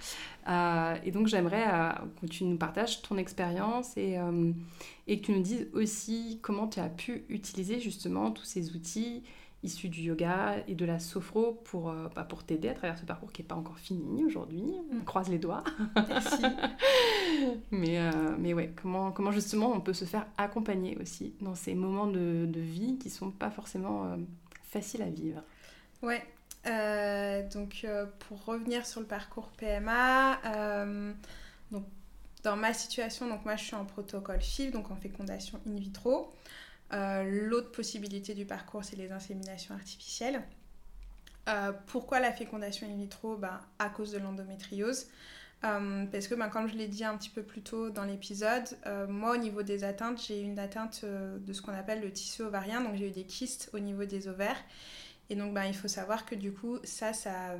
Euh, 0.50 0.96
et 1.06 1.12
donc 1.12 1.28
j'aimerais 1.28 1.94
que 2.20 2.26
tu 2.26 2.44
nous 2.44 2.58
partages 2.58 3.02
ton 3.02 3.18
expérience 3.18 3.96
et, 3.96 4.18
et 5.08 5.20
que 5.20 5.26
tu 5.26 5.32
nous 5.32 5.42
dises 5.42 5.68
aussi 5.74 6.40
comment 6.42 6.68
tu 6.68 6.80
as 6.80 6.90
pu 6.90 7.26
utiliser 7.30 7.80
justement 7.80 8.32
tous 8.32 8.44
ces 8.44 8.76
outils 8.76 9.24
issu 9.64 9.90
du 9.90 10.02
yoga 10.02 10.64
et 10.68 10.76
de 10.76 10.86
la 10.86 11.00
sophro 11.00 11.54
pour, 11.66 11.90
euh, 11.90 12.08
bah, 12.16 12.24
pour 12.24 12.44
t'aider 12.44 12.70
à 12.70 12.74
travers 12.74 12.98
ce 12.98 13.06
parcours 13.06 13.32
qui 13.32 13.42
n'est 13.42 13.48
pas 13.48 13.56
encore 13.56 13.80
fini 13.80 14.24
aujourd'hui. 14.24 14.64
On 14.92 14.96
mm. 14.96 15.04
croise 15.04 15.30
les 15.30 15.40
doigts. 15.40 15.64
Merci. 15.96 16.44
mais, 17.72 18.00
euh, 18.00 18.36
mais 18.38 18.54
ouais, 18.54 18.74
comment, 18.82 19.12
comment 19.12 19.32
justement 19.32 19.72
on 19.74 19.82
peut 19.82 19.94
se 19.94 20.06
faire 20.06 20.28
accompagner 20.38 20.98
aussi 21.02 21.34
dans 21.42 21.56
ces 21.56 21.74
moments 21.74 22.08
de, 22.08 22.46
de 22.48 22.60
vie 22.60 22.98
qui 22.98 23.10
sont 23.10 23.32
pas 23.32 23.50
forcément 23.50 24.06
euh, 24.06 24.18
faciles 24.64 25.02
à 25.02 25.10
vivre 25.10 25.42
Ouais. 26.04 26.24
Donc 27.52 27.86
pour 28.20 28.46
revenir 28.46 28.86
sur 28.86 29.00
le 29.00 29.08
parcours 29.08 29.50
PMA, 29.58 30.40
donc 31.72 31.86
dans 32.44 32.56
ma 32.56 32.74
situation, 32.74 33.28
donc 33.28 33.46
moi 33.46 33.56
je 33.56 33.64
suis 33.64 33.76
en 33.76 33.86
protocole 33.86 34.42
FIV, 34.42 34.72
donc 34.72 34.92
en 34.92 34.96
fécondation 34.96 35.60
in 35.68 35.76
vitro. 35.76 36.34
L'autre 36.92 37.72
possibilité 37.72 38.34
du 38.34 38.46
parcours, 38.46 38.84
c'est 38.84 38.96
les 38.96 39.12
inséminations 39.12 39.76
artificielles. 39.76 40.44
Euh, 41.48 41.72
pourquoi 41.88 42.20
la 42.20 42.32
fécondation 42.32 42.88
in 42.88 42.96
vitro? 42.96 43.38
Ben, 43.38 43.60
À 43.80 43.90
cause 43.90 44.12
de 44.12 44.18
l'endométriose. 44.18 45.08
Euh, 45.64 46.06
parce 46.12 46.28
que, 46.28 46.36
ben, 46.36 46.50
comme 46.50 46.68
je 46.68 46.76
l'ai 46.76 46.88
dit 46.88 47.04
un 47.04 47.18
petit 47.18 47.30
peu 47.30 47.42
plus 47.42 47.62
tôt 47.62 47.90
dans 47.90 48.04
l'épisode, 48.04 48.66
euh, 48.86 49.08
moi, 49.08 49.34
au 49.34 49.38
niveau 49.38 49.64
des 49.64 49.84
atteintes, 49.84 50.22
j'ai 50.22 50.42
une 50.42 50.60
atteinte 50.60 51.04
de 51.06 51.54
ce 51.54 51.62
qu'on 51.62 51.74
appelle 51.74 52.02
le 52.02 52.12
tissu 52.12 52.42
ovarien. 52.44 52.82
Donc, 52.82 52.96
j'ai 52.96 53.08
eu 53.08 53.12
des 53.12 53.26
kystes 53.26 53.70
au 53.74 53.80
niveau 53.80 54.06
des 54.06 54.28
ovaires. 54.28 54.62
Et 55.30 55.36
donc, 55.36 55.54
ben, 55.54 55.66
il 55.66 55.76
faut 55.76 55.88
savoir 55.88 56.26
que 56.26 56.36
du 56.36 56.54
coup, 56.54 56.80
ça, 56.84 57.14
ça, 57.14 57.58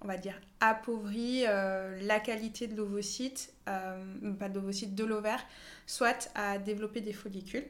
on 0.00 0.06
va 0.06 0.16
dire, 0.16 0.34
appauvrit 0.60 1.42
la 1.42 2.20
qualité 2.20 2.66
de 2.66 2.74
l'ovocyte, 2.76 3.54
pas 3.64 4.48
de 4.48 4.54
l'ovocyte, 4.54 4.94
de 4.94 5.04
l'ovaire, 5.04 5.44
soit 5.86 6.30
à 6.34 6.58
développer 6.58 7.00
des 7.00 7.12
follicules. 7.12 7.66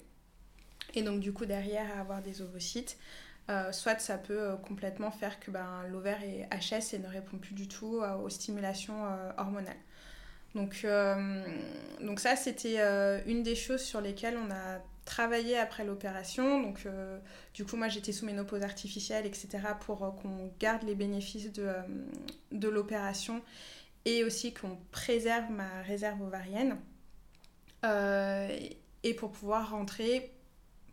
Et 0.95 1.03
donc, 1.03 1.21
du 1.21 1.33
coup, 1.33 1.45
derrière, 1.45 1.87
à 1.97 2.01
avoir 2.01 2.23
des 2.23 2.40
ovocytes. 2.43 2.97
Euh, 3.51 3.73
soit 3.73 3.99
ça 3.99 4.16
peut 4.16 4.40
euh, 4.40 4.57
complètement 4.57 5.11
faire 5.11 5.40
que 5.40 5.51
ben, 5.51 5.83
l'ovaire 5.90 6.23
est 6.23 6.49
HS 6.55 6.95
et 6.95 6.99
ne 7.01 7.09
répond 7.09 7.37
plus 7.37 7.55
du 7.55 7.66
tout 7.66 8.01
euh, 8.01 8.14
aux 8.16 8.29
stimulations 8.29 9.03
hormonales. 9.38 9.77
Donc, 10.55 10.85
donc 12.01 12.19
ça, 12.19 12.35
c'était 12.35 12.81
une 13.25 13.45
des 13.45 13.55
choses 13.55 13.83
sur 13.83 14.01
lesquelles 14.01 14.37
on 14.37 14.51
a 14.51 14.81
travaillé 15.11 15.59
après 15.59 15.85
l'opération. 15.85 16.62
Donc, 16.62 16.87
du 17.55 17.64
coup, 17.64 17.77
moi, 17.77 17.88
j'étais 17.88 18.12
sous 18.12 18.27
ménopause 18.27 18.62
artificielle, 18.62 19.27
etc., 19.27 19.49
pour 19.81 19.99
qu'on 20.20 20.53
garde 20.59 20.83
les 20.85 20.94
bénéfices 20.94 21.53
de, 21.53 21.73
de 22.53 22.68
l'opération 22.68 23.42
et 24.05 24.25
aussi 24.25 24.55
qu'on 24.55 24.79
préserve 24.90 25.51
ma 25.51 25.83
réserve 25.83 26.20
ovarienne. 26.23 26.77
et 29.03 29.14
pour 29.14 29.33
pouvoir 29.33 29.70
rentrer 29.70 30.31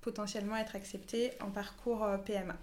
potentiellement 0.07 0.55
être 0.55 0.77
accepté 0.77 1.31
en 1.41 1.51
parcours 1.51 2.05
euh, 2.05 2.17
PMA. 2.17 2.55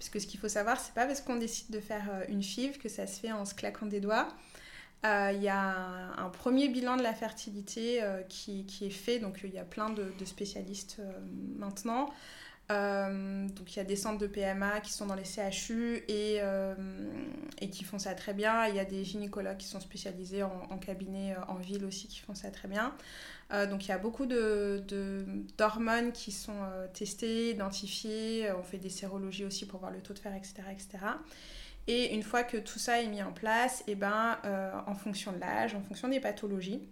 Puisque 0.00 0.20
ce 0.20 0.26
qu'il 0.26 0.40
faut 0.40 0.48
savoir, 0.48 0.80
c'est 0.80 0.92
pas 0.92 1.06
parce 1.06 1.20
qu'on 1.20 1.36
décide 1.36 1.70
de 1.70 1.78
faire 1.78 2.08
euh, 2.10 2.24
une 2.28 2.42
FIV 2.42 2.78
que 2.78 2.88
ça 2.88 3.06
se 3.06 3.20
fait 3.20 3.30
en 3.30 3.44
se 3.44 3.54
claquant 3.54 3.86
des 3.86 4.00
doigts. 4.00 4.26
Euh, 5.04 5.32
il 5.34 5.42
y 5.42 5.48
a 5.48 6.12
un, 6.18 6.28
premier 6.28 6.68
bilan 6.68 6.96
de 6.96 7.02
la 7.02 7.14
fertilité 7.14 8.02
qui, 8.28 8.66
qui, 8.66 8.86
est 8.86 8.90
fait, 8.90 9.18
donc 9.18 9.40
il 9.44 9.50
y 9.50 9.58
a 9.58 9.64
plein 9.64 9.90
de, 9.90 10.12
spécialistes 10.24 11.00
maintenant. 11.56 12.10
donc 12.68 13.74
il 13.74 13.76
y 13.76 13.80
a 13.80 13.84
des 13.84 13.96
centres 13.96 14.18
de 14.18 14.26
PMA 14.26 14.80
qui 14.80 14.92
sont 14.92 15.06
dans 15.06 15.14
les 15.14 15.24
CHU 15.24 16.04
et, 16.08 16.40
et, 17.60 17.70
qui 17.70 17.84
font 17.84 17.98
ça 17.98 18.14
très 18.14 18.34
bien. 18.34 18.66
Il 18.66 18.76
y 18.76 18.80
a 18.80 18.84
des 18.84 19.04
gynécologues 19.04 19.56
qui 19.56 19.68
sont 19.68 19.80
spécialisés 19.80 20.42
en, 20.42 20.78
cabinet 20.78 21.34
en 21.48 21.56
ville 21.56 21.84
aussi 21.86 22.06
qui 22.06 22.20
font 22.20 22.34
ça 22.34 22.50
très 22.50 22.68
bien. 22.68 22.94
Euh, 23.52 23.66
donc 23.66 23.86
il 23.86 23.88
y 23.88 23.92
a 23.92 23.98
beaucoup 23.98 24.26
d'hormones 24.26 26.10
de, 26.10 26.10
qui 26.12 26.30
sont 26.30 26.62
euh, 26.62 26.86
testées, 26.92 27.50
identifiées. 27.50 28.50
On 28.52 28.62
fait 28.62 28.78
des 28.78 28.90
sérologies 28.90 29.44
aussi 29.44 29.66
pour 29.66 29.80
voir 29.80 29.92
le 29.92 30.00
taux 30.00 30.14
de 30.14 30.18
fer, 30.18 30.34
etc. 30.34 30.54
etc. 30.70 30.98
Et 31.92 32.14
une 32.14 32.22
fois 32.22 32.44
que 32.44 32.56
tout 32.56 32.78
ça 32.78 33.02
est 33.02 33.08
mis 33.08 33.20
en 33.20 33.32
place, 33.32 33.80
et 33.80 33.92
eh 33.92 33.94
ben, 33.96 34.38
euh, 34.44 34.70
en 34.86 34.94
fonction 34.94 35.32
de 35.32 35.40
l'âge, 35.40 35.74
en 35.74 35.80
fonction 35.80 36.08
des 36.08 36.20
pathologies, 36.20 36.88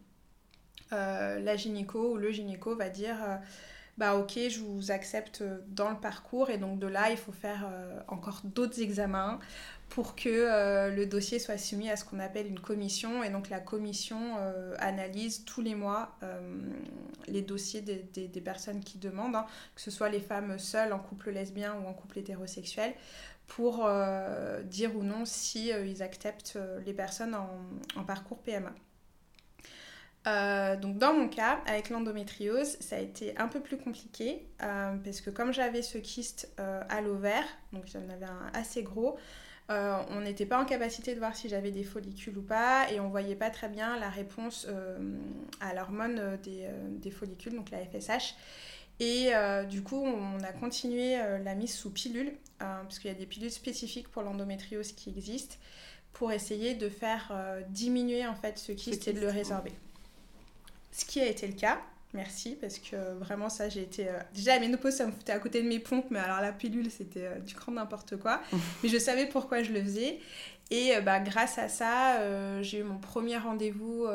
la 0.91 1.55
gynéco 1.55 2.15
ou 2.15 2.17
le 2.17 2.33
gynéco 2.33 2.75
va 2.75 2.89
dire 2.89 3.17
bah 3.99 4.15
ok, 4.15 4.39
je 4.49 4.61
vous 4.61 4.91
accepte 4.91 5.45
dans 5.69 5.91
le 5.91 5.97
parcours 5.97 6.49
et 6.49 6.57
donc 6.57 6.79
de 6.79 6.87
là, 6.87 7.11
il 7.11 7.19
faut 7.19 7.33
faire 7.33 7.71
encore 8.09 8.41
d'autres 8.45 8.81
examens 8.81 9.39
pour 9.89 10.15
que 10.15 10.29
euh, 10.29 10.91
le 10.95 11.07
dossier 11.07 11.39
soit 11.39 11.57
soumis 11.57 11.91
à 11.91 11.97
ce 11.97 12.05
qu'on 12.05 12.19
appelle 12.19 12.47
une 12.47 12.61
commission. 12.61 13.23
Et 13.23 13.31
donc 13.31 13.49
la 13.49 13.61
commission 13.61 14.37
euh, 14.39 14.75
analyse 14.79 15.45
tous 15.45 15.63
les 15.63 15.75
mois 15.75 16.17
euh, 16.23 16.41
les 17.27 17.43
dossiers 17.43 17.81
des, 17.81 18.05
des, 18.15 18.41
personnes 18.41 18.81
qui 18.81 18.99
demandent, 18.99 19.37
hein, 19.37 19.47
que 19.75 19.81
ce 19.81 19.91
soit 19.91 20.09
les 20.09 20.21
femmes 20.21 20.59
seules, 20.59 20.93
en 20.93 20.99
couple 20.99 21.31
lesbien 21.31 21.75
ou 21.75 21.87
en 21.87 21.93
couple 21.93 22.19
hétérosexuel, 22.19 22.95
pour 23.49 23.91
dire 24.65 24.95
ou 24.95 25.03
non 25.03 25.25
si 25.25 25.71
ils 25.71 26.03
acceptent 26.03 26.59
les 26.87 26.93
personnes 26.93 27.35
en, 27.35 28.05
parcours 28.05 28.39
PMA. 28.39 28.73
donc 30.77 30.99
dans 30.99 31.13
mon 31.15 31.29
cas, 31.29 31.61
avec 31.67 31.91
l'endométriose, 31.91 32.77
ça 32.79 32.97
a 32.97 33.01
été 33.01 33.37
un 33.37 33.49
peu 33.49 33.61
plus 33.61 33.79
compliqué 33.79 34.47
parce 34.59 35.21
que 35.21 35.31
comme 35.31 35.53
j'avais 35.53 35.83
ce 35.83 35.99
kyste 35.99 36.53
à 36.59 37.01
l'ovaire, 37.01 37.45
donc 37.73 37.87
j'en 37.87 38.09
avais 38.11 38.27
un 38.27 38.51
assez 38.53 38.83
gros, 38.83 39.19
euh, 39.71 39.99
on 40.09 40.23
n'était 40.23 40.47
pas 40.47 40.59
en 40.59 40.65
capacité 40.65 41.15
de 41.15 41.19
voir 41.19 41.37
si 41.37 41.49
j'avais 41.51 41.71
des 41.71 41.85
follicules 41.85 42.39
ou 42.39 42.43
pas 42.43 42.91
et 42.91 43.01
on 43.01 43.11
voyait 43.11 43.37
pas 43.37 43.51
très 43.51 43.69
bien 43.69 43.99
la 43.99 44.09
réponse 44.09 44.67
euh, 44.71 44.99
à 45.61 45.75
l'hormone 45.75 46.19
euh, 46.19 46.37
des, 46.89 47.11
follicules, 47.11 47.55
donc 47.55 47.71
la 47.71 47.85
FSH. 47.85 48.35
Et 49.01 49.31
du 49.69 49.83
coup, 49.83 50.05
on 50.05 50.43
a 50.43 50.53
continué 50.53 51.17
la 51.45 51.55
mise 51.55 51.73
sous 51.73 51.91
pilule, 51.91 52.33
parce 52.59 52.99
qu'il 52.99 53.11
y 53.11 53.15
a 53.15 53.17
des 53.17 53.27
pilules 53.27 53.51
spécifiques 53.51 54.09
pour 54.09 54.23
l'endométriose 54.23 54.93
qui 54.93 55.11
existent, 55.11 55.55
pour 56.13 56.33
essayer 56.33 56.75
de 56.75 56.89
faire 56.89 57.33
diminuer 57.69 58.27
en 58.27 58.35
fait 58.35 58.59
ce 58.59 58.73
kyste 58.73 59.07
et 59.07 59.13
de 59.13 59.21
le 59.21 59.29
résorber. 59.29 59.73
Ce 60.91 61.05
qui 61.05 61.21
a 61.21 61.27
été 61.27 61.47
le 61.47 61.53
cas, 61.53 61.81
Merci, 62.15 62.57
parce 62.59 62.79
que 62.79 62.97
vraiment, 63.19 63.51
ça, 63.51 63.69
j'ai 63.69 63.83
été. 63.83 64.09
Euh, 64.09 64.19
déjà, 64.35 64.55
la 64.55 64.61
ménopause, 64.61 64.95
ça 64.95 65.07
me 65.07 65.13
foutait 65.13 65.33
à 65.33 65.39
côté 65.39 65.63
de 65.63 65.69
mes 65.69 65.79
pompes, 65.79 66.07
mais 66.09 66.19
alors 66.19 66.41
la 66.41 66.53
pilule, 66.53 66.91
c'était 66.91 67.27
euh, 67.27 67.39
du 67.39 67.55
grand 67.55 67.73
n'importe 67.73 68.17
quoi. 68.17 68.41
mais 68.83 68.89
je 68.89 68.97
savais 68.97 69.27
pourquoi 69.27 69.63
je 69.63 69.73
le 69.73 69.83
faisais. 69.83 70.19
Et 70.71 70.97
euh, 70.97 71.01
bah, 71.01 71.21
grâce 71.21 71.59
à 71.59 71.69
ça, 71.69 72.63
j'ai 72.63 72.79
eu 72.79 72.83
mon 72.83 72.99
premier 72.99 73.39
rendez-vous 73.39 74.07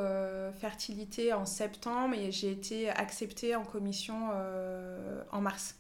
fertilité 0.59 1.33
en 1.33 1.45
septembre 1.45 2.15
et 2.15 2.31
j'ai 2.31 2.51
été 2.51 2.89
acceptée 2.89 3.55
en 3.55 3.63
commission 3.63 4.29
en 5.31 5.41
mars. 5.41 5.75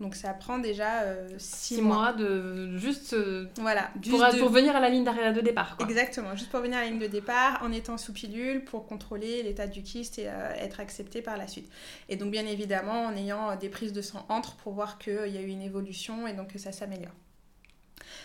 Donc 0.00 0.14
ça 0.14 0.32
prend 0.32 0.58
déjà 0.58 1.04
6 1.38 1.78
euh, 1.78 1.82
mois. 1.82 2.12
de 2.12 2.76
juste 2.76 3.14
euh, 3.14 3.46
voilà. 3.60 3.90
pour, 4.08 4.24
pour, 4.38 4.50
venir 4.50 4.76
à 4.76 4.80
la 4.80 4.90
ligne 4.90 5.04
de 5.04 5.40
départ 5.40 5.76
exactement. 5.80 6.36
Juste 6.36 6.50
pour 6.50 6.60
venir 6.60 6.78
à 6.78 6.82
la 6.82 6.90
ligne 6.90 7.00
de 7.00 7.08
départ 7.08 7.60
en 7.62 7.72
étant 7.72 7.98
sous 7.98 8.12
pilule 8.12 8.64
pour 8.64 8.86
contrôler 8.86 9.42
l'état 9.42 9.66
du 9.66 9.82
kyste 9.82 10.20
et 10.20 10.28
euh, 10.28 10.52
être 10.54 10.78
accepté 10.78 11.20
par 11.20 11.36
la 11.36 11.48
suite. 11.48 11.68
Et 12.08 12.16
donc 12.16 12.30
bien 12.30 12.46
évidemment 12.46 13.06
en 13.06 13.16
ayant 13.16 13.56
des 13.56 13.68
prises 13.68 13.92
de 13.92 14.02
sang 14.02 14.24
entre 14.28 14.54
pour 14.56 14.72
voir 14.72 14.98
qu'il 14.98 15.34
y 15.34 15.36
a 15.36 15.40
eu 15.40 15.48
une 15.48 15.62
évolution 15.62 16.28
et 16.28 16.32
donc 16.32 16.52
que 16.52 16.58
ça 16.58 16.70
s'améliore 16.70 17.14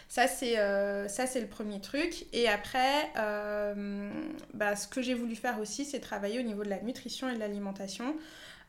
ça 0.10 0.28
c'est 0.28 0.56
ça 1.08 1.28
c'est 1.28 1.42
le 1.42 1.48
premier 1.48 1.82
truc. 1.82 2.26
Et 2.34 2.48
après 2.48 3.12
bah, 4.54 4.76
ce 4.76 4.88
que 4.88 5.02
j'ai 5.02 5.14
voulu 5.14 5.36
faire 5.36 5.60
aussi 5.60 5.86
c'est 5.86 6.00
travailler 6.00 6.40
au 6.40 6.44
niveau 6.44 6.64
de 6.64 6.70
la 6.70 6.82
nutrition 6.82 7.30
et 7.30 7.36
de 7.36 7.40
l'alimentation 7.40 8.16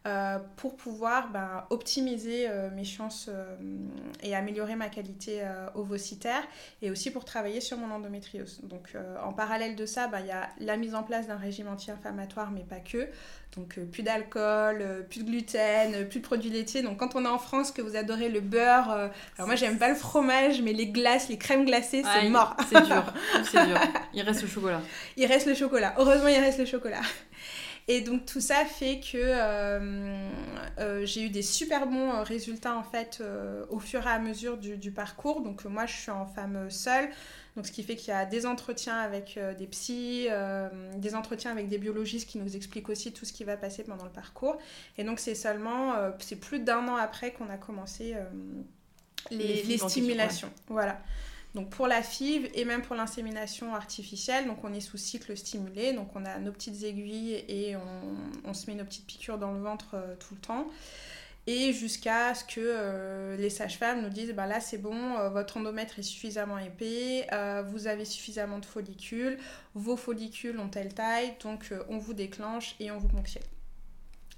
euh, 0.07 0.39
pour 0.57 0.77
pouvoir 0.77 1.31
ben, 1.31 1.65
optimiser 1.71 2.47
euh, 2.47 2.69
mes 2.71 2.85
chances 2.85 3.31
euh, 3.33 3.57
et 4.23 4.37
améliorer 4.37 4.77
ma 4.77 4.91
qualité 4.91 5.41
ovocytaire 5.75 6.43
et 6.83 6.91
aussi 6.91 7.11
pour 7.11 7.25
travailler 7.25 7.63
sur 7.63 7.79
mon 7.79 7.91
endométriose. 7.91 8.61
Donc 8.65 8.93
en 9.23 9.33
parallèle 9.33 9.77
de 9.77 9.87
ça, 9.87 10.07
ben, 10.09 10.21
il 10.21 10.27
y 10.27 10.31
a 10.31 10.51
la 10.59 10.77
mise 10.77 10.95
en 10.95 11.05
place 11.05 11.27
d'un 11.27 11.37
régime 11.37 11.69
anti-inflammatoire 11.69 12.51
mais 12.51 12.65
pas 12.65 12.81
que. 12.81 13.09
Donc 13.57 13.79
plus 13.93 14.03
d'alcool, 14.03 15.07
plus 15.09 15.21
de 15.21 15.25
gluten, 15.25 16.09
plus 16.09 16.21
de 16.21 16.25
produits 16.25 16.51
laitiers. 16.51 16.83
Donc 16.83 16.99
quand 16.99 17.15
on 17.15 17.25
est 17.25 17.29
en 17.29 17.39
France, 17.39 17.73
que 17.73 17.81
vous 17.81 17.97
adorez 17.97 18.29
le 18.29 18.41
beurre, 18.41 18.91
alors 18.91 19.47
moi 19.47 19.55
j'aime 19.55 19.79
pas 19.79 19.89
le 19.89 19.95
fromage, 19.95 20.61
mais 20.61 20.75
les 20.75 20.89
glaces, 20.89 21.31
les 21.31 21.39
crèmes 21.39 21.65
glacées, 21.65 22.03
c'est 22.03 22.29
mort. 22.29 22.57
C'est 22.69 22.83
dur, 22.83 23.05
c'est 23.45 23.67
dur. 23.67 23.81
Il 24.13 24.23
reste 24.23 24.43
le 24.43 24.49
chocolat. 24.49 24.83
Il 25.17 25.27
reste 25.27 25.47
le 25.47 25.55
chocolat. 25.55 25.95
Heureusement, 25.97 26.29
il 26.29 26.41
reste 26.41 26.59
le 26.59 26.67
chocolat. 26.67 27.01
Et 27.87 28.01
donc 28.01 28.25
tout 28.25 28.41
ça 28.41 28.65
fait 28.65 28.99
que 29.01 29.19
euh, 29.19 30.17
euh, 30.79 31.05
j'ai 31.05 31.23
eu 31.25 31.29
des 31.29 31.43
super 31.43 31.87
bons 31.87 32.13
euh, 32.13 32.23
résultats 32.23 32.77
en 32.77 32.83
fait 32.83 33.23
au 33.69 33.79
fur 33.79 34.07
et 34.07 34.11
à 34.11 34.19
mesure 34.19 34.57
du, 34.57 34.91
parcours. 34.91 35.43
Donc 35.43 35.65
moi 35.65 35.87
je 35.87 35.95
suis 35.95 36.11
en 36.11 36.27
femme 36.27 36.71
seule. 36.71 37.09
Donc, 37.57 37.69
ce 37.69 37.71
qui 37.71 37.85
fait 37.85 37.95
qu'il 37.95 38.09
y 38.09 38.17
a 38.17 38.27
des 38.27 38.47
entretiens 38.47 38.99
avec 38.99 39.39
des 39.59 39.69
psys, 39.69 40.27
des 40.97 41.15
entretiens 41.15 41.53
avec 41.53 41.69
des 41.69 41.79
biologistes 41.79 42.29
qui 42.29 42.39
nous 42.39 42.57
expliquent 42.57 42.89
aussi 42.89 43.13
tout 43.13 43.25
ce 43.25 43.33
qui 43.33 43.45
va 43.45 43.57
passer 43.57 43.85
pendant 43.85 44.03
le 44.03 44.11
parcours. 44.11 44.59
Et 44.99 45.05
donc, 45.05 45.21
c'est 45.21 45.37
seulement, 45.37 45.95
c'est 46.19 46.35
plus 46.35 46.59
d'un 46.59 46.89
an 46.89 46.97
après 46.97 47.31
qu'on 47.33 47.49
a 47.51 47.57
commencé 47.57 48.17
les, 49.31 49.79
stimulations. 49.79 50.51
Voilà. 50.67 51.01
Donc 51.55 51.71
pour 51.71 51.87
la 51.87 52.03
FIV 52.03 52.51
et 52.55 52.65
même 52.65 52.83
pour 52.83 52.97
l'insémination 52.97 53.75
artificielle, 53.75 54.47
donc 54.47 54.65
on 54.65 54.73
est 54.73 54.81
sous 54.81 54.97
cycle 54.97 55.37
stimulé, 55.37 55.93
donc 55.93 56.09
on 56.17 56.25
a 56.25 56.39
nos 56.39 56.51
petites 56.51 56.83
aiguilles 56.83 57.45
et 57.49 57.77
on, 58.45 58.55
se 58.55 58.69
met 58.69 58.77
nos 58.77 58.85
petites 58.85 59.07
piqûres 59.07 59.39
dans 59.39 59.53
le 59.53 59.61
ventre 59.61 59.95
euh, 59.95 60.17
tout 60.17 60.35
le 60.35 60.41
temps. 60.41 60.67
Et 61.47 61.73
jusqu'à 61.73 62.35
ce 62.35 62.43
que 62.43 62.61
euh, 62.61 63.37
les 63.37 63.51
sages-femmes 63.51 64.03
nous 64.03 64.09
disent, 64.09 64.33
bah 64.33 64.47
là 64.47 64.61
c'est 64.61 64.79
bon, 64.79 65.17
euh, 65.19 65.29
votre 65.29 65.59
endomètre 65.59 65.99
est 65.99 66.03
suffisamment 66.03 66.59
épais, 66.59 67.29
vous 67.69 67.87
avez 67.87 68.05
suffisamment 68.05 68.59
de 68.59 68.67
follicules, 68.67 69.39
vos 69.75 69.97
follicules 69.97 70.59
ont 70.59 70.69
telle 70.69 70.93
taille, 70.93 71.35
donc 71.41 71.73
on 71.89 71.99
vous 71.99 72.15
déclenche 72.15 72.75
et 72.81 72.91
on 72.91 72.99
vous 72.99 73.09
ponctionne. 73.09 73.45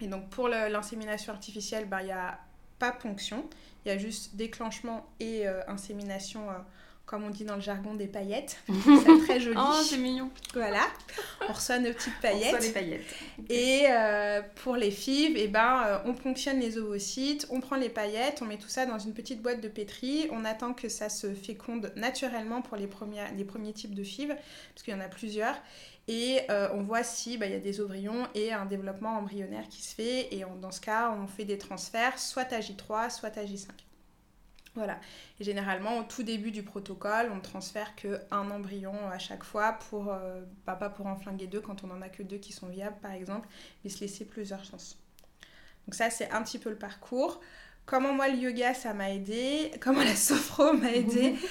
Et 0.03 0.09
donc 0.09 0.29
pour 0.29 0.49
l'insémination 0.49 1.33
artificielle, 1.33 1.87
bah, 1.89 2.03
il 2.03 2.09
y 2.09 2.13
a 2.13 2.41
pas 2.79 2.93
ponction. 2.93 3.49
Il 3.85 3.89
y 3.89 3.93
a 3.93 3.97
juste 3.97 4.35
déclenchement 4.35 5.07
et 5.21 5.47
insémination 5.47 6.49
comme 7.07 7.23
on 7.23 7.31
dit 7.31 7.45
dans 7.45 7.55
le 7.55 7.61
jargon, 7.61 7.95
des 7.95 8.09
paillettes. 8.09 8.59
C'est 8.69 9.25
très 9.25 9.41
joli. 9.41 9.57
oh, 9.59 9.81
c'est 9.89 9.97
mignon. 9.97 10.29
Voilà, 10.55 10.83
on 11.49 11.53
reçoit 11.53 11.79
nos 11.79 11.93
petites 11.93 12.21
paillettes. 12.21 12.55
On 12.55 12.57
reçoit 12.57 12.67
les 12.67 12.73
paillettes. 12.73 13.15
Et 13.49 13.85
euh, 13.89 14.43
pour 14.57 14.75
les 14.75 14.91
fives, 14.91 15.37
eh 15.37 15.47
ben, 15.47 15.85
euh, 15.87 15.99
on 16.05 16.15
ponctionne 16.15 16.59
les 16.59 16.79
ovocytes, 16.79 17.47
on 17.51 17.61
prend 17.61 17.77
les 17.77 17.91
paillettes, 17.91 18.41
on 18.43 18.47
met 18.47 18.59
tout 18.59 18.69
ça 18.69 18.87
dans 18.87 18.99
une 18.99 19.15
petite 19.15 19.41
boîte 19.41 19.61
de 19.61 19.69
pétri, 19.69 20.29
on 20.33 20.45
attend 20.45 20.75
que 20.75 20.89
ça 20.89 21.09
se 21.09 21.33
féconde 21.33 21.93
naturellement 21.95 22.61
pour 22.61 22.77
les, 22.77 22.89
premiers, 22.89 23.25
les 23.37 23.45
premiers 23.45 23.73
types 23.73 23.95
de 23.95 24.03
fives, 24.03 24.35
parce 24.75 24.83
qu'il 24.83 24.93
y 24.93 24.97
en 24.97 25.01
a 25.01 25.09
plusieurs. 25.09 25.55
Et 26.09 26.41
euh, 26.51 26.69
on 26.75 26.83
voit 26.83 27.05
si 27.05 27.39
bah, 27.39 27.47
y 27.47 27.55
a 27.55 27.61
des 27.61 27.81
ovrillons 27.81 28.27
et 28.35 28.53
un 28.53 28.65
développement 28.65 29.17
embryonnaire 29.19 29.69
qui 29.69 29.83
se 29.83 29.95
fait. 29.95 30.35
Et 30.35 30.45
dans 30.61 30.73
ce 30.73 30.81
cas, 30.81 31.13
on 31.13 31.29
fait 31.29 31.45
des 31.45 31.59
transferts, 31.59 32.19
soit 32.19 32.53
à 32.53 32.59
J3, 32.59 33.11
soit 33.11 33.37
à 33.39 33.45
J5. 33.45 33.69
Voilà. 34.77 35.01
Et 35.41 35.45
généralement, 35.45 35.99
au 35.99 36.03
tout 36.03 36.23
début 36.23 36.51
du 36.51 36.63
protocole, 36.63 37.31
on 37.33 37.37
ne 37.37 37.41
transfère 37.41 37.95
qu'un 37.97 38.21
embryon 38.31 38.95
à 39.11 39.19
chaque 39.19 39.43
fois 39.43 39.73
pour, 39.89 40.13
euh, 40.13 40.43
bah, 40.67 40.75
pas 40.75 40.91
pour 40.91 41.07
en 41.07 41.17
flinguer 41.17 41.47
deux 41.47 41.61
quand 41.61 41.83
on 41.83 41.89
n'en 41.89 42.03
a 42.03 42.09
que 42.09 42.23
deux 42.23 42.37
qui 42.37 42.53
sont 42.53 42.69
viables, 42.69 42.99
par 43.01 43.13
exemple, 43.13 43.49
mais 43.83 43.91
se 43.91 44.01
laisser 44.01 44.25
plusieurs 44.27 44.65
chances. 44.65 44.99
Donc 45.87 45.95
ça, 45.95 46.11
c'est 46.11 46.31
un 46.31 46.43
petit 46.43 46.59
peu 46.59 46.71
le 46.71 46.77
parcours. 46.77 47.41
Comment 47.87 48.13
moi, 48.13 48.29
le 48.29 48.37
yoga, 48.37 48.75
ça 48.75 48.93
m'a 48.93 49.11
aidé? 49.11 49.71
Comment 49.81 50.03
la 50.03 50.15
sophro 50.15 50.73
m'a 50.75 50.93
aidé? 50.93 51.37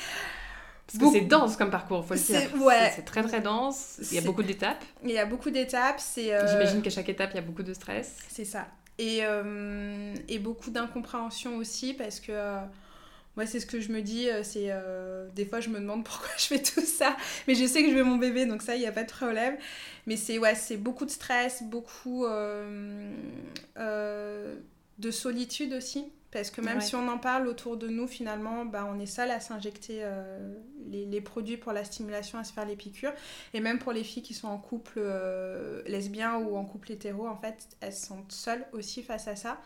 Parce 0.87 0.99
que 0.99 1.19
c'est 1.19 1.25
dense 1.25 1.57
comme 1.57 1.71
parcours, 1.71 2.05
faut 2.05 2.13
le 2.13 2.19
dire. 2.19 2.61
Ouais. 2.61 2.91
C'est 2.95 3.05
très 3.05 3.23
très 3.23 3.41
dense. 3.41 3.97
Il 4.11 4.15
y 4.15 4.19
a 4.19 4.21
beaucoup 4.21 4.43
d'étapes. 4.43 4.83
Il 5.03 5.11
y 5.11 5.17
a 5.17 5.25
beaucoup 5.25 5.49
d'étapes. 5.49 5.99
Euh, 6.19 6.47
J'imagine 6.47 6.83
qu'à 6.83 6.91
chaque 6.91 7.09
étape, 7.09 7.31
il 7.33 7.37
y 7.37 7.39
a 7.39 7.41
beaucoup 7.41 7.63
de 7.63 7.73
stress. 7.73 8.17
C'est 8.29 8.45
ça. 8.45 8.67
Et, 8.99 9.19
euh, 9.23 10.13
et 10.29 10.37
beaucoup 10.37 10.69
d'incompréhension 10.69 11.57
aussi 11.57 11.95
parce 11.95 12.19
que 12.19 12.31
moi, 13.35 13.45
c'est 13.45 13.59
ce 13.59 13.65
que 13.65 13.79
je 13.79 13.91
me 13.91 14.01
dis. 14.01 14.29
Euh, 14.29 14.43
c'est 14.43 14.67
euh, 14.69 15.27
Des 15.35 15.45
fois, 15.45 15.59
je 15.59 15.69
me 15.69 15.79
demande 15.79 16.03
pourquoi 16.05 16.29
je 16.37 16.45
fais 16.45 16.61
tout 16.61 16.81
ça. 16.81 17.15
Mais 17.47 17.55
je 17.55 17.65
sais 17.65 17.83
que 17.83 17.89
je 17.89 17.95
veux 17.95 18.03
mon 18.03 18.17
bébé, 18.17 18.45
donc 18.45 18.61
ça, 18.61 18.75
il 18.75 18.79
n'y 18.79 18.87
a 18.87 18.91
pas 18.91 19.03
de 19.03 19.11
problème. 19.11 19.57
Mais 20.07 20.17
c'est 20.17 20.37
ouais, 20.37 20.53
beaucoup 20.77 21.05
de 21.05 21.11
stress, 21.11 21.63
beaucoup 21.63 22.25
euh, 22.25 23.11
de 24.97 25.11
solitude 25.11 25.73
aussi. 25.73 26.05
Parce 26.31 26.51
que 26.51 26.59
même 26.59 26.81
si 26.81 26.95
on 26.97 27.07
en 27.07 27.17
parle 27.17 27.47
autour 27.47 27.77
de 27.77 27.87
nous, 27.87 28.07
finalement, 28.07 28.65
bah, 28.65 28.85
on 28.93 28.99
est 28.99 29.05
seul 29.05 29.31
à 29.31 29.39
s'injecter 29.39 30.03
les, 30.85 31.05
les, 31.05 31.21
produits 31.21 31.55
pour 31.55 31.71
la 31.71 31.85
stimulation, 31.85 32.37
à 32.37 32.43
se 32.43 32.51
faire 32.51 32.65
les 32.65 32.75
piqûres. 32.75 33.13
Et 33.53 33.61
même 33.61 33.79
pour 33.79 33.93
les 33.93 34.03
filles 34.03 34.21
qui 34.21 34.33
sont 34.33 34.49
en 34.49 34.57
couple 34.57 34.99
lesbien 35.87 36.35
ou 36.35 36.57
en 36.57 36.65
couple 36.65 36.91
hétéro, 36.91 37.25
en 37.25 37.37
fait, 37.37 37.69
elles 37.79 37.93
sont 37.93 38.25
seules 38.27 38.65
aussi 38.73 39.01
face 39.01 39.29
à 39.29 39.37
ça. 39.37 39.61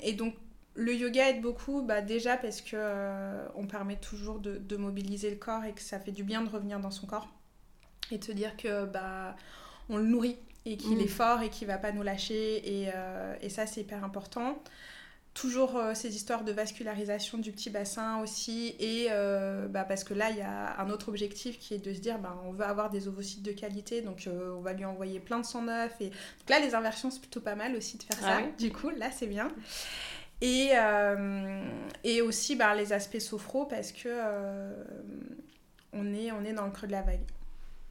et 0.00 0.12
donc, 0.14 0.34
le 0.74 0.94
yoga 0.94 1.28
aide 1.30 1.42
beaucoup, 1.42 1.82
bah 1.82 2.00
déjà 2.00 2.36
parce 2.36 2.60
que 2.62 2.76
euh, 2.76 3.46
on 3.54 3.66
permet 3.66 3.96
toujours 3.96 4.38
de, 4.38 4.76
mobiliser 4.76 5.30
le 5.30 5.36
corps 5.36 5.64
et 5.64 5.72
que 5.72 5.82
ça 5.82 6.00
fait 6.00 6.12
du 6.12 6.24
bien 6.24 6.42
de 6.42 6.48
revenir 6.48 6.80
dans 6.80 6.90
son 6.90 7.06
corps 7.06 7.28
et 8.10 8.18
de 8.18 8.24
se 8.24 8.32
dire 8.32 8.56
que 8.56 8.86
bah 8.86 9.36
on 9.88 9.98
le 9.98 10.06
nourrit 10.06 10.38
et 10.64 10.76
qu'il 10.76 11.00
est 11.00 11.06
mm. 11.06 11.08
fort 11.08 11.42
et 11.42 11.50
qu'il 11.50 11.66
va 11.66 11.76
pas 11.76 11.92
nous 11.92 12.02
lâcher 12.02 12.82
et, 12.82 12.90
euh, 12.94 13.34
et 13.42 13.48
ça 13.48 13.66
c'est 13.66 13.82
hyper 13.82 14.02
important. 14.02 14.62
Toujours 15.34 15.76
euh, 15.76 15.94
ces 15.94 16.14
histoires 16.14 16.44
de 16.44 16.52
vascularisation 16.52 17.38
du 17.38 17.52
petit 17.52 17.70
bassin 17.70 18.20
aussi 18.20 18.74
et 18.80 19.08
bah, 19.68 19.84
parce 19.84 20.04
que 20.04 20.14
là 20.14 20.30
il 20.30 20.38
y 20.38 20.42
a 20.42 20.80
un 20.80 20.88
autre 20.88 21.10
objectif 21.10 21.58
qui 21.58 21.74
est 21.74 21.84
de 21.84 21.92
se 21.92 22.00
dire 22.00 22.18
bah, 22.18 22.38
on 22.46 22.52
veut 22.52 22.64
avoir 22.64 22.88
des 22.88 23.08
ovocytes 23.08 23.42
de 23.42 23.52
qualité 23.52 24.00
donc 24.00 24.26
on 24.26 24.60
va 24.60 24.72
lui 24.72 24.86
envoyer 24.86 25.20
plein 25.20 25.38
de 25.38 25.44
sang 25.44 25.62
neuf 25.62 25.92
et 26.00 26.08
donc 26.08 26.48
là 26.48 26.60
les 26.60 26.74
inversions 26.74 27.10
c'est 27.10 27.20
plutôt 27.20 27.40
pas 27.40 27.56
mal 27.56 27.76
aussi 27.76 27.98
de 27.98 28.02
faire 28.02 28.18
ah 28.22 28.40
ça 28.40 28.42
du 28.58 28.72
coup 28.72 28.90
là 28.90 29.10
c'est 29.10 29.26
bien 29.26 29.50
et, 30.42 30.70
euh, 30.74 31.64
et 32.02 32.20
aussi 32.20 32.56
bah, 32.56 32.74
les 32.74 32.92
aspects 32.92 33.20
sophro 33.20 33.64
parce 33.64 33.92
que 33.92 34.08
euh, 34.08 34.84
on, 35.92 36.12
est, 36.12 36.32
on 36.32 36.44
est 36.44 36.52
dans 36.52 36.66
le 36.66 36.72
creux 36.72 36.88
de 36.88 36.92
la 36.92 37.02
vague. 37.02 37.22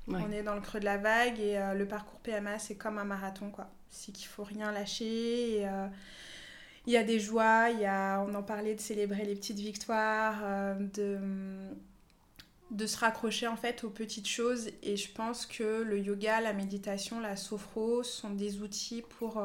On 0.09 0.29
est 0.31 0.43
dans 0.43 0.55
le 0.55 0.61
creux 0.61 0.81
de 0.81 0.85
la 0.85 0.97
vague 0.97 1.39
et 1.39 1.57
euh, 1.57 1.73
le 1.73 1.87
parcours 1.87 2.19
PMA, 2.19 2.59
c'est 2.59 2.75
comme 2.75 2.97
un 2.97 3.05
marathon. 3.05 3.51
quoi. 3.51 3.69
C'est 3.89 4.11
qu'il 4.11 4.27
faut 4.27 4.43
rien 4.43 4.73
lâcher. 4.73 5.65
Il 6.87 6.91
y 6.91 6.97
a 6.97 7.03
des 7.03 7.21
joies, 7.21 7.69
il 7.69 7.79
y 7.79 7.85
a, 7.85 8.19
on 8.27 8.33
en 8.33 8.43
parlait 8.43 8.75
de 8.75 8.81
célébrer 8.81 9.23
les 9.23 9.35
petites 9.35 9.59
victoires, 9.59 10.75
de, 10.77 11.19
de 12.71 12.85
se 12.85 12.97
raccrocher 12.97 13.47
en 13.47 13.55
fait 13.55 13.85
aux 13.85 13.89
petites 13.89 14.27
choses. 14.27 14.71
Et 14.83 14.97
je 14.97 15.09
pense 15.13 15.45
que 15.45 15.83
le 15.83 15.99
yoga, 15.99 16.41
la 16.41 16.51
méditation, 16.51 17.21
la 17.21 17.37
sophro 17.37 18.03
sont 18.03 18.31
des 18.31 18.61
outils 18.61 19.03
pour 19.19 19.41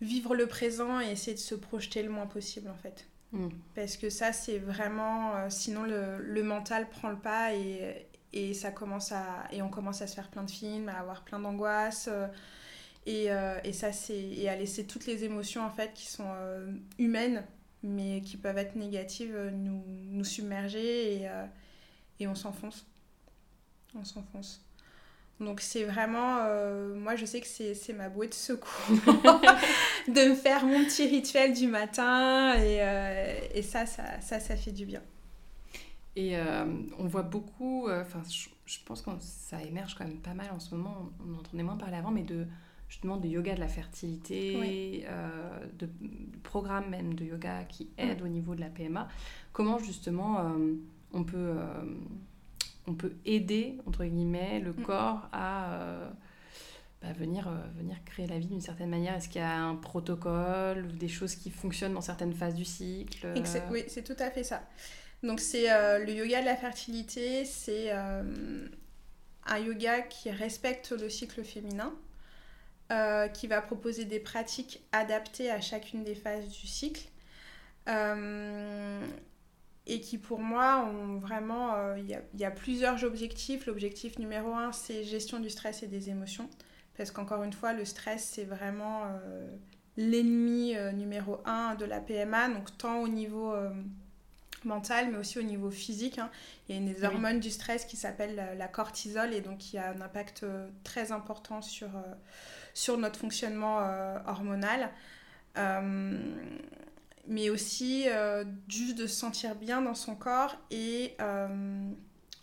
vivre 0.00 0.34
le 0.34 0.46
présent 0.46 1.00
et 1.00 1.10
essayer 1.10 1.34
de 1.34 1.40
se 1.40 1.54
projeter 1.54 2.02
le 2.02 2.10
moins 2.10 2.26
possible 2.26 2.70
en 2.70 2.76
fait. 2.76 3.06
Mm. 3.32 3.48
Parce 3.74 3.96
que 3.96 4.10
ça, 4.10 4.32
c'est 4.32 4.58
vraiment. 4.58 5.36
Euh, 5.36 5.46
sinon, 5.50 5.84
le, 5.84 6.18
le, 6.18 6.42
mental 6.42 6.88
prend 6.88 7.10
le 7.10 7.18
pas 7.18 7.54
et, 7.54 8.06
et, 8.32 8.54
ça 8.54 8.70
commence 8.70 9.12
à, 9.12 9.44
et 9.52 9.62
on 9.62 9.68
commence 9.68 10.02
à 10.02 10.06
se 10.06 10.14
faire 10.14 10.30
plein 10.30 10.42
de 10.42 10.50
films, 10.50 10.88
à 10.88 10.98
avoir 10.98 11.22
plein 11.22 11.38
d'angoisses. 11.38 12.08
Euh, 12.10 12.26
et, 13.06 13.30
euh, 13.30 13.58
et, 13.64 13.72
ça, 13.72 13.92
c'est. 13.92 14.18
Et 14.18 14.48
à 14.48 14.56
laisser 14.56 14.86
toutes 14.86 15.06
les 15.06 15.24
émotions 15.24 15.64
en 15.64 15.70
fait 15.70 15.92
qui 15.94 16.06
sont 16.06 16.32
humaines, 16.98 17.44
mais 17.82 18.20
qui 18.22 18.36
peuvent 18.36 18.58
être 18.58 18.76
négatives, 18.76 19.50
nous, 19.54 19.82
nous 19.86 20.24
submerger 20.24 21.14
et, 21.14 21.28
et 22.18 22.26
on 22.26 22.34
s'enfonce. 22.34 22.86
On 23.94 24.04
s'enfonce. 24.04 24.64
Donc 25.40 25.62
c'est 25.62 25.84
vraiment, 25.84 26.36
euh, 26.40 26.94
moi 26.94 27.16
je 27.16 27.24
sais 27.24 27.40
que 27.40 27.46
c'est 27.46 27.92
ma 27.94 28.10
bouée 28.10 28.28
de 28.28 28.34
secours 28.34 28.70
de 28.90 30.30
me 30.30 30.34
faire 30.34 30.66
mon 30.66 30.84
petit 30.84 31.06
rituel 31.06 31.54
du 31.54 31.66
matin 31.66 32.54
et, 32.56 32.78
euh, 32.80 33.40
et 33.54 33.62
ça, 33.62 33.86
ça, 33.86 34.20
ça, 34.20 34.38
ça, 34.38 34.54
fait 34.54 34.72
du 34.72 34.84
bien. 34.84 35.00
Et 36.14 36.36
euh, 36.36 36.66
on 36.98 37.06
voit 37.06 37.22
beaucoup, 37.22 37.88
enfin 37.90 38.20
je, 38.28 38.78
pense 38.84 39.00
que 39.00 39.10
ça 39.20 39.62
émerge 39.62 39.94
quand 39.94 40.04
même 40.04 40.20
pas 40.20 40.34
mal 40.34 40.50
en 40.52 40.60
ce 40.60 40.74
moment, 40.74 41.10
on, 41.26 41.38
entendait 41.38 41.62
moins 41.62 41.78
parler 41.78 41.96
avant, 41.96 42.10
mais 42.10 42.24
de 42.24 42.46
justement 42.88 43.16
de 43.16 43.26
yoga 43.26 43.54
de 43.54 43.60
la 43.60 43.68
fertilité, 43.68 45.06
de, 45.78 45.88
programmes 46.42 46.90
même 46.90 47.14
de 47.14 47.24
yoga 47.24 47.64
qui 47.64 47.88
aident 47.96 48.22
au 48.22 48.28
niveau 48.28 48.54
de 48.54 48.60
la 48.60 48.68
PMA. 48.68 49.08
Comment 49.54 49.78
justement 49.78 50.52
on 51.12 51.24
peut 51.24 51.54
on 52.90 52.94
peut 52.94 53.12
aider, 53.24 53.78
entre 53.86 54.04
guillemets, 54.04 54.60
le 54.60 54.72
mm. 54.72 54.82
corps 54.82 55.28
à 55.32 55.74
euh, 55.74 56.10
bah, 57.00 57.12
venir, 57.12 57.46
euh, 57.48 57.52
venir 57.76 57.96
créer 58.04 58.26
la 58.26 58.38
vie 58.38 58.48
d'une 58.48 58.60
certaine 58.60 58.90
manière 58.90 59.14
Est-ce 59.14 59.28
qu'il 59.28 59.40
y 59.40 59.44
a 59.44 59.58
un 59.58 59.76
protocole 59.76 60.86
ou 60.86 60.92
des 60.92 61.08
choses 61.08 61.36
qui 61.36 61.50
fonctionnent 61.50 61.94
dans 61.94 62.00
certaines 62.00 62.34
phases 62.34 62.54
du 62.54 62.64
cycle 62.64 63.28
Oui, 63.70 63.84
c'est 63.86 64.02
tout 64.02 64.16
à 64.18 64.30
fait 64.30 64.44
ça. 64.44 64.62
Donc 65.22 65.38
c'est 65.38 65.68
le 65.98 66.12
yoga 66.12 66.40
de 66.40 66.46
la 66.46 66.56
fertilité, 66.56 67.44
c'est 67.44 67.90
un 67.92 69.58
yoga 69.58 70.00
qui 70.00 70.30
respecte 70.30 70.92
le 70.92 71.10
cycle 71.10 71.44
féminin, 71.44 71.92
qui 73.34 73.46
va 73.46 73.60
proposer 73.60 74.06
des 74.06 74.18
pratiques 74.18 74.80
adaptées 74.92 75.50
à 75.50 75.60
chacune 75.60 76.04
des 76.04 76.14
phases 76.14 76.48
du 76.48 76.66
cycle 76.66 77.06
et 79.86 80.00
qui 80.00 80.18
pour 80.18 80.40
moi 80.40 80.84
ont 80.84 81.18
vraiment... 81.18 81.74
Euh, 81.74 81.98
il 81.98 82.40
y, 82.40 82.44
a, 82.44 82.50
plusieurs 82.50 83.02
objectifs. 83.04 83.66
L'objectif 83.66 84.18
numéro 84.18 84.54
un, 84.54 84.72
c'est 84.72 85.04
gestion 85.04 85.40
du 85.40 85.50
stress 85.50 85.82
et 85.82 85.86
des 85.86 86.10
émotions. 86.10 86.48
Parce 86.96 87.10
qu'encore 87.10 87.42
une 87.42 87.52
fois, 87.52 87.72
le 87.72 87.84
stress, 87.84 88.30
c'est 88.34 88.44
vraiment 88.44 89.04
euh, 89.06 89.48
l'ennemi 89.96 90.76
euh, 90.76 90.92
numéro 90.92 91.40
un 91.44 91.74
de 91.74 91.84
la 91.84 92.00
PMA. 92.00 92.50
Donc 92.50 92.76
tant 92.76 93.00
au 93.00 93.08
niveau 93.08 93.54
mental, 94.64 95.10
mais 95.10 95.16
aussi 95.16 95.38
au 95.38 95.42
niveau 95.42 95.70
physique. 95.70 96.18
Hein. 96.18 96.30
Il 96.68 96.74
y 96.74 96.78
a 96.78 96.80
une 96.80 97.04
hormone 97.04 97.40
du 97.40 97.50
stress 97.50 97.86
qui 97.86 97.96
s'appelle 97.96 98.56
la, 98.58 98.68
cortisol 98.68 99.32
et 99.32 99.40
donc 99.40 99.58
qui 99.58 99.78
a 99.78 99.90
un 99.90 100.00
impact 100.02 100.44
très 100.84 101.12
important 101.12 101.62
sur, 101.62 101.88
sur 102.74 102.98
notre 102.98 103.18
fonctionnement 103.18 103.78
hormonal 104.26 104.90
mais 107.26 107.50
aussi 107.50 108.04
euh, 108.08 108.44
juste 108.68 108.96
de 108.98 109.06
se 109.06 109.14
sentir 109.14 109.54
bien 109.54 109.82
dans 109.82 109.94
son 109.94 110.14
corps 110.14 110.56
et 110.70 111.14
euh, 111.20 111.90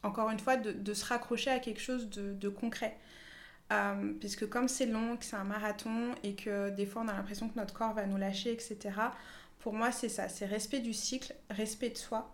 encore 0.03 0.29
une 0.29 0.39
fois 0.39 0.57
de, 0.57 0.93
se 0.93 1.05
raccrocher 1.05 1.49
à 1.49 1.59
quelque 1.59 1.81
chose 1.81 2.09
de, 2.09 2.49
concret. 2.49 2.97
Euh, 3.73 4.13
puisque 4.19 4.47
comme 4.47 4.69
c'est 4.69 4.85
long, 4.85 5.17
que 5.17 5.25
c'est 5.25 5.35
un 5.35 5.43
marathon 5.43 6.15
et 6.23 6.35
que 6.35 6.69
des 6.69 6.85
fois 6.85 7.01
on 7.03 7.09
a 7.09 7.13
l'impression 7.13 7.49
que 7.49 7.59
notre 7.59 7.73
corps 7.73 7.93
va 7.93 8.05
nous 8.05 8.15
lâcher, 8.15 8.53
etc. 8.53 8.77
Pour 9.59 9.73
moi 9.73 9.91
c'est 9.91 10.09
ça, 10.09 10.29
c'est 10.29 10.45
respect 10.45 10.79
du 10.79 10.93
cycle, 10.93 11.35
respect 11.49 11.89
de 11.89 11.97
soi 11.97 12.33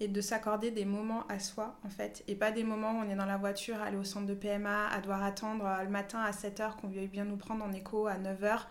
et 0.00 0.08
de 0.08 0.20
s'accorder 0.20 0.72
des 0.72 0.84
moments 0.84 1.24
à 1.28 1.38
soi 1.38 1.78
en 1.84 1.88
fait 1.88 2.24
et 2.26 2.34
pas 2.34 2.50
des 2.50 2.64
moments 2.64 2.98
où 2.98 3.04
on 3.04 3.08
est 3.08 3.14
dans 3.14 3.26
la 3.26 3.36
voiture, 3.36 3.80
aller 3.80 3.96
au 3.96 4.02
centre 4.02 4.26
de 4.26 4.34
PMA, 4.34 4.88
à 4.88 5.00
devoir 5.00 5.22
attendre 5.22 5.68
le 5.84 5.90
matin 5.90 6.18
à 6.18 6.32
7h 6.32 6.74
qu'on 6.80 6.88
veuille 6.88 7.06
bien 7.06 7.24
nous 7.24 7.36
prendre 7.36 7.64
en 7.64 7.72
écho 7.72 8.08
à 8.08 8.16
9h. 8.16 8.62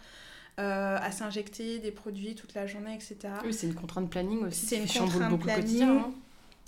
Euh, 0.61 0.97
à 1.01 1.11
s'injecter 1.11 1.79
des 1.79 1.89
produits 1.89 2.35
toute 2.35 2.53
la 2.53 2.67
journée, 2.67 2.93
etc. 2.93 3.33
Oui, 3.43 3.51
c'est 3.51 3.65
une 3.65 3.73
contrainte 3.73 4.11
planning 4.11 4.45
aussi. 4.45 4.67
C'est 4.67 4.77
une 4.77 4.87
contrainte 4.87 5.39
planning. 5.39 5.81
Hein. 5.81 6.11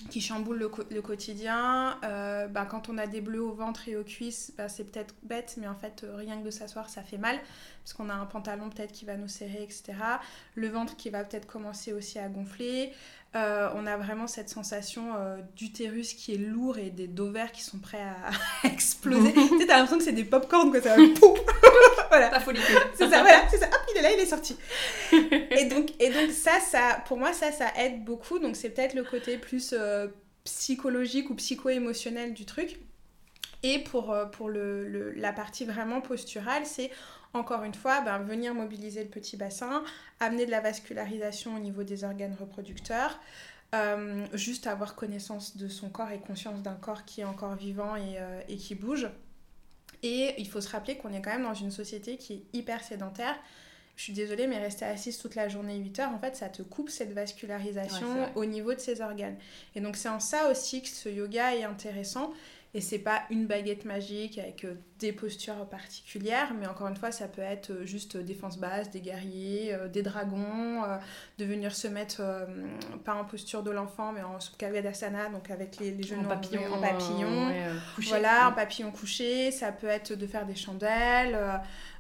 qui 0.10 0.20
chamboule 0.20 0.58
le, 0.58 0.72
le 0.90 1.02
quotidien. 1.04 2.00
Euh, 2.04 2.48
bah, 2.48 2.66
quand 2.66 2.90
on 2.90 2.98
a 2.98 3.06
des 3.06 3.22
bleus 3.22 3.44
au 3.44 3.52
ventre 3.52 3.88
et 3.88 3.96
aux 3.96 4.04
cuisses, 4.04 4.52
bah, 4.58 4.68
c'est 4.68 4.86
peut-être 4.86 5.14
bête, 5.22 5.58
mais 5.60 5.68
en 5.68 5.76
fait, 5.76 6.04
euh, 6.04 6.16
rien 6.16 6.40
que 6.40 6.46
de 6.46 6.50
s'asseoir, 6.50 6.90
ça 6.90 7.04
fait 7.04 7.20
mal, 7.20 7.38
parce 7.84 7.94
qu'on 7.94 8.10
a 8.10 8.16
un 8.16 8.26
pantalon 8.26 8.70
peut-être 8.70 8.94
qui 8.94 9.06
va 9.06 9.16
nous 9.16 9.28
serrer, 9.28 9.62
etc. 9.62 9.94
Le 10.56 10.70
ventre 10.70 10.96
qui 10.96 11.12
va 11.12 11.24
peut-être 11.24 11.46
commencer 11.46 11.94
aussi 11.94 12.18
à 12.18 12.30
gonfler. 12.30 12.92
Euh, 13.36 13.70
on 13.76 13.86
a 13.86 13.96
vraiment 13.98 14.26
cette 14.26 14.50
sensation 14.50 15.14
d'utérus 15.56 16.14
qui 16.14 16.34
est 16.34 16.38
lourd 16.38 16.80
et 16.80 16.90
des 16.90 17.10
ovaires 17.22 17.52
qui 17.52 17.62
sont 17.62 17.78
prêts 17.78 18.02
à, 18.02 18.68
exploser. 18.68 19.34
tu 19.50 19.60
sais, 19.60 19.68
t'as 19.68 19.78
l'impression 19.78 20.00
que 20.00 20.04
c'est 20.04 20.14
des 20.14 20.26
pop-corn, 20.26 20.72
que 20.72 20.82
ça 20.82 20.96
va 20.96 21.04
voilà. 22.10 22.30
La 22.30 22.40
folie. 22.40 22.60
C'est 22.96 23.10
ça, 23.10 23.22
voilà, 23.22 23.44
c'est 23.50 23.58
ça. 23.58 23.68
Hop, 23.68 23.82
il 23.92 23.98
est 23.98 24.02
là, 24.02 24.12
il 24.12 24.20
est 24.20 24.26
sorti. 24.26 24.58
et 25.12 25.66
donc, 25.66 25.92
et 26.00 26.10
donc 26.10 26.32
ça, 26.32 26.60
ça, 26.60 27.04
pour 27.08 27.18
moi, 27.18 27.34
ça, 27.34 27.52
ça 27.52 27.68
aide 27.78 28.04
beaucoup. 28.04 28.40
Donc 28.40 28.56
c'est 28.56 28.70
peut-être 28.70 28.94
le 28.94 29.04
côté 29.04 29.38
plus 29.38 29.74
euh, 29.74 30.08
psychologique 30.44 31.30
ou 31.30 31.36
psycho-émotionnel 31.36 32.34
du 32.34 32.46
truc. 32.46 32.80
Et 33.64 33.80
pour, 33.80 34.12
euh, 34.12 34.26
pour 34.26 34.50
le, 34.50 35.12
la 35.12 35.32
partie 35.32 35.66
vraiment 35.66 36.02
posturale, 36.02 36.66
c'est 36.66 36.92
encore 37.34 37.64
une 37.64 37.74
fois 37.74 38.02
ben, 38.02 38.20
venir 38.20 38.54
mobiliser 38.54 39.04
le 39.04 39.10
petit 39.10 39.38
bassin, 39.38 39.84
amener 40.20 40.46
de 40.46 40.52
la 40.52 40.60
vascularisation 40.60 41.56
au 41.56 41.60
niveau 41.60 41.84
des 41.84 42.04
organes 42.04 42.36
reproducteurs. 42.40 43.20
Euh, 43.74 44.28
juste 44.34 44.68
avoir 44.68 44.94
connaissance 44.94 45.58
de 45.58 45.68
son 45.68 45.90
corps 45.90 46.12
et 46.12 46.20
conscience 46.20 46.62
d'un 46.62 46.76
corps 46.76 47.06
qui 47.06 47.22
est 47.22 47.26
encore 47.26 47.56
vivant 47.56 47.96
et, 47.96 48.18
et 48.48 48.58
qui 48.58 48.76
bouge. 48.76 49.08
Et 50.04 50.36
il 50.38 50.48
faut 50.48 50.62
se 50.62 50.70
rappeler 50.70 50.98
qu'on 50.98 51.14
est 51.14 51.22
quand 51.22 51.32
même 51.32 51.44
dans 51.44 51.54
une 51.54 51.72
société 51.72 52.18
qui 52.18 52.34
est 52.34 52.44
hyper 52.54 52.84
sédentaire. 52.84 53.36
Je 53.96 54.04
suis 54.04 54.14
désolée, 54.14 54.48
mais 54.48 54.58
rester 54.58 54.86
assise 54.86 55.18
toute 55.18 55.36
la 55.36 55.50
journée 55.50 55.78
8 55.78 56.00
heures, 56.00 56.12
en 56.12 56.20
fait, 56.20 56.36
ça 56.36 56.50
te 56.50 56.62
coupe 56.62 56.90
cette 56.90 57.14
vascularisation 57.14 58.08
au 58.36 58.44
niveau 58.46 58.74
de 58.74 58.80
ses 58.80 59.02
organes. 59.02 59.38
Et 59.76 59.82
donc, 59.82 59.96
c'est 59.98 60.10
en 60.10 60.20
ça 60.20 60.50
aussi 60.50 60.82
que 60.82 60.88
ce 60.88 61.10
yoga 61.10 61.56
est 61.56 61.64
intéressant. 61.64 62.34
Et 62.76 62.82
c'est 62.82 63.00
pas 63.00 63.22
une 63.30 63.46
baguette 63.46 63.86
magique 63.86 64.40
avec 64.40 64.66
euh, 64.66 64.74
des 64.98 65.14
postures 65.14 65.68
particulières, 65.70 66.56
mais 66.60 66.66
encore 66.66 66.88
une 66.88 66.96
fois, 66.96 67.12
ça 67.12 67.28
peut 67.28 67.44
être 67.44 67.70
euh, 67.70 67.86
juste 67.86 68.18
défense 68.18 68.58
basse, 68.58 68.90
des 68.90 69.00
guerriers, 69.00 69.76
euh, 69.76 69.88
des 69.88 70.02
dragons, 70.02 70.82
de 71.38 71.46
venir 71.46 71.76
se 71.76 71.88
mettre, 71.88 72.22
pas 73.06 73.14
en 73.14 73.26
posture 73.26 73.62
de 73.62 73.70
l'enfant, 73.70 74.12
mais 74.12 74.24
en 74.24 74.40
Supkavadasana, 74.40 75.30
donc 75.30 75.52
avec 75.52 75.78
les, 75.78 75.92
les 75.92 76.02
genoux 76.02 76.26
en 76.26 76.30
papillon. 76.30 76.62
En, 76.74 76.82
papillon. 76.82 77.52
voilà, 78.08 78.50
en 78.50 78.54
papillon 78.54 78.92
couché. 78.92 79.52
Ça 79.52 79.72
peut 79.72 79.88
être 79.88 80.14
de 80.14 80.26
faire 80.26 80.48
des 80.48 80.56
chandelles. 80.56 81.38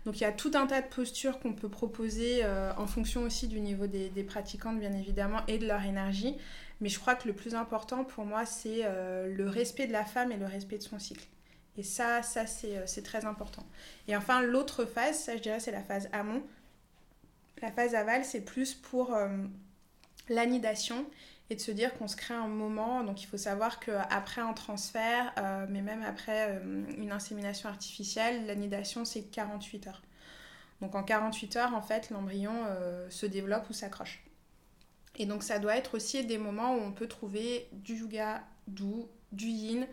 donc 0.06 0.20
il 0.20 0.24
y 0.24 0.26
a 0.28 0.32
tout 0.32 0.52
un 0.56 0.66
tas 0.66 0.82
de 0.82 0.88
postures 0.88 1.40
qu'on 1.40 1.54
peut 1.54 1.70
proposer 1.70 2.44
en 2.78 2.88
fonction 2.88 3.22
aussi 3.22 3.48
du 3.48 3.60
niveau 3.60 3.88
des, 3.88 4.10
des 4.10 4.24
pratiquantes, 4.24 4.80
bien 4.80 4.94
évidemment, 4.94 5.42
et 5.48 5.60
de 5.60 5.68
leur 5.68 5.84
énergie. 5.84 6.36
Mais 6.84 6.90
je 6.90 7.00
crois 7.00 7.16
que 7.16 7.30
le 7.30 7.34
plus 7.34 7.56
important 7.56 8.04
pour 8.04 8.26
moi, 8.26 8.46
c'est 8.46 8.82
euh, 8.84 9.34
le 9.34 9.48
respect 9.48 9.88
de 9.88 9.94
la 9.94 10.04
femme 10.04 10.34
et 10.34 10.38
le 10.38 10.46
respect 10.46 10.78
de 10.78 10.84
son 10.84 11.00
cycle. 11.00 11.26
Et 11.78 11.84
ça, 11.84 12.22
ça 12.22 12.44
euh, 12.66 12.84
c'est 12.86 13.04
très 13.04 13.24
important. 13.24 13.66
Et 14.10 14.18
enfin, 14.18 14.42
l'autre 14.42 14.84
phase, 14.84 15.18
ça 15.18 15.38
je 15.38 15.42
dirais, 15.42 15.62
c'est 15.62 15.72
la 15.72 15.82
phase 15.82 16.10
amont. 16.12 16.44
La 17.62 17.72
phase 17.72 17.96
aval, 17.96 18.26
c'est 18.26 18.42
plus 18.42 18.74
pour 18.74 19.14
euh, 19.14 19.30
l'anidation 20.28 21.06
et 21.50 21.56
de 21.56 21.62
se 21.62 21.72
dire 21.72 21.98
qu'on 21.98 22.10
se 22.10 22.18
crée 22.18 22.34
un 22.34 22.50
moment. 22.50 23.06
Donc 23.06 23.24
il 23.24 23.28
faut 23.28 23.38
savoir 23.38 23.80
qu'après 23.80 24.42
un 24.42 24.52
transfert, 24.52 25.34
mais 25.70 25.82
même 25.82 26.04
après 26.04 26.62
une 26.98 27.14
insémination 27.14 27.70
artificielle, 27.70 28.46
l'anidation 28.46 29.06
c'est 29.06 29.24
48 29.24 29.88
heures. 29.88 30.02
Donc 30.82 30.96
en 30.96 31.04
48 31.04 31.56
heures, 31.56 31.74
en 31.76 31.82
fait, 31.82 32.10
l'embryon 32.10 32.54
se 33.10 33.26
développe 33.26 33.70
ou 33.70 33.74
s'accroche. 33.74 34.24
Et 35.18 35.26
donc 35.26 35.44
ça 35.44 35.60
doit 35.60 35.78
être 35.78 35.96
aussi 35.96 36.26
des 36.26 36.38
moments 36.38 36.76
où 36.76 36.80
on 36.80 36.92
peut 36.92 37.08
trouver 37.08 37.68
du 37.72 37.96
yoga 37.96 38.44
doux, 38.68 39.08
du 39.32 39.48
yin, 39.48 39.88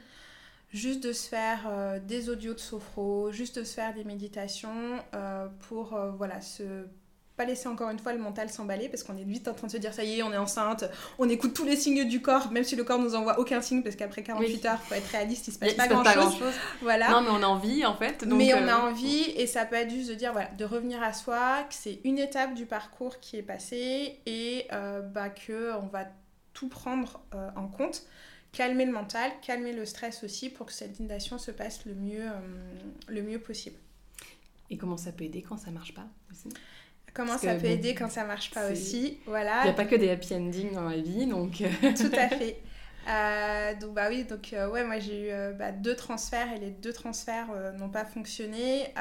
juste 0.73 1.03
de 1.03 1.13
se 1.13 1.29
faire 1.29 1.67
euh, 1.67 1.99
des 1.99 2.29
audios 2.31 2.55
de 2.55 2.59
sophro, 2.61 3.31
juste 3.33 3.59
de 3.59 3.65
se 3.65 3.75
faire 3.75 3.95
des 3.95 4.05
méditations 4.05 5.03
euh, 5.15 5.49
pour 5.69 5.95
euh, 5.95 6.11
voilà 6.13 6.41
se 6.41 6.87
pas 7.41 7.47
laisser 7.47 7.69
encore 7.69 7.89
une 7.89 7.99
fois 7.99 8.13
le 8.13 8.19
mental 8.19 8.51
s'emballer 8.51 8.91
parce 8.91 9.03
qu'on 9.03 9.17
est 9.17 9.25
vite 9.25 9.49
en 9.49 9.55
train 9.55 9.67
de 9.67 9.73
se 9.73 9.79
dire 9.79 9.95
ça 9.95 10.05
y 10.05 10.19
est, 10.19 10.23
on 10.23 10.31
est 10.31 10.37
enceinte, 10.37 10.85
on 11.19 11.27
écoute 11.27 11.55
tous 11.55 11.65
les 11.65 11.75
signes 11.75 12.07
du 12.07 12.21
corps, 12.21 12.53
même 12.53 12.65
si 12.65 12.77
le 12.77 12.85
corps 12.85 12.99
nous 12.99 13.15
envoie 13.15 13.39
aucun 13.39 13.63
signe 13.63 13.83
parce 13.83 13.97
qu'après 13.97 14.23
48 14.23 14.67
heures, 14.67 14.83
faut 14.83 14.95
être 14.95 15.07
réaliste, 15.07 15.49
il 15.49 15.55
se 15.55 15.59
passe, 15.59 15.73
pas, 15.73 15.89
grand 15.89 16.05
chose. 16.05 16.53
Voilà. 16.83 17.09
Non, 17.09 17.23
mais 17.23 17.31
on 17.31 17.43
a 17.43 17.47
envie 17.47 17.87
en 17.87 17.95
fait. 17.95 18.27
mais 18.27 18.53
on 18.53 18.69
a 18.69 18.77
envie 18.77 19.23
et 19.37 19.47
ça 19.47 19.65
peut 19.65 19.77
être 19.77 19.91
juste 19.91 20.11
de 20.11 20.15
dire 20.15 20.33
voilà, 20.33 20.49
de 20.49 20.65
revenir 20.67 21.03
à 21.03 21.15
soi, 21.15 21.63
que 21.67 21.75
c'est 21.75 22.01
une 22.05 22.19
étape 22.19 22.53
du 22.53 22.67
parcours 22.67 23.21
qui 23.21 23.39
est 23.39 23.43
passée 23.43 24.19
et 24.27 24.67
euh, 24.75 25.01
bah, 25.01 25.31
que 25.31 25.73
on 25.77 25.87
va 25.87 26.05
tout 26.53 26.69
prendre 26.69 27.21
euh, 27.35 27.49
en 27.57 27.69
compte 27.69 28.03
calmer 28.53 28.85
le 28.85 28.93
mental, 28.93 29.31
calmer 29.41 29.73
le 29.73 29.87
stress 29.87 30.25
aussi 30.25 30.51
pour 30.51 30.67
que 30.67 30.73
cette 30.73 30.99
inondation 30.99 31.39
se 31.39 31.53
passe 31.53 31.87
le 31.87 31.95
mieux, 31.95 32.27
euh, 32.27 32.41
le 33.09 33.23
mieux 33.23 33.39
possible. 33.39 33.77
Et 34.69 34.77
comment 34.77 34.97
ça 34.97 35.13
peut 35.13 35.25
aider 35.25 35.41
quand 35.41 35.57
ça 35.57 35.71
marche 35.71 35.95
pas 35.95 36.07
aussi? 36.31 36.49
Comment 37.15 37.39
ça 37.39 37.55
peut 37.55 37.67
aider 37.67 37.95
quand 37.95 38.11
ça 38.11 38.25
marche 38.25 38.51
pas 38.51 38.71
aussi. 38.71 39.19
Voilà. 39.27 39.63
Il 39.63 39.65
n'y 39.65 39.71
a 39.71 39.75
pas 39.75 39.85
que 39.85 39.97
des 39.97 40.11
happy 40.11 40.35
endings 40.35 40.73
dans 40.73 40.89
la 40.89 40.97
vie, 40.97 41.27
donc... 41.27 41.61
Euh. 41.61 41.93
Tout 41.97 42.17
à 42.17 42.29
fait. 42.37 42.61
Euh, 43.09 43.75
donc 43.81 43.95
bah 43.95 44.07
oui, 44.11 44.25
donc 44.25 44.53
euh, 44.53 44.69
ouais, 44.69 44.85
moi 44.85 44.99
j'ai 44.99 45.31
eu 45.31 45.55
bah, 45.55 45.73
deux 45.73 45.97
transferts 45.97 46.53
et 46.55 46.59
les 46.59 46.71
deux 46.71 46.93
transferts 46.93 47.49
n'ont 47.79 47.89
pas 47.89 48.05
fonctionné. 48.05 48.93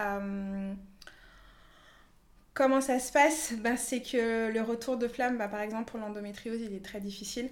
comment 2.54 2.82
ça 2.82 3.00
se 3.00 3.12
passe? 3.12 3.54
Ben, 3.60 3.78
C'est 3.78 4.02
que 4.02 4.52
le 4.52 4.62
retour 4.62 4.98
de 4.98 5.08
flamme, 5.08 5.38
bah, 5.38 5.48
par 5.48 5.62
exemple 5.62 5.92
pour 5.92 6.00
l'endométriose, 6.00 6.62
il 6.62 6.74
est 6.74 6.84
très 6.84 7.02
difficile. 7.02 7.50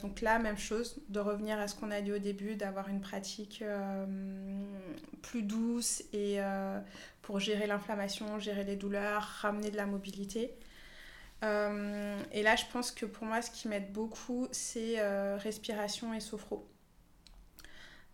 Donc 0.00 0.20
là, 0.20 0.38
même 0.38 0.58
chose, 0.58 1.00
de 1.08 1.20
revenir 1.20 1.58
à 1.58 1.68
ce 1.68 1.74
qu'on 1.74 1.90
a 1.90 2.00
dit 2.00 2.12
au 2.12 2.18
début, 2.18 2.54
d'avoir 2.54 2.88
une 2.88 3.00
pratique 3.00 3.64
plus 5.22 5.42
douce 5.42 6.02
et 6.12 6.38
pour 7.22 7.40
gérer 7.40 7.66
l'inflammation, 7.66 8.38
gérer 8.38 8.64
les 8.64 8.76
douleurs, 8.76 9.22
ramener 9.22 9.70
de 9.70 9.76
la 9.76 9.86
mobilité. 9.86 10.54
Euh, 11.42 12.20
et 12.32 12.42
là, 12.42 12.56
je 12.56 12.64
pense 12.72 12.90
que 12.90 13.06
pour 13.06 13.26
moi, 13.26 13.42
ce 13.42 13.50
qui 13.50 13.68
m'aide 13.68 13.92
beaucoup, 13.92 14.48
c'est 14.52 14.98
euh, 14.98 15.36
respiration 15.38 16.12
et 16.12 16.20
sophro. 16.20 16.66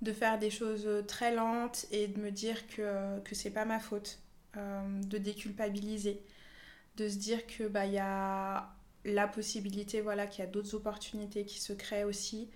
De 0.03 0.13
faire 0.13 0.39
des 0.39 0.51
choses 0.51 0.89
très 1.09 1.35
lentes 1.35 1.87
et 1.91 2.07
de 2.07 2.21
me 2.21 2.31
dire 2.31 2.67
que, 2.69 3.19
que 3.21 3.35
c'est 3.35 3.51
pas 3.51 3.65
ma 3.65 3.81
faute. 3.81 4.19
Euh, 4.57 5.03
de 5.03 5.19
déculpabiliser. 5.19 6.23
De 6.97 7.09
se 7.09 7.17
dire 7.17 7.47
que 7.47 7.67
bah, 7.69 7.87
y 7.87 7.99
a 7.99 8.75
la 9.07 9.29
possibilité, 9.29 10.01
voilà, 10.01 10.27
qu'il 10.27 10.45
y 10.45 10.47
a 10.47 10.51
d'autres 10.51 10.75
opportunités 10.75 11.45
qui 11.45 11.61
se 11.61 11.73
créent 11.73 12.05
aussi. 12.05 12.49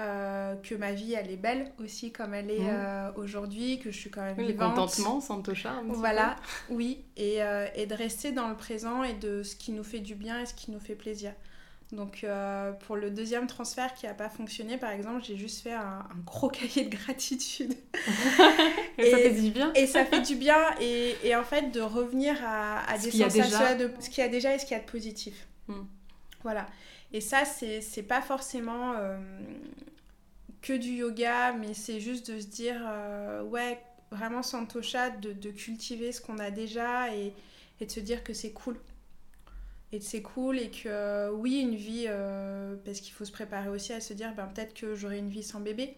Euh, 0.00 0.54
que 0.62 0.74
ma 0.74 0.92
vie 0.92 1.12
elle 1.12 1.30
est 1.30 1.36
belle 1.36 1.72
aussi 1.78 2.10
comme 2.10 2.32
elle 2.32 2.50
est 2.50 2.60
mmh. 2.60 2.68
euh, 2.70 3.12
aujourd'hui, 3.16 3.78
que 3.80 3.90
je 3.90 3.98
suis 3.98 4.10
quand 4.10 4.22
même 4.22 4.36
oui, 4.38 4.46
vivante. 4.46 4.74
contentement, 4.74 5.20
Santosha. 5.20 5.74
Voilà, 5.88 6.36
oui, 6.70 7.04
et, 7.18 7.42
euh, 7.42 7.66
et, 7.74 7.84
de 7.84 7.94
rester 7.94 8.32
dans 8.32 8.48
le 8.48 8.56
présent 8.56 9.04
et 9.04 9.12
de 9.12 9.42
ce 9.42 9.56
qui 9.56 9.72
nous 9.72 9.84
fait 9.84 9.98
du 9.98 10.14
bien 10.14 10.40
et 10.40 10.46
ce 10.46 10.54
qui 10.54 10.70
nous 10.70 10.80
fait 10.80 10.94
plaisir. 10.94 11.32
Donc 11.92 12.24
pour 12.86 12.96
le 12.96 13.10
deuxième 13.10 13.48
transfert 13.48 13.92
qui 13.94 14.06
n'a 14.06 14.14
pas 14.14 14.30
fonctionné, 14.30 14.78
par 14.78 14.90
exemple, 14.90 15.22
j'ai 15.24 15.36
juste 15.36 15.60
fait 15.60 15.72
un, 15.72 16.06
gros 16.24 16.48
cahier 16.48 16.84
de 16.84 16.96
gratitude. 16.96 17.74
et, 18.96 19.10
ça 19.10 19.16
fait 19.18 19.42
du 19.42 19.50
bien. 19.50 19.72
et 19.74 19.86
ça 19.86 20.04
fait 20.04 20.20
du 20.20 20.36
bien, 20.36 20.62
et, 20.80 21.16
et 21.24 21.34
en 21.34 21.42
fait 21.42 21.72
de 21.72 21.80
revenir 21.80 22.36
à, 22.46 22.88
à 22.88 22.96
des 22.96 23.10
sensations, 23.10 23.76
de 23.76 23.90
ce 23.98 24.08
qu'il 24.08 24.22
y 24.22 24.26
a 24.26 24.30
déjà 24.30 24.54
et 24.54 24.58
ce 24.60 24.64
qu'il 24.64 24.76
y 24.76 24.80
a 24.80 24.82
de 24.82 24.88
positif. 24.88 25.48
Mmh. 25.70 25.86
Voilà. 26.42 26.66
Et 27.12 27.20
ça, 27.20 27.44
c'est 27.44 28.02
pas 28.02 28.22
forcément 28.22 28.94
que 30.62 30.72
du 30.72 30.90
yoga, 30.90 31.52
mais 31.52 31.74
c'est 31.74 32.00
juste 32.00 32.30
de 32.30 32.40
se 32.40 32.46
dire, 32.46 32.80
euh, 32.86 33.42
ouais, 33.42 33.80
vraiment 34.10 34.42
Santosha, 34.42 35.10
de, 35.10 35.32
de 35.32 35.50
cultiver 35.50 36.12
ce 36.12 36.20
qu'on 36.20 36.38
a 36.38 36.50
déjà 36.50 37.14
et, 37.14 37.32
de 37.80 37.90
se 37.90 38.00
dire 38.00 38.22
que 38.22 38.34
c'est 38.34 38.52
cool. 38.52 38.78
Et 39.92 40.00
c'est 40.00 40.20
cool 40.22 40.58
et 40.58 40.70
que 40.70 41.30
oui, 41.30 41.60
une 41.60 41.74
vie, 41.74 42.04
euh, 42.08 42.76
parce 42.84 43.00
qu'il 43.00 43.14
faut 43.14 43.24
se 43.24 43.32
préparer 43.32 43.70
aussi 43.70 43.92
à 43.92 44.00
se 44.00 44.12
dire, 44.12 44.34
ben, 44.34 44.46
peut-être 44.46 44.74
que 44.74 44.94
j'aurai 44.94 45.18
une 45.18 45.30
vie 45.30 45.42
sans 45.42 45.60
bébé. 45.60 45.96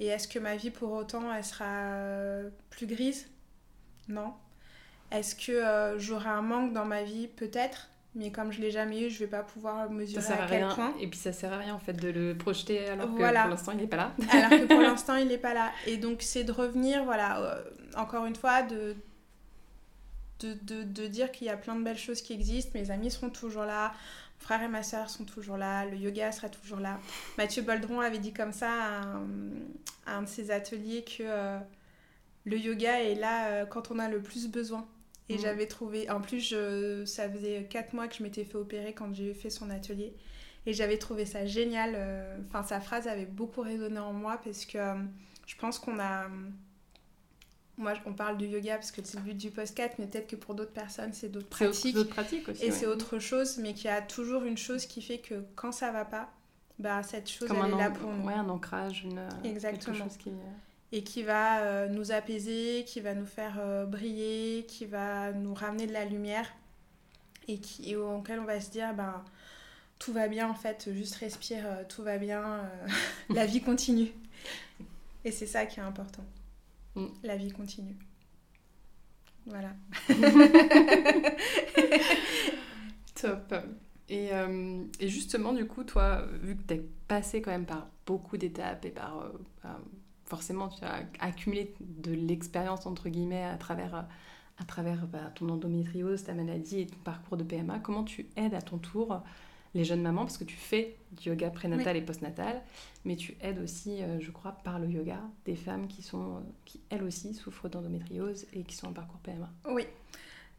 Et 0.00 0.06
est-ce 0.06 0.26
que 0.26 0.40
ma 0.40 0.56
vie 0.56 0.70
pour 0.70 0.90
autant, 0.90 1.32
elle 1.32 1.44
sera 1.44 1.64
euh, 1.66 2.50
plus 2.70 2.86
grise? 2.86 3.28
Non. 4.08 4.34
Est-ce 5.12 5.36
que 5.36 5.98
j'aurai 5.98 6.30
un 6.30 6.42
manque 6.42 6.72
dans 6.72 6.84
ma 6.84 7.04
vie? 7.04 7.28
Peut-être 7.28 7.90
mais 8.14 8.30
comme 8.30 8.52
je 8.52 8.60
l'ai 8.60 8.70
jamais 8.70 9.06
eu, 9.06 9.10
je 9.10 9.18
vais 9.18 9.26
pas 9.26 9.42
pouvoir 9.42 9.90
mesurer 9.90 10.24
à, 10.32 10.46
quel 10.48 10.68
point. 10.68 10.94
Et 11.00 11.08
puis 11.08 11.18
ça 11.18 11.32
sert 11.32 11.52
à 11.52 11.58
rien 11.58 11.74
en 11.74 11.80
fait 11.80 11.94
de 11.94 12.08
le 12.08 12.36
projeter 12.36 12.88
alors 12.88 13.06
que 13.06 13.16
pour 13.16 13.50
l'instant 13.50 13.72
il 13.72 13.78
n'est 13.78 13.86
pas 13.86 13.96
là. 13.96 14.12
alors 14.30 14.50
que 14.50 14.66
pour 14.66 14.80
l'instant 14.80 15.16
il 15.16 15.26
n'est 15.26 15.38
pas 15.38 15.54
là. 15.54 15.72
Et 15.86 15.96
donc 15.96 16.22
c'est 16.22 16.44
de 16.44 16.52
revenir, 16.52 17.04
voilà, 17.04 17.40
euh, 17.40 17.62
encore 17.96 18.24
une 18.26 18.36
fois, 18.36 18.62
de, 18.62 18.94
de, 20.40 20.54
de, 20.62 20.82
de 20.84 21.06
dire 21.06 21.32
qu'il 21.32 21.48
y 21.48 21.50
a 21.50 21.56
plein 21.56 21.74
de 21.74 21.82
belles 21.82 21.98
choses 21.98 22.22
qui 22.22 22.32
existent. 22.32 22.70
Mes 22.74 22.90
amis 22.92 23.10
seront 23.10 23.30
toujours 23.30 23.64
là, 23.64 23.92
mon 24.40 24.46
frère 24.46 24.62
et 24.62 24.68
ma 24.68 24.84
soeur 24.84 25.10
sont 25.10 25.24
toujours 25.24 25.56
là, 25.56 25.84
le 25.84 25.96
yoga 25.96 26.30
sera 26.30 26.48
toujours 26.48 26.78
là. 26.78 27.00
Mathieu 27.36 27.62
Boldron 27.62 28.00
avait 28.00 28.18
dit 28.18 28.32
comme 28.32 28.52
ça 28.52 28.70
à 30.06 30.12
un, 30.12 30.22
de 30.22 30.28
ses 30.28 30.52
ateliers 30.52 31.02
que 31.02 31.22
euh, 31.22 31.58
le 32.44 32.58
yoga 32.58 33.02
est 33.02 33.16
là 33.16 33.48
euh, 33.48 33.66
quand 33.66 33.90
on 33.90 33.98
a 33.98 34.08
le 34.08 34.20
plus 34.22 34.48
besoin. 34.48 34.86
Et 35.28 35.38
j'avais 35.38 35.66
trouvé. 35.66 36.10
En 36.10 36.20
plus, 36.20 36.40
je, 36.40 37.04
ça 37.06 37.30
faisait 37.30 37.64
4 37.70 37.94
mois 37.94 38.08
que 38.08 38.14
je 38.14 38.22
m'étais 38.22 38.44
fait 38.44 38.56
opérer 38.56 38.92
quand 38.92 39.12
j'ai 39.14 39.32
fait 39.34 39.50
son 39.50 39.70
atelier. 39.70 40.14
Et 40.66 40.72
j'avais 40.72 40.98
trouvé 40.98 41.24
ça 41.26 41.46
génial. 41.46 41.92
euh, 41.94 42.36
Enfin, 42.48 42.62
sa 42.62 42.80
phrase 42.80 43.06
avait 43.08 43.26
beaucoup 43.26 43.60
résonné 43.62 43.98
en 43.98 44.12
moi 44.12 44.40
parce 44.44 44.64
que 44.66 44.78
euh, 44.78 44.94
je 45.46 45.56
pense 45.56 45.78
qu'on 45.78 45.98
a. 45.98 46.26
Moi, 47.76 47.94
on 48.06 48.12
parle 48.12 48.36
du 48.36 48.46
yoga 48.46 48.76
parce 48.76 48.92
que 48.92 49.00
c'est 49.02 49.16
le 49.16 49.24
but 49.24 49.34
du 49.36 49.50
podcast, 49.50 49.94
mais 49.98 50.06
peut-être 50.06 50.28
que 50.28 50.36
pour 50.36 50.54
d'autres 50.54 50.72
personnes, 50.72 51.12
c'est 51.12 51.28
d'autres 51.28 51.48
pratiques. 51.48 51.94
d'autres 51.94 52.10
pratiques 52.10 52.48
aussi. 52.48 52.62
Et 52.64 52.66
ouais. 52.66 52.72
c'est 52.72 52.86
autre 52.86 53.18
chose, 53.18 53.58
mais 53.58 53.74
qu'il 53.74 53.86
y 53.86 53.88
a 53.88 54.00
toujours 54.00 54.44
une 54.44 54.56
chose 54.56 54.86
qui 54.86 55.02
fait 55.02 55.18
que 55.18 55.42
quand 55.56 55.72
ça 55.72 55.90
va 55.90 56.04
pas, 56.04 56.30
bah, 56.78 57.02
cette 57.02 57.28
chose, 57.28 57.48
Comme 57.48 57.58
elle 57.64 57.72
est 57.74 57.76
là 57.78 57.90
pour 57.90 58.12
nous. 58.12 58.26
ouais, 58.26 58.34
un 58.34 58.48
ancrage, 58.48 59.02
une, 59.04 59.18
euh, 59.18 59.28
Exactement. 59.42 59.92
quelque 59.96 60.04
chose 60.08 60.16
qui... 60.18 60.30
et 60.92 61.02
qui 61.02 61.22
va 61.22 61.60
euh, 61.62 61.88
nous 61.88 62.12
apaiser, 62.12 62.84
qui 62.86 63.00
va 63.00 63.14
nous 63.14 63.26
faire 63.26 63.56
euh, 63.58 63.84
briller, 63.86 64.64
qui 64.68 64.86
va 64.86 65.32
nous 65.32 65.54
ramener 65.54 65.86
de 65.86 65.92
la 65.92 66.04
lumière 66.04 66.48
et, 67.48 67.58
qui, 67.58 67.90
et 67.90 67.96
auquel 67.96 68.40
on 68.40 68.44
va 68.44 68.60
se 68.60 68.70
dire 68.70 68.94
ben, 68.94 69.24
tout 69.98 70.12
va 70.12 70.28
bien 70.28 70.48
en 70.48 70.54
fait, 70.54 70.90
juste 70.92 71.16
respire, 71.16 71.64
euh, 71.66 71.84
tout 71.88 72.02
va 72.02 72.18
bien, 72.18 72.42
euh, 72.44 72.88
la 73.30 73.46
vie 73.46 73.60
continue. 73.62 74.12
Et 75.24 75.32
c'est 75.32 75.46
ça 75.46 75.66
qui 75.66 75.80
est 75.80 75.82
important. 75.82 76.24
Mm. 76.96 77.06
La 77.24 77.36
vie 77.36 77.50
continue. 77.52 77.96
Voilà. 79.46 79.72
Top. 83.14 83.54
Et, 84.08 84.32
euh, 84.32 84.84
et 85.00 85.08
justement, 85.08 85.52
du 85.52 85.66
coup, 85.66 85.84
toi, 85.84 86.26
vu 86.42 86.56
que 86.56 86.74
tu 86.74 86.80
passé 87.08 87.40
quand 87.40 87.50
même 87.50 87.66
par 87.66 87.88
beaucoup 88.06 88.36
d'étapes 88.36 88.84
et 88.84 88.90
par... 88.90 89.18
euh, 89.20 89.32
par- 89.62 89.80
forcément, 90.34 90.68
tu 90.68 90.84
as 90.84 91.04
accumulé 91.20 91.72
de 91.80 92.12
l'expérience, 92.12 92.86
entre 92.86 93.08
guillemets, 93.08 93.44
à 93.44 93.56
travers, 93.56 94.04
à 94.58 94.64
travers 94.64 95.06
bah, 95.06 95.30
ton 95.36 95.48
endométriose, 95.48 96.24
ta 96.24 96.34
maladie 96.34 96.80
et 96.80 96.86
ton 96.86 96.98
parcours 97.04 97.36
de 97.36 97.44
PMA, 97.44 97.78
comment 97.78 98.02
tu 98.02 98.26
aides 98.36 98.54
à 98.54 98.60
ton 98.60 98.78
tour 98.78 99.22
les 99.74 99.84
jeunes 99.84 100.02
mamans? 100.02 100.22
Parce 100.22 100.36
que 100.36 100.42
tu 100.42 100.56
fais 100.56 100.96
du 101.12 101.28
yoga 101.28 101.50
prénatal 101.50 101.96
et 101.96 102.02
postnatal, 102.02 102.62
mais 103.04 103.14
tu 103.14 103.36
aides 103.40 103.60
aussi, 103.60 104.02
euh, 104.02 104.18
je 104.18 104.32
crois, 104.32 104.52
par 104.64 104.80
le 104.80 104.88
yoga, 104.88 105.20
des 105.44 105.54
femmes 105.54 105.86
qui, 105.86 106.02
sont, 106.02 106.36
euh, 106.36 106.40
qui 106.64 106.80
elles 106.90 107.04
aussi, 107.04 107.32
souffrent 107.32 107.68
d'endométriose 107.68 108.46
et 108.54 108.64
qui 108.64 108.74
sont 108.74 108.88
en 108.88 108.92
parcours 108.92 109.20
PMA. 109.20 109.48
Oui. 109.68 109.86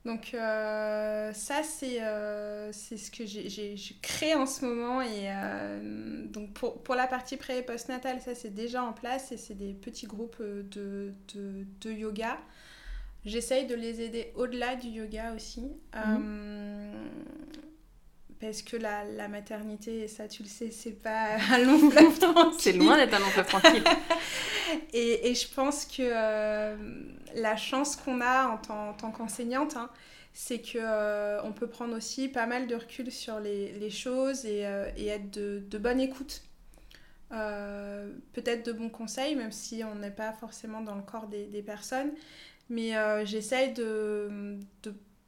Donc 0.05 0.35
euh, 0.35 1.33
ça, 1.33 1.63
c'est 1.63 2.01
euh, 2.03 2.71
c'est 2.71 2.95
ce 2.97 3.09
que 3.09 3.25
j'ai- 3.25 3.75
créé 4.03 4.35
en 4.35 4.45
ce 4.45 4.63
moment. 4.65 5.01
Et 5.01 5.31
euh, 5.31 6.25
donc 6.27 6.53
pour, 6.53 6.83
pour 6.83 6.93
la 6.95 7.07
partie 7.07 7.37
pré 7.37 7.57
et 7.59 7.61
postnatale, 7.63 8.21
ça 8.21 8.35
c'est 8.35 8.53
déjà 8.53 8.83
en 8.83 8.93
place 8.93 9.31
et 9.31 9.37
c'est 9.37 9.55
des 9.55 9.73
petits 9.73 10.05
groupes 10.05 10.41
de, 10.41 11.13
de, 11.33 11.65
de 11.81 11.91
yoga. 11.91 12.37
J'essaye 13.25 13.65
de 13.67 13.73
les 13.75 14.01
aider 14.01 14.31
au-delà 14.35 14.75
du 14.75 14.87
yoga 14.89 15.33
aussi. 15.33 15.71
Euh, 15.95 16.93
parce 18.39 18.61
que 18.61 18.77
la, 18.77 19.03
la 19.05 19.27
maternité, 19.27 20.01
et 20.01 20.07
ça 20.07 20.27
tu 20.27 20.43
le 20.43 20.49
sais, 20.49 20.71
c'est 20.71 20.91
pas 21.01 21.35
un 21.51 21.59
long 21.59 21.89
fleuve 21.89 22.19
tranquille. 22.19 22.59
C'est 22.59 22.73
loin 22.73 22.97
d'être 22.97 23.13
un 23.13 23.19
long 23.19 23.25
fleuve 23.29 23.47
tranquille. 23.47 23.83
Et, 24.93 25.29
et 25.29 25.35
je 25.35 25.47
pense 25.53 25.85
que 25.85 26.01
euh, 26.01 26.75
la 27.35 27.55
chance 27.55 27.95
qu'on 27.95 28.19
a 28.19 28.47
en 28.47 28.57
tant, 28.57 28.89
en 28.89 28.93
tant 28.93 29.11
qu'enseignante, 29.11 29.75
hein, 29.77 29.89
c'est 30.33 30.59
que 30.59 30.79
euh, 30.81 31.41
on 31.43 31.53
peut 31.53 31.67
prendre 31.67 31.95
aussi 31.95 32.27
pas 32.27 32.45
mal 32.47 32.67
de 32.67 32.75
recul 32.75 33.11
sur 33.11 33.39
les, 33.39 33.73
les 33.73 33.89
choses 33.89 34.45
et, 34.45 34.65
euh, 34.65 34.89
et 34.97 35.07
être 35.07 35.29
de, 35.31 35.63
de 35.69 35.77
bonne 35.77 35.99
écoute. 35.99 36.41
Euh, 37.31 38.11
Peut-être 38.33 38.65
de 38.65 38.71
bons 38.71 38.89
conseils, 38.89 39.35
même 39.35 39.51
si 39.51 39.83
on 39.83 39.95
n'est 39.95 40.11
pas 40.11 40.33
forcément 40.33 40.81
dans 40.81 40.95
le 40.95 41.01
corps 41.03 41.27
des, 41.27 41.45
des 41.45 41.61
personnes. 41.63 42.11
Mais 42.69 42.93
j'essaye 43.25 43.73
de 43.73 44.57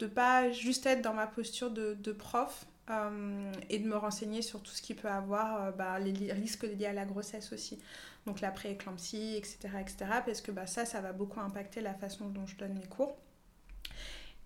ne 0.02 0.08
pas 0.08 0.50
juste 0.52 0.86
être 0.88 1.02
dans 1.04 1.14
ma 1.14 1.28
posture 1.28 1.70
de, 1.70 1.94
de 1.94 2.12
prof 2.12 2.66
euh, 2.90 3.52
et 3.70 3.80
de 3.80 3.88
me 3.88 3.98
renseigner 3.98 4.42
sur 4.42 4.62
tout 4.62 4.72
ce 4.72 4.82
qui 4.82 4.94
peut 4.94 5.10
avoir 5.10 5.64
euh, 5.64 5.72
bah, 5.72 6.00
les 6.00 6.32
risques 6.32 6.64
liés 6.64 6.86
à 6.86 6.94
la 6.94 7.06
grossesse 7.06 7.52
aussi 7.52 7.80
donc 8.28 8.42
la 8.42 8.52
pré-éclampsie, 8.52 9.36
etc., 9.38 9.58
etc. 9.80 9.98
Parce 10.26 10.42
que 10.42 10.52
bah, 10.52 10.68
ça, 10.68 10.86
ça 10.86 11.02
va 11.02 11.14
beaucoup 11.14 11.40
impacter 11.40 11.82
la 11.82 11.96
façon 11.96 12.28
dont 12.28 12.46
je 12.46 12.58
donne 12.58 12.74
mes 12.74 12.86
cours. 12.86 13.18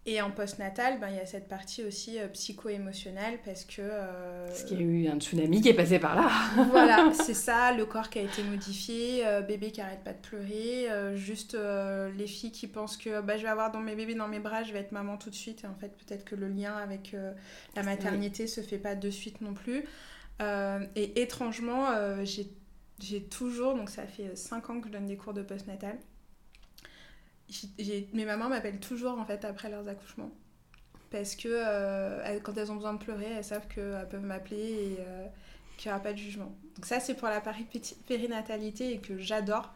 Et 0.08 0.20
en 0.20 0.32
postnatal, 0.32 1.00
ben, 1.00 1.10
il 1.10 1.18
y 1.18 1.20
a 1.20 1.28
cette 1.28 1.48
partie 1.48 1.84
aussi 1.84 2.18
euh, 2.20 2.28
psycho-émotionnelle 2.28 3.38
parce 3.46 3.66
que... 3.66 3.84
euh, 3.84 4.48
Parce 4.48 4.64
qu'il 4.64 4.78
y 4.82 4.84
a 4.84 4.84
eu 4.84 5.08
un 5.08 5.20
tsunami 5.20 5.62
qui 5.62 5.70
est 5.70 5.76
passé 5.76 6.00
par 6.00 6.16
là. 6.16 6.28
voilà, 6.72 7.12
c'est 7.14 7.36
ça, 7.36 7.72
le 7.72 7.86
corps 7.86 8.10
qui 8.10 8.18
a 8.18 8.24
été 8.24 8.42
modifié, 8.42 9.28
euh, 9.28 9.42
bébé 9.42 9.72
qui 9.72 9.80
arrête 9.80 10.04
pas 10.04 10.14
de 10.14 10.18
pleurer, 10.20 10.90
euh, 10.90 11.16
juste 11.16 11.54
euh, 11.54 12.12
les 12.18 12.26
filles 12.26 12.52
qui 12.52 12.66
pensent 12.66 12.98
que 12.98 13.22
bah, 13.22 13.38
je 13.38 13.44
vais 13.44 13.50
avoir 13.50 13.72
dans 13.72 13.80
mes 13.80 13.96
bébés 13.96 14.16
dans 14.16 14.28
mes 14.28 14.40
bras, 14.40 14.64
je 14.64 14.74
vais 14.74 14.80
être 14.80 14.92
maman 14.92 15.18
tout 15.18 15.30
de 15.30 15.36
suite. 15.36 15.64
Et 15.66 15.68
en 15.68 15.76
fait, 15.76 15.90
peut-être 15.96 16.26
que 16.26 16.36
le 16.36 16.48
lien 16.48 16.76
avec 16.78 17.16
la 17.76 17.84
maternité 17.84 18.48
se 18.48 18.62
fait 18.62 18.80
pas 18.80 18.96
de 18.96 19.10
suite 19.12 19.42
non 19.42 19.54
plus. 19.54 19.86
Et 20.96 21.22
étrangement, 21.22 21.90
j'ai 22.24 23.24
toujours, 23.24 23.76
donc 23.76 23.90
ça 23.92 24.08
fait 24.08 24.36
5 24.36 24.70
ans 24.72 24.82
que 24.82 24.88
je 24.88 24.94
donne 24.94 25.06
des 25.06 25.18
cours 25.18 25.34
de 25.34 25.44
postnatal. 25.44 25.98
J'ai- 27.78 28.08
mes 28.14 28.26
mamans 28.26 28.50
m'appellent 28.50 28.80
toujours 28.80 29.20
en 29.20 29.26
fait 29.26 29.44
après 29.46 29.70
leurs 29.70 29.88
accouchements. 29.88 30.32
Parce 31.10 31.36
que 31.36 31.50
euh, 31.52 32.22
elles- 32.26 32.42
quand 32.42 32.56
elles 32.58 32.72
ont 32.72 32.76
besoin 32.76 32.94
de 32.94 33.00
pleurer, 33.04 33.26
elles 33.26 33.44
savent 33.44 33.68
qu'elles 33.68 34.08
peuvent 34.10 34.24
m'appeler 34.24 34.58
et 34.72 34.98
euh, 35.02 35.26
qu'il 35.78 35.90
n'y 35.90 35.94
aura 35.96 36.02
pas 36.04 36.14
de 36.14 36.18
jugement. 36.18 36.56
Donc 36.76 36.86
ça 36.86 37.00
c'est 37.02 37.16
pour 37.16 37.28
la 37.28 37.42
partie 37.42 37.66
périnatalité 38.08 38.94
et 38.94 39.00
que 39.00 39.18
j'adore. 39.18 39.74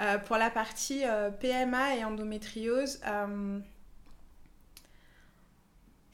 Euh, 0.00 0.18
pour 0.18 0.36
la 0.36 0.50
partie 0.50 1.02
PMA 1.40 1.96
et 1.96 2.04
endométriose, 2.04 3.00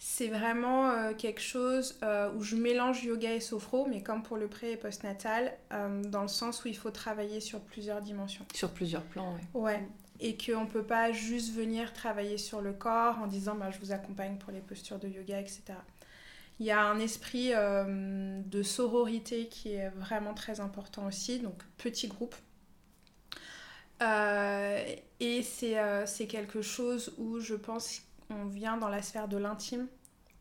c'est 0.00 0.28
vraiment 0.28 1.12
quelque 1.14 1.40
chose 1.40 1.98
où 2.36 2.42
je 2.42 2.56
mélange 2.56 3.04
yoga 3.04 3.32
et 3.34 3.40
sophro, 3.40 3.86
mais 3.86 4.02
comme 4.02 4.22
pour 4.22 4.36
le 4.36 4.48
pré 4.48 4.72
et 4.72 4.76
postnatal, 4.76 5.52
dans 5.70 6.22
le 6.22 6.28
sens 6.28 6.64
où 6.64 6.68
il 6.68 6.76
faut 6.76 6.90
travailler 6.90 7.40
sur 7.40 7.60
plusieurs 7.60 8.00
dimensions. 8.00 8.46
Sur 8.54 8.70
plusieurs 8.70 9.02
plans, 9.04 9.34
ouais. 9.34 9.60
Ouais. 9.60 9.88
Et 10.20 10.36
qu'on 10.36 10.64
ne 10.64 10.68
peut 10.68 10.82
pas 10.82 11.12
juste 11.12 11.54
venir 11.54 11.92
travailler 11.92 12.38
sur 12.38 12.60
le 12.60 12.72
corps 12.72 13.18
en 13.18 13.26
disant 13.26 13.54
bah, 13.54 13.70
je 13.70 13.78
vous 13.78 13.92
accompagne 13.92 14.36
pour 14.38 14.52
les 14.52 14.60
postures 14.60 14.98
de 14.98 15.08
yoga, 15.08 15.40
etc. 15.40 15.62
Il 16.60 16.66
y 16.66 16.72
a 16.72 16.80
un 16.82 16.98
esprit 16.98 17.52
euh, 17.54 18.40
de 18.44 18.62
sororité 18.64 19.46
qui 19.46 19.74
est 19.74 19.90
vraiment 19.90 20.34
très 20.34 20.58
important 20.58 21.06
aussi, 21.06 21.38
donc 21.38 21.62
petit 21.76 22.08
groupe. 22.08 22.34
Euh, 24.02 24.84
et 25.20 25.42
c'est 25.42 25.78
euh, 25.78 26.04
quelque 26.28 26.62
chose 26.62 27.14
où 27.18 27.40
je 27.40 27.54
pense 27.54 28.02
qu'on 28.28 28.46
vient 28.46 28.76
dans 28.76 28.88
la 28.88 29.02
sphère 29.02 29.28
de 29.28 29.36
l'intime. 29.36 29.86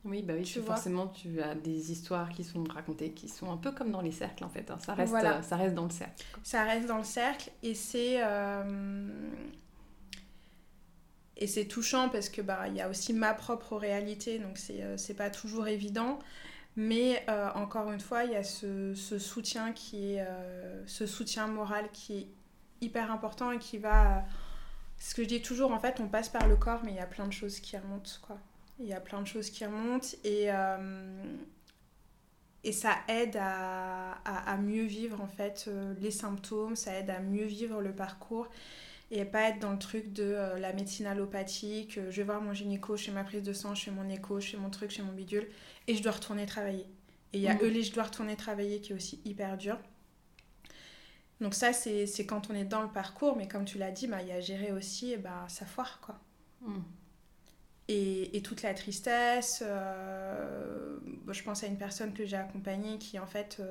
Oui, 0.05 0.21
bah 0.21 0.33
oui, 0.37 0.43
Tu 0.43 0.61
forcément, 0.61 1.07
tu 1.07 1.41
as 1.41 1.53
des 1.55 1.91
histoires 1.91 2.29
qui 2.29 2.43
sont 2.43 2.63
racontées, 2.63 3.11
qui 3.11 3.27
sont 3.27 3.51
un 3.51 3.57
peu 3.57 3.71
comme 3.71 3.91
dans 3.91 4.01
les 4.01 4.11
cercles, 4.11 4.43
en 4.43 4.49
fait. 4.49 4.71
hein. 4.71 4.77
Ça, 4.79 4.93
reste, 4.93 5.09
Voilà. 5.09 5.37
euh, 5.37 5.41
ça 5.41 5.55
reste 5.55 5.75
dans 5.75 5.83
le 5.85 5.89
cercle. 5.89 6.23
Ça 6.43 6.63
reste 6.63 6.87
dans 6.87 6.97
le 6.97 7.03
cercle 7.03 7.51
et 7.63 7.73
c'est 7.73 8.21
et 11.37 11.47
c'est 11.47 11.65
touchant 11.65 12.09
parce 12.09 12.29
que 12.29 12.41
bah 12.41 12.67
il 12.67 12.75
y 12.75 12.81
a 12.81 12.89
aussi 12.89 13.13
ma 13.13 13.33
propre 13.33 13.77
réalité 13.77 14.39
donc 14.39 14.57
c'est 14.57 14.81
euh, 14.81 14.97
c'est 14.97 15.13
pas 15.13 15.29
toujours 15.29 15.67
évident. 15.67 16.19
Mais 16.75 17.25
euh, 17.27 17.49
encore 17.55 17.91
une 17.91 17.99
fois 17.99 18.23
il 18.23 18.31
y 18.31 18.35
a 18.35 18.43
ce, 18.43 18.93
ce 18.93 19.17
soutien 19.17 19.71
qui 19.71 20.13
est 20.13 20.21
euh, 20.21 20.83
ce 20.85 21.07
soutien 21.07 21.47
moral 21.47 21.89
qui 21.91 22.17
est 22.17 22.27
hyper 22.81 23.11
important 23.11 23.51
et 23.51 23.57
qui 23.57 23.77
va 23.77 24.23
ce 24.99 25.15
que 25.15 25.23
je 25.23 25.27
dis 25.27 25.41
toujours 25.41 25.71
en 25.71 25.79
fait 25.79 25.99
on 25.99 26.07
passe 26.07 26.29
par 26.29 26.47
le 26.47 26.55
corps 26.55 26.81
mais 26.83 26.91
il 26.91 26.97
y 26.97 26.99
a 26.99 27.07
plein 27.07 27.25
de 27.27 27.33
choses 27.33 27.59
qui 27.59 27.77
remontent 27.77 28.11
quoi. 28.21 28.37
Il 28.79 28.85
y 28.85 28.93
a 28.93 28.99
plein 29.01 29.21
de 29.21 29.27
choses 29.27 29.49
qui 29.49 29.65
remontent 29.65 30.09
et 30.23 30.49
et 32.63 32.71
ça 32.71 32.95
aide 33.07 33.37
à, 33.37 34.13
à, 34.25 34.53
à 34.53 34.57
mieux 34.57 34.83
vivre 34.83 35.21
en 35.21 35.27
fait 35.27 35.69
les 35.99 36.11
symptômes, 36.11 36.75
ça 36.75 36.93
aide 36.99 37.09
à 37.09 37.19
mieux 37.19 37.45
vivre 37.45 37.81
le 37.81 37.91
parcours 37.91 38.49
et 39.11 39.25
pas 39.25 39.49
être 39.49 39.59
dans 39.59 39.71
le 39.71 39.79
truc 39.79 40.13
de 40.13 40.23
euh, 40.23 40.59
la 40.59 40.73
médecine 40.73 41.05
allopathique, 41.07 41.97
euh, 41.97 42.11
je 42.11 42.17
vais 42.17 42.23
voir 42.23 42.41
mon 42.41 42.53
gynéco, 42.53 42.97
je 42.97 43.05
fais 43.05 43.11
ma 43.11 43.23
prise 43.23 43.43
de 43.43 43.53
sang, 43.53 43.75
je 43.75 43.85
fais 43.85 43.91
mon 43.91 44.09
écho, 44.09 44.39
je 44.39 44.49
fais 44.51 44.57
mon 44.57 44.69
truc, 44.69 44.91
je 44.91 44.97
fais 44.97 45.03
mon 45.03 45.13
bidule 45.13 45.47
et 45.87 45.95
je 45.95 46.03
dois 46.03 46.13
retourner 46.13 46.45
travailler. 46.45 46.85
Et 47.33 47.37
il 47.39 47.41
y 47.41 47.47
a 47.49 47.57
Mhm. 47.57 47.61
eux 47.61 47.69
les 47.69 47.83
je 47.83 47.93
dois 47.93 48.03
retourner 48.03 48.35
travailler 48.35 48.81
qui 48.81 48.91
est 48.93 48.95
aussi 48.95 49.21
hyper 49.25 49.57
dur. 49.57 49.77
Donc 51.41 51.53
ça 51.55 51.73
c'est 51.73 52.07
quand 52.27 52.49
on 52.49 52.53
est 52.55 52.63
dans 52.65 52.81
le 52.83 52.89
parcours, 52.91 53.35
mais 53.37 53.47
comme 53.47 53.65
tu 53.65 53.77
l'as 53.79 53.91
dit, 53.91 54.07
bah, 54.07 54.21
il 54.21 54.27
y 54.27 54.31
a 54.31 54.39
gérer 54.39 54.71
aussi 54.71 55.11
eh 55.13 55.17
ben, 55.17 55.47
sa 55.49 55.65
foire 55.65 55.99
quoi 56.01 56.19
Mm. 56.63 56.83
et, 57.87 58.35
et 58.37 58.41
toute 58.41 58.61
la 58.63 58.73
tristesse. 58.73 59.63
euh, 59.65 60.97
bon, 61.25 61.33
je 61.33 61.43
pense 61.43 61.63
à 61.63 61.67
une 61.67 61.77
personne 61.77 62.13
que 62.13 62.25
j'ai 62.25 62.37
accompagnée 62.37 62.97
qui, 62.97 63.19
en 63.19 63.27
fait, 63.27 63.61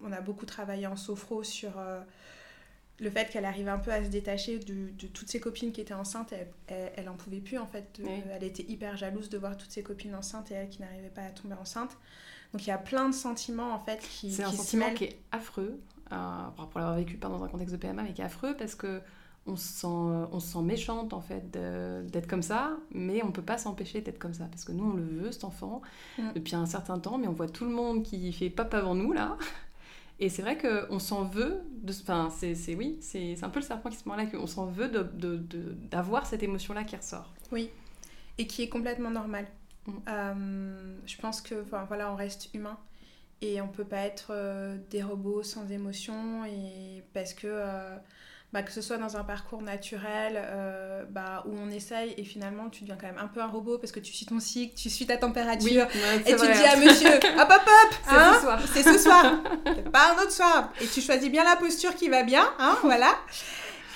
on 0.00 0.12
a 0.12 0.20
beaucoup 0.20 0.46
travaillé 0.46 0.86
en 0.86 0.96
sophro 0.96 1.42
sur 1.42 1.72
le 2.98 3.10
fait 3.10 3.28
qu'elle 3.30 3.44
arrive 3.44 3.68
un 3.68 3.78
peu 3.78 3.90
à 3.92 4.02
se 4.04 4.08
détacher 4.08 4.58
de, 4.58 4.90
de 4.98 5.06
toutes 5.06 5.28
ses 5.28 5.40
copines 5.40 5.72
qui 5.72 5.80
étaient 5.80 5.94
enceintes. 5.94 6.32
Elle, 6.32 6.48
elle, 6.68 6.92
elle 6.96 7.08
en 7.08 7.14
pouvait 7.14 7.40
plus, 7.40 7.58
en 7.58 7.66
fait. 7.66 8.00
Oui. 8.02 8.22
Elle 8.32 8.44
était 8.44 8.64
hyper 8.64 8.96
jalouse 8.96 9.28
de 9.28 9.36
voir 9.38 9.56
toutes 9.56 9.70
ses 9.70 9.82
copines 9.82 10.14
enceintes 10.14 10.50
et 10.50 10.54
elle 10.54 10.68
qui 10.68 10.80
n'arrivait 10.80 11.10
pas 11.14 11.22
à 11.22 11.30
tomber 11.30 11.54
enceinte. 11.60 11.96
Donc 12.52 12.64
il 12.66 12.68
y 12.68 12.72
a 12.72 12.78
plein 12.78 13.08
de 13.08 13.14
sentiments, 13.14 13.72
en 13.74 13.80
fait, 13.80 13.98
qui, 14.00 14.30
C'est 14.32 14.44
un 14.44 14.50
qui 14.50 14.56
sentiment 14.56 14.94
qui 14.94 15.04
est 15.04 15.18
affreux, 15.32 15.78
euh, 16.12 16.16
pour 16.70 16.80
l'avoir 16.80 16.96
vécu 16.96 17.16
pas 17.16 17.28
dans 17.28 17.42
un 17.42 17.48
contexte 17.48 17.74
de 17.74 17.78
PMA, 17.80 18.02
mais 18.02 18.12
qui 18.14 18.22
est 18.22 18.24
affreux 18.24 18.56
parce 18.56 18.74
que 18.74 19.00
on 19.48 19.54
se 19.54 19.68
sent, 19.68 19.86
on 19.86 20.40
se 20.40 20.52
sent 20.54 20.62
méchante 20.62 21.12
en 21.12 21.20
fait 21.20 21.50
d'être 21.52 22.26
comme 22.26 22.42
ça, 22.42 22.76
mais 22.90 23.22
on 23.22 23.30
peut 23.30 23.42
pas 23.42 23.58
s'empêcher 23.58 24.00
d'être 24.00 24.18
comme 24.18 24.34
ça 24.34 24.46
parce 24.46 24.64
que 24.64 24.72
nous 24.72 24.90
on 24.90 24.94
le 24.94 25.04
veut 25.04 25.30
cet 25.30 25.44
enfant 25.44 25.82
Mm. 26.18 26.32
depuis 26.34 26.56
un 26.56 26.66
certain 26.66 26.98
temps, 26.98 27.16
mais 27.18 27.28
on 27.28 27.32
voit 27.32 27.48
tout 27.48 27.64
le 27.64 27.70
monde 27.70 28.02
qui 28.02 28.32
fait 28.32 28.50
pop 28.50 28.72
avant 28.74 28.94
nous 28.96 29.12
là. 29.12 29.36
Et 30.18 30.28
c'est 30.30 30.42
vrai 30.42 30.56
qu'on 30.56 30.98
s'en 30.98 31.24
veut, 31.24 31.62
enfin 31.90 32.30
c'est 32.30 32.54
c'est- 32.54 32.74
oui, 32.74 32.96
c'est 33.00 33.36
c'est 33.36 33.44
un 33.44 33.50
peu 33.50 33.60
le 33.60 33.64
serpent 33.66 33.90
qui 33.90 33.96
se 33.96 34.08
mord 34.08 34.16
là, 34.16 34.26
qu'on 34.26 34.46
s'en 34.46 34.66
veut 34.66 34.88
d'avoir 34.88 35.12
de, 35.12 35.36
de, 35.36 35.72
d'avoir 35.90 36.26
cette 36.26 36.42
émotion-là 36.42 36.84
qui 36.84 36.96
ressort. 36.96 37.34
Oui, 37.52 37.70
et 38.38 38.46
qui 38.46 38.62
est 38.62 38.68
complètement 38.68 39.10
normal. 39.10 39.46
Mm. 39.86 39.92
Euh, 40.08 40.96
je 41.06 41.16
pense 41.18 41.40
que, 41.42 41.54
voilà, 41.88 42.10
on 42.12 42.16
reste 42.16 42.50
humain 42.54 42.78
et 43.42 43.60
on 43.60 43.68
peut 43.68 43.84
pas 43.84 43.98
être 44.06 44.28
euh, 44.30 44.78
des 44.90 45.02
robots 45.02 45.42
sans 45.42 45.70
émotion 45.70 46.44
et 46.46 47.04
parce 47.12 47.34
que 47.34 47.46
euh, 47.48 47.96
bah, 48.56 48.62
que 48.62 48.72
ce 48.72 48.80
soit 48.80 48.96
dans 48.96 49.18
un 49.18 49.22
parcours 49.22 49.60
naturel 49.60 50.32
euh, 50.42 51.04
bah, 51.10 51.44
où 51.46 51.52
on 51.62 51.70
essaye 51.70 52.14
et 52.16 52.24
finalement 52.24 52.70
tu 52.70 52.84
deviens 52.84 52.96
quand 52.98 53.06
même 53.06 53.18
un 53.18 53.26
peu 53.28 53.42
un 53.42 53.46
robot 53.48 53.76
parce 53.76 53.92
que 53.92 54.00
tu 54.00 54.14
suis 54.14 54.24
ton 54.24 54.40
cycle, 54.40 54.74
tu 54.74 54.88
suis 54.88 55.04
ta 55.04 55.18
température 55.18 55.86
et 56.24 56.34
tu 56.34 56.46
dis 56.46 56.64
à 56.64 56.76
monsieur 56.76 57.14
hop 57.38 57.50
hop 57.50 57.60
hop 57.66 57.94
C'est 58.08 58.14
hein, 58.16 58.32
ce 58.34 58.40
soir. 58.40 58.60
c'est 58.72 58.82
ce 58.82 58.98
soir 58.98 59.42
pas 59.92 60.14
un 60.14 60.22
autre 60.22 60.32
soir 60.32 60.72
et 60.80 60.86
tu 60.86 61.02
choisis 61.02 61.30
bien 61.30 61.44
la 61.44 61.56
posture 61.56 61.94
qui 61.94 62.08
va 62.08 62.22
bien 62.22 62.50
hein, 62.58 62.78
voilà 62.82 63.14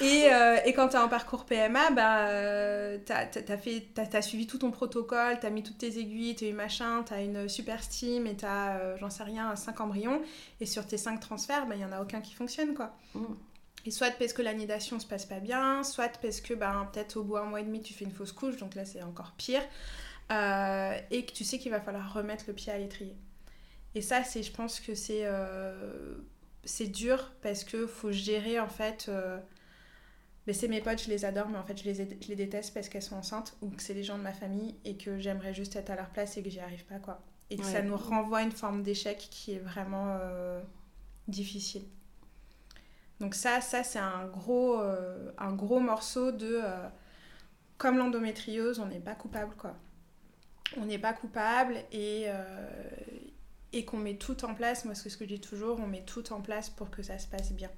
et, 0.03 0.33
euh, 0.33 0.57
et 0.65 0.73
quand 0.73 0.89
tu 0.89 0.97
as 0.97 1.03
un 1.03 1.09
parcours 1.09 1.45
PMA, 1.45 1.91
bah, 1.91 2.29
euh, 2.29 2.97
t'as- 3.05 3.27
t'as 3.27 4.23
suivi 4.23 4.47
tout 4.47 4.57
ton 4.57 4.71
protocole, 4.71 5.39
tu 5.39 5.45
as 5.47 5.51
mis 5.51 5.63
toutes 5.63 5.77
tes 5.77 5.99
aiguilles, 5.99 6.35
tu 6.35 6.47
as 6.47 6.49
eu 6.49 6.53
machin, 6.55 7.03
tu 7.07 7.13
as 7.13 7.21
une 7.21 7.51
super 7.51 7.83
steam 7.83 8.27
et 8.27 8.35
tu 8.35 8.47
as, 8.47 8.97
j'en 8.99 9.11
sais 9.11 9.25
rien, 9.25 9.55
5 9.57 9.79
embryons. 9.79 10.23
Et 10.63 10.65
sur 10.65 10.87
tes 10.87 10.97
5 10.97 11.21
transferts, 11.21 11.67
il 11.71 11.77
n'y 11.77 11.85
en 11.85 11.93
a 11.93 12.01
aucun 12.01 12.23
qui 12.23 12.33
fonctionne. 12.33 12.73
quoi. 12.73 12.97
Mm. 13.15 13.25
Et 13.87 13.91
soit 13.91 14.11
parce 14.19 14.33
que 14.33 14.43
l'anidation 14.43 15.01
se 15.01 15.07
passe 15.07 15.25
pas 15.25 15.41
bien, 15.41 15.83
soit 15.83 16.19
parce 16.21 16.41
que 16.41 16.55
ben, 16.55 16.89
peut-être 16.93 17.17
au 17.17 17.25
bout 17.25 17.35
d'un 17.37 17.45
mois 17.45 17.61
et 17.61 17.65
demi, 17.65 17.81
tu 17.83 17.95
fais 17.95 18.05
une 18.05 18.13
fausse 18.13 18.33
couche, 18.33 18.57
donc 18.59 18.75
là 18.75 18.85
c'est 18.85 19.03
encore 19.03 19.33
pire. 19.33 19.63
Euh, 20.31 20.99
et 21.11 21.25
que 21.25 21.33
tu 21.33 21.45
sais 21.45 21.59
qu'il 21.59 21.71
va 21.73 21.81
falloir 21.81 22.13
remettre 22.13 22.45
le 22.47 22.53
pied 22.55 22.73
à 22.73 22.79
l'étrier. 22.79 23.17
Et 23.95 24.03
ça, 24.03 24.23
c'est, 24.23 24.43
je 24.43 24.53
pense 24.53 24.79
que 24.79 24.95
c'est 24.95 25.23
euh, 25.25 26.15
c'est 26.65 26.87
dur 26.87 27.33
parce 27.43 27.65
que 27.65 27.87
faut 27.87 28.13
gérer 28.13 28.61
en 28.61 28.69
fait. 28.69 29.07
euh, 29.09 29.41
mais 30.47 30.53
c'est 30.53 30.69
mes 30.69 30.81
potes, 30.81 31.03
je 31.03 31.09
les 31.09 31.25
adore, 31.25 31.49
mais 31.49 31.59
en 31.59 31.65
fait 31.65 31.79
je 31.79 31.85
les, 31.85 31.95
je 31.95 32.29
les 32.29 32.37
déteste 32.37 32.73
parce 32.75 32.89
qu'elles 32.89 33.03
sont 33.03 33.17
enceintes 33.17 33.57
ou 33.61 33.71
que 33.71 33.83
c'est 33.83 33.95
les 33.95 34.05
gens 34.05 34.19
de 34.19 34.23
ma 34.23 34.33
famille 34.33 34.77
et 34.85 34.97
que 34.97 35.19
j'aimerais 35.19 35.53
juste 35.55 35.77
être 35.77 35.91
à 35.91 35.97
leur 35.97 36.11
place 36.11 36.37
et 36.37 36.43
que 36.43 36.51
j'y 36.51 36.61
arrive 36.61 36.85
pas 36.85 36.99
quoi. 36.99 37.21
Et 37.51 37.57
que 37.57 37.65
ça 37.65 37.83
nous 37.83 37.97
renvoie 37.97 38.39
à 38.39 38.43
une 38.43 38.53
forme 38.53 38.83
d'échec 38.83 39.19
qui 39.31 39.55
est 39.55 39.59
vraiment 39.59 40.19
difficile. 41.27 41.83
Donc 43.21 43.35
ça, 43.35 43.61
ça 43.61 43.83
c'est 43.85 43.99
un 43.99 44.27
gros, 44.27 44.81
euh, 44.81 45.31
un 45.39 45.53
gros 45.53 45.81
morceau 45.81 46.33
de... 46.33 46.61
euh, 46.63 46.89
comme 47.79 47.99
l'endométriose, 47.99 48.79
on 48.79 48.87
n'est 48.87 49.01
pas 49.01 49.15
coupable 49.15 49.55
quoi. 49.57 49.77
On 50.77 50.87
n'est 50.87 50.99
pas 50.99 51.13
coupable 51.13 51.77
et, 51.93 52.25
euh, 52.29 52.71
et 53.73 53.85
qu'on 53.85 53.99
met 53.99 54.17
tout 54.17 54.45
en 54.45 54.55
place. 54.55 54.85
Moi, 54.85 54.95
c'est 54.95 55.11
ce 55.11 55.17
que 55.17 55.25
je 55.25 55.35
dis 55.35 55.41
toujours, 55.41 55.81
on 55.81 55.87
met 55.87 56.05
tout 56.05 56.33
en 56.33 56.41
place 56.41 56.71
pour 56.71 56.91
que 56.91 57.03
ça 57.03 57.19
se 57.19 57.27
passe 57.27 57.53
bien. 57.53 57.71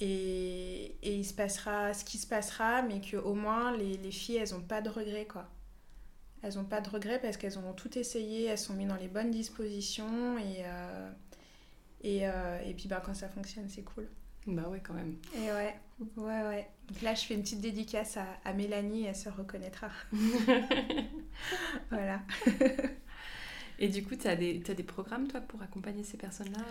Et, 0.00 0.96
et 1.02 1.14
il 1.14 1.24
se 1.24 1.32
passera 1.32 1.94
ce 1.94 2.04
qui 2.04 2.18
se 2.18 2.26
passera, 2.26 2.82
mais 2.82 3.00
qu'au 3.00 3.34
moins 3.34 3.76
les, 3.76 3.96
les 3.96 4.10
filles, 4.10 4.36
elles 4.36 4.52
n'ont 4.52 4.60
pas 4.60 4.82
de 4.82 4.90
regrets 4.90 5.26
quoi. 5.26 5.46
Elles 6.42 6.56
n'ont 6.56 6.64
pas 6.64 6.82
de 6.82 6.90
regrets 6.90 7.18
parce 7.20 7.36
qu'elles 7.38 7.58
ont 7.58 7.72
tout 7.72 7.98
essayé, 7.98 8.44
elles 8.44 8.58
sont 8.58 8.74
mises 8.74 8.88
dans 8.88 8.96
les 8.96 9.08
bonnes 9.08 9.30
dispositions 9.30 10.36
et, 10.38 10.64
et, 12.02 12.28
euh, 12.28 12.58
et 12.64 12.74
puis 12.74 12.88
ben, 12.88 13.00
quand 13.04 13.14
ça 13.14 13.28
fonctionne, 13.28 13.68
c'est 13.68 13.82
cool. 13.82 14.08
Bah 14.46 14.68
ouais, 14.68 14.80
quand 14.80 14.94
même. 14.94 15.16
Et 15.34 15.50
ouais, 15.50 15.74
ouais, 16.16 16.42
ouais. 16.42 16.70
Donc 16.88 17.02
là, 17.02 17.14
je 17.14 17.22
fais 17.24 17.34
une 17.34 17.42
petite 17.42 17.60
dédicace 17.60 18.16
à, 18.16 18.26
à 18.44 18.52
Mélanie, 18.52 19.04
elle 19.06 19.16
se 19.16 19.28
reconnaîtra. 19.28 19.88
voilà. 21.90 22.20
Et 23.78 23.88
du 23.88 24.02
coup, 24.04 24.16
tu 24.16 24.26
as, 24.26 24.36
des 24.36 24.60
t'as 24.60 24.74
des 24.74 24.82
programmes, 24.82 25.26
toi, 25.28 25.40
pour 25.40 25.60
accompagner 25.62 26.02
ces 26.04 26.16
personnes-là 26.16 26.62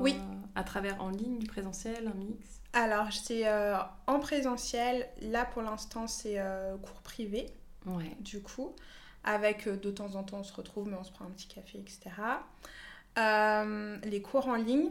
Oui. 0.00 0.16
À 0.54 0.64
travers 0.64 1.02
en 1.02 1.10
ligne, 1.10 1.38
du 1.38 1.46
présentiel, 1.46 2.06
un 2.08 2.14
mix? 2.14 2.60
Alors, 2.72 3.12
c'est 3.12 3.46
euh, 3.46 3.76
en 4.06 4.18
présentiel. 4.20 5.06
Là, 5.20 5.44
pour 5.44 5.62
l'instant, 5.62 6.06
c'est 6.06 6.38
euh, 6.38 6.76
cours 6.78 7.02
privé, 7.02 7.46
Ouais. 7.86 8.16
du 8.20 8.40
coup. 8.40 8.74
Avec 9.24 9.68
de 9.68 9.90
temps 9.90 10.14
en 10.16 10.22
temps, 10.22 10.38
on 10.40 10.44
se 10.44 10.52
retrouve, 10.52 10.88
mais 10.88 10.96
on 10.98 11.04
se 11.04 11.10
prend 11.12 11.24
un 11.24 11.30
petit 11.30 11.48
café, 11.48 11.78
etc. 11.78 12.10
Euh, 13.18 13.96
les 14.04 14.22
cours 14.22 14.48
en 14.48 14.56
ligne. 14.56 14.90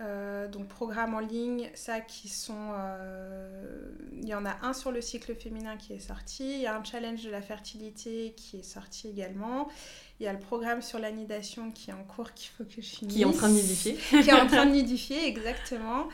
euh, 0.00 0.48
donc, 0.48 0.68
programmes 0.68 1.14
en 1.14 1.20
ligne, 1.20 1.70
ça 1.74 2.00
qui 2.00 2.28
sont. 2.28 2.72
euh, 2.74 3.92
Il 4.20 4.26
y 4.28 4.34
en 4.34 4.44
a 4.46 4.56
un 4.62 4.72
sur 4.72 4.90
le 4.90 5.00
cycle 5.00 5.34
féminin 5.34 5.76
qui 5.76 5.92
est 5.92 6.00
sorti. 6.00 6.44
Il 6.54 6.60
y 6.60 6.66
a 6.66 6.76
un 6.76 6.82
challenge 6.84 7.22
de 7.24 7.30
la 7.30 7.42
fertilité 7.42 8.34
qui 8.36 8.58
est 8.58 8.62
sorti 8.64 9.08
également. 9.08 9.68
Il 10.20 10.24
y 10.24 10.28
a 10.28 10.32
le 10.32 10.38
programme 10.40 10.82
sur 10.82 10.98
l'anidation 10.98 11.70
qui 11.72 11.90
est 11.90 11.94
en 11.94 12.04
cours 12.04 12.32
qu'il 12.32 12.50
faut 12.50 12.64
que 12.64 12.80
je 12.80 12.86
finisse 12.86 13.14
Qui 13.14 13.22
est 13.22 13.24
en 13.24 13.32
train 13.32 13.48
de 13.48 13.54
nidifier. 13.54 13.94
qui 14.22 14.30
est 14.30 14.32
en 14.32 14.46
train 14.46 14.66
de 14.66 14.72
nidifier, 14.72 15.26
exactement. 15.26 16.08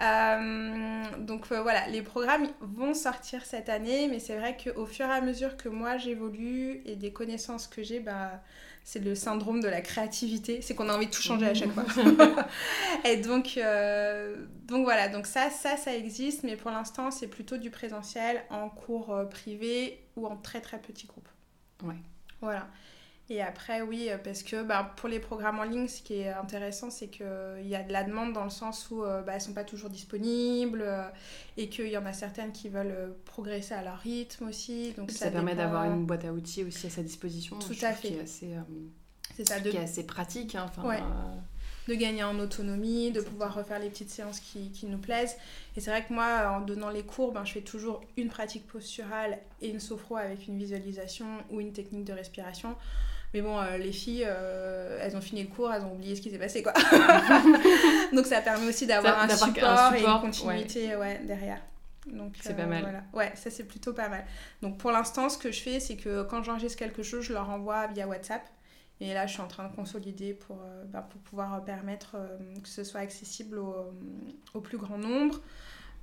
Euh, 0.00 1.02
donc 1.18 1.52
euh, 1.52 1.62
voilà, 1.62 1.86
les 1.88 2.02
programmes 2.02 2.48
vont 2.60 2.94
sortir 2.94 3.44
cette 3.44 3.68
année, 3.68 4.08
mais 4.08 4.18
c'est 4.18 4.36
vrai 4.36 4.56
qu'au 4.56 4.86
fur 4.86 5.06
et 5.06 5.12
à 5.12 5.20
mesure 5.20 5.56
que 5.56 5.68
moi 5.68 5.96
j'évolue 5.96 6.82
et 6.86 6.96
des 6.96 7.12
connaissances 7.12 7.68
que 7.68 7.82
j'ai, 7.84 8.00
bah, 8.00 8.42
c'est 8.84 8.98
le 8.98 9.14
syndrome 9.14 9.60
de 9.60 9.68
la 9.68 9.80
créativité, 9.80 10.60
c'est 10.62 10.74
qu'on 10.74 10.88
a 10.88 10.94
envie 10.94 11.06
de 11.06 11.10
tout 11.10 11.22
changer 11.22 11.46
à 11.46 11.54
chaque 11.54 11.72
fois. 11.72 11.84
et 13.04 13.16
donc, 13.18 13.56
euh, 13.56 14.36
donc 14.66 14.84
voilà, 14.84 15.08
donc 15.08 15.26
ça, 15.26 15.50
ça, 15.50 15.76
ça 15.76 15.94
existe, 15.94 16.42
mais 16.42 16.56
pour 16.56 16.70
l'instant 16.70 17.10
c'est 17.10 17.28
plutôt 17.28 17.56
du 17.56 17.70
présentiel 17.70 18.42
en 18.50 18.68
cours 18.68 19.14
euh, 19.14 19.24
privé 19.24 20.00
ou 20.16 20.26
en 20.26 20.36
très 20.36 20.60
très 20.60 20.78
petits 20.78 21.06
groupes. 21.06 21.28
Ouais. 21.84 21.96
Voilà. 22.40 22.68
Et 23.30 23.40
après, 23.40 23.80
oui, 23.82 24.08
euh, 24.10 24.18
parce 24.18 24.42
que 24.42 24.62
bah, 24.62 24.92
pour 24.96 25.08
les 25.08 25.20
programmes 25.20 25.58
en 25.60 25.62
ligne, 25.64 25.88
ce 25.88 26.02
qui 26.02 26.14
est 26.14 26.28
intéressant, 26.28 26.90
c'est 26.90 27.08
qu'il 27.08 27.24
y 27.64 27.74
a 27.74 27.82
de 27.82 27.92
la 27.92 28.04
demande 28.04 28.32
dans 28.32 28.44
le 28.44 28.50
sens 28.50 28.90
où 28.90 29.04
euh, 29.04 29.22
bah, 29.22 29.32
elles 29.32 29.38
ne 29.38 29.44
sont 29.44 29.52
pas 29.54 29.64
toujours 29.64 29.90
disponibles 29.90 30.82
euh, 30.82 31.08
et 31.56 31.68
qu'il 31.68 31.86
y 31.88 31.96
en 31.96 32.04
a 32.04 32.12
certaines 32.12 32.52
qui 32.52 32.68
veulent 32.68 32.90
euh, 32.90 33.08
progresser 33.24 33.74
à 33.74 33.82
leur 33.82 33.98
rythme 33.98 34.48
aussi. 34.48 34.92
Donc 34.98 35.10
ça, 35.10 35.26
ça, 35.26 35.30
permet 35.30 35.54
d'avoir 35.54 35.84
une 35.84 36.04
boîte 36.04 36.24
à 36.24 36.32
outils 36.32 36.64
aussi 36.64 36.88
à 36.88 36.90
sa 36.90 37.02
disposition. 37.02 37.58
Tout 37.58 37.72
à 37.82 37.92
fait. 37.92 38.12
est 38.14 38.20
assez, 38.20 38.54
euh, 38.54 38.60
C'est 39.34 39.48
ça, 39.48 39.60
de, 39.60 39.70
qui 39.70 39.76
est 39.76 39.80
assez 39.80 40.04
pratique. 40.04 40.54
hein, 40.54 40.70
Ouais. 40.84 40.98
euh, 40.98 41.36
de 41.88 41.94
gagner 41.94 42.22
en 42.22 42.38
autonomie, 42.38 43.10
de 43.10 43.20
pouvoir 43.20 43.54
refaire 43.54 43.78
les 43.78 43.88
petites 43.88 44.10
séances 44.10 44.40
qui, 44.40 44.70
qui 44.70 44.86
nous 44.86 44.98
plaisent. 44.98 45.36
Et 45.76 45.80
c'est 45.80 45.90
vrai 45.90 46.04
que 46.04 46.12
moi, 46.12 46.52
en 46.56 46.60
donnant 46.60 46.90
les 46.90 47.02
cours, 47.02 47.32
ben, 47.32 47.44
je 47.44 47.52
fais 47.52 47.60
toujours 47.60 48.02
une 48.16 48.28
pratique 48.28 48.66
posturale 48.66 49.38
et 49.60 49.68
une 49.68 49.80
sophro 49.80 50.16
avec 50.16 50.46
une 50.46 50.58
visualisation 50.58 51.26
ou 51.50 51.60
une 51.60 51.72
technique 51.72 52.04
de 52.04 52.12
respiration. 52.12 52.76
Mais 53.34 53.40
bon, 53.40 53.58
euh, 53.58 53.78
les 53.78 53.92
filles, 53.92 54.24
euh, 54.26 54.98
elles 55.00 55.16
ont 55.16 55.20
fini 55.20 55.42
le 55.42 55.48
cours, 55.48 55.72
elles 55.72 55.82
ont 55.82 55.94
oublié 55.94 56.14
ce 56.14 56.20
qui 56.20 56.30
s'est 56.30 56.38
passé, 56.38 56.62
quoi. 56.62 56.74
Donc 58.12 58.26
ça 58.26 58.42
permet 58.42 58.68
aussi 58.68 58.86
d'avoir 58.86 59.22
un, 59.22 59.28
support 59.28 59.94
et 59.94 60.00
une 60.00 60.20
continuité 60.20 60.94
ouais, 60.96 61.20
derrière. 61.24 61.60
Donc, 62.06 62.34
C'est 62.40 62.56
pas 62.56 62.66
mal. 62.66 62.82
voilà. 62.82 63.02
Ouais, 63.12 63.32
ça 63.36 63.48
c'est 63.48 63.64
plutôt 63.64 63.92
pas 63.92 64.08
mal. 64.08 64.24
Donc 64.60 64.76
pour 64.76 64.90
l'instant, 64.90 65.28
ce 65.28 65.38
que 65.38 65.50
je 65.50 65.60
fais, 65.60 65.80
c'est 65.80 65.96
que 65.96 66.24
quand 66.24 66.42
j'enregistre 66.42 66.78
quelque 66.78 67.02
chose, 67.02 67.24
je 67.24 67.32
leur 67.32 67.48
envoie 67.48 67.86
via 67.86 68.06
WhatsApp. 68.06 68.42
Et 69.02 69.14
là, 69.14 69.26
je 69.26 69.32
suis 69.32 69.42
en 69.42 69.48
train 69.48 69.68
de 69.68 69.74
consolider 69.74 70.32
pour, 70.32 70.58
euh, 70.62 70.84
bah, 70.84 71.06
pour 71.10 71.20
pouvoir 71.22 71.64
permettre 71.64 72.14
euh, 72.14 72.38
que 72.62 72.68
ce 72.68 72.84
soit 72.84 73.00
accessible 73.00 73.58
au, 73.58 73.92
au 74.54 74.60
plus 74.60 74.78
grand 74.78 74.96
nombre. 74.96 75.40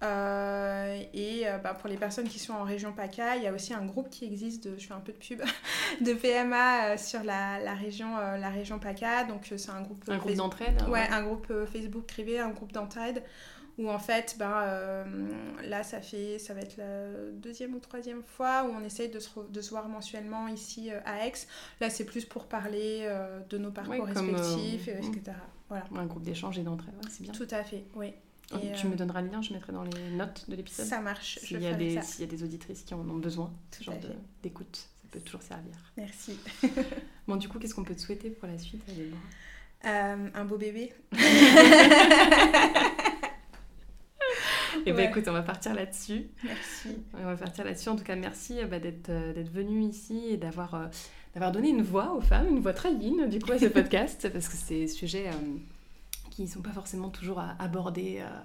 Euh, 0.01 1.01
et 1.13 1.47
euh, 1.47 1.57
bah, 1.57 1.73
pour 1.73 1.89
les 1.89 1.97
personnes 1.97 2.27
qui 2.27 2.39
sont 2.39 2.53
en 2.53 2.63
région 2.63 2.93
PACA, 2.93 3.35
il 3.35 3.43
y 3.43 3.47
a 3.47 3.53
aussi 3.53 3.73
un 3.73 3.85
groupe 3.85 4.09
qui 4.09 4.25
existe, 4.25 4.65
de, 4.65 4.77
je 4.77 4.87
fais 4.87 4.93
un 4.93 5.01
peu 5.01 5.11
de 5.11 5.17
pub, 5.17 5.41
de 6.01 6.13
PMA 6.13 6.85
euh, 6.93 6.97
sur 6.97 7.23
la, 7.23 7.59
la 7.59 7.73
région, 7.73 8.17
euh, 8.17 8.37
la 8.37 8.49
région 8.49 8.79
PACA. 8.79 9.25
Donc 9.25 9.49
euh, 9.51 9.57
c'est 9.57 9.71
un 9.71 9.81
groupe, 9.81 10.03
un 10.07 10.17
groupe 10.17 10.35
d'entraide. 10.35 10.81
Ouais, 10.89 11.07
un 11.09 11.23
groupe 11.23 11.47
euh, 11.51 11.65
Facebook 11.65 12.05
privé, 12.05 12.39
un 12.39 12.49
groupe 12.49 12.71
d'entraide, 12.71 13.23
où 13.79 13.89
en 13.89 13.97
fait, 13.97 14.35
ben, 14.37 14.51
euh, 14.63 15.03
là, 15.63 15.81
ça 15.83 16.01
fait, 16.01 16.37
ça 16.37 16.53
va 16.53 16.59
être 16.61 16.77
la 16.77 17.07
deuxième 17.33 17.73
ou 17.73 17.79
troisième 17.79 18.21
fois 18.21 18.65
où 18.65 18.73
on 18.77 18.83
essaye 18.83 19.09
de 19.09 19.19
se, 19.19 19.29
re- 19.29 19.49
de 19.49 19.61
se 19.61 19.69
voir 19.71 19.87
mensuellement 19.89 20.47
ici 20.49 20.91
euh, 20.91 20.99
à 21.05 21.25
Aix. 21.25 21.33
Là, 21.79 21.89
c'est 21.89 22.03
plus 22.05 22.25
pour 22.25 22.45
parler 22.47 22.99
euh, 23.03 23.39
de 23.49 23.57
nos 23.57 23.71
parcours 23.71 23.95
comme, 24.13 24.35
respectifs, 24.35 24.87
et- 24.89 24.95
mm. 24.95 25.05
etc. 25.13 25.37
Voilà. 25.69 25.85
Un 25.95 26.05
groupe 26.05 26.23
d'échange 26.23 26.59
et 26.59 26.63
d'entraide, 26.63 26.93
ouais, 26.95 27.09
c'est 27.09 27.23
bien. 27.23 27.31
Tout 27.31 27.47
à 27.51 27.63
fait, 27.63 27.85
oui. 27.95 28.13
Oh, 28.53 28.57
Et, 28.61 28.73
tu 28.73 28.87
me 28.87 28.95
donneras 28.95 29.21
le 29.21 29.29
lien, 29.29 29.41
je 29.41 29.53
mettrai 29.53 29.71
dans 29.71 29.83
les 29.83 30.09
notes 30.11 30.45
de 30.49 30.55
l'épisode. 30.55 30.85
Ça 30.85 30.99
marche, 30.99 31.37
S'il 31.39 31.61
y, 31.61 31.67
a 31.67 31.73
des- 31.73 32.01
ça. 32.01 32.19
y 32.19 32.23
a 32.23 32.27
des 32.27 32.43
auditrices 32.43 32.81
qui 32.81 32.93
en 32.95 33.07
ont 33.07 33.17
besoin, 33.17 33.53
ce 33.71 33.83
genre 33.83 33.95
d'écoute, 34.43 34.75
ça 34.75 35.07
peut 35.11 35.19
toujours 35.21 35.43
servir. 35.43 35.73
Merci. 35.95 36.37
Bon, 37.27 37.35
du 37.35 37.47
coup, 37.47 37.59
qu'est-ce 37.59 37.75
qu'on 37.75 37.83
peut 37.83 37.93
te 37.93 38.01
souhaiter 38.01 38.31
pour 38.31 38.47
la 38.49 38.57
suite, 38.57 38.81
un 39.83 40.45
beau 40.45 40.57
bébé. 40.57 40.91
Eh 44.85 44.91
ben 44.91 44.97
Ouais. 44.97 45.09
écoute, 45.09 45.23
on 45.27 45.31
va 45.33 45.41
partir 45.41 45.73
là-dessus. 45.73 46.27
Merci. 46.43 46.89
On 47.13 47.23
va 47.25 47.35
partir 47.35 47.63
là-dessus. 47.65 47.89
En 47.89 47.95
tout 47.95 48.03
cas, 48.03 48.15
merci 48.15 48.59
euh, 48.59 48.65
bah, 48.67 48.79
d'être 48.79 49.09
euh, 49.09 49.33
d'être 49.33 49.51
venu 49.51 49.81
ici 49.83 50.19
et 50.29 50.37
d'avoir 50.37 50.75
euh, 50.75 50.87
d'avoir 51.33 51.51
donné 51.51 51.69
une 51.69 51.81
voix 51.81 52.13
aux 52.15 52.21
femmes, 52.21 52.47
une 52.49 52.59
voix 52.59 52.73
très 52.73 52.93
yin 52.93 53.27
du 53.27 53.39
coup 53.39 53.51
à 53.51 53.59
ce 53.59 53.65
podcast, 53.79 54.29
parce 54.31 54.47
que 54.49 54.55
c'est 54.55 54.79
des 54.81 54.87
sujets 54.87 55.27
euh, 55.29 55.57
qui 56.31 56.43
ne 56.43 56.47
sont 56.47 56.61
pas 56.61 56.71
forcément 56.71 57.09
toujours 57.09 57.39
abordés 57.59 58.17
euh, 58.21 58.39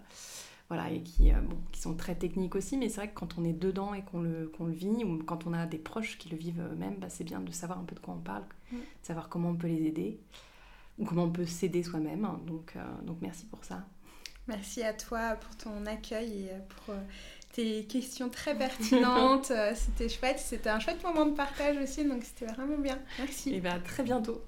voilà, 0.68 0.90
et 0.90 1.02
qui, 1.02 1.30
bon, 1.30 1.56
qui 1.72 1.80
sont 1.80 1.94
très 1.94 2.14
techniques 2.14 2.54
aussi, 2.54 2.76
mais 2.78 2.88
c'est 2.88 2.96
vrai 2.96 3.08
que 3.08 3.14
quand 3.14 3.36
on 3.38 3.44
est 3.44 3.52
dedans 3.52 3.92
et 3.94 4.02
qu'on 4.02 4.20
le, 4.22 4.50
qu'on 4.56 4.64
le 4.64 4.72
vit, 4.72 5.04
ou 5.04 5.18
quand 5.22 5.46
on 5.46 5.52
a 5.52 5.66
des 5.66 5.78
proches 5.78 6.16
qui 6.18 6.30
le 6.30 6.36
vivent 6.38 6.62
eux-mêmes, 6.72 6.96
bah, 6.98 7.08
c'est 7.10 7.22
bien 7.24 7.40
de 7.40 7.50
savoir 7.52 7.78
un 7.78 7.84
peu 7.84 7.94
de 7.94 8.00
quoi 8.00 8.14
on 8.14 8.20
parle, 8.22 8.44
de 8.72 8.78
savoir 9.02 9.28
comment 9.28 9.50
on 9.50 9.56
peut 9.56 9.66
les 9.66 9.86
aider, 9.86 10.18
ou 10.98 11.04
comment 11.04 11.24
on 11.24 11.30
peut 11.30 11.44
s'aider 11.44 11.82
soi-même. 11.82 12.26
Donc, 12.46 12.74
donc 13.04 13.18
merci 13.20 13.44
pour 13.44 13.62
ça. 13.62 13.84
Merci 14.46 14.82
à 14.82 14.92
toi 14.92 15.36
pour 15.36 15.56
ton 15.56 15.86
accueil 15.86 16.44
et 16.44 16.50
pour 16.68 16.94
tes 17.52 17.84
questions 17.84 18.28
très 18.28 18.56
pertinentes. 18.56 19.52
c'était 19.74 20.08
chouette, 20.08 20.38
c'était 20.38 20.70
un 20.70 20.80
chouette 20.80 21.02
moment 21.02 21.26
de 21.26 21.34
partage 21.34 21.76
aussi, 21.78 22.04
donc 22.04 22.24
c'était 22.24 22.52
vraiment 22.52 22.78
bien. 22.78 22.98
Merci. 23.18 23.54
Et 23.54 23.60
bien, 23.60 23.78
très 23.80 24.02
bientôt. 24.02 24.42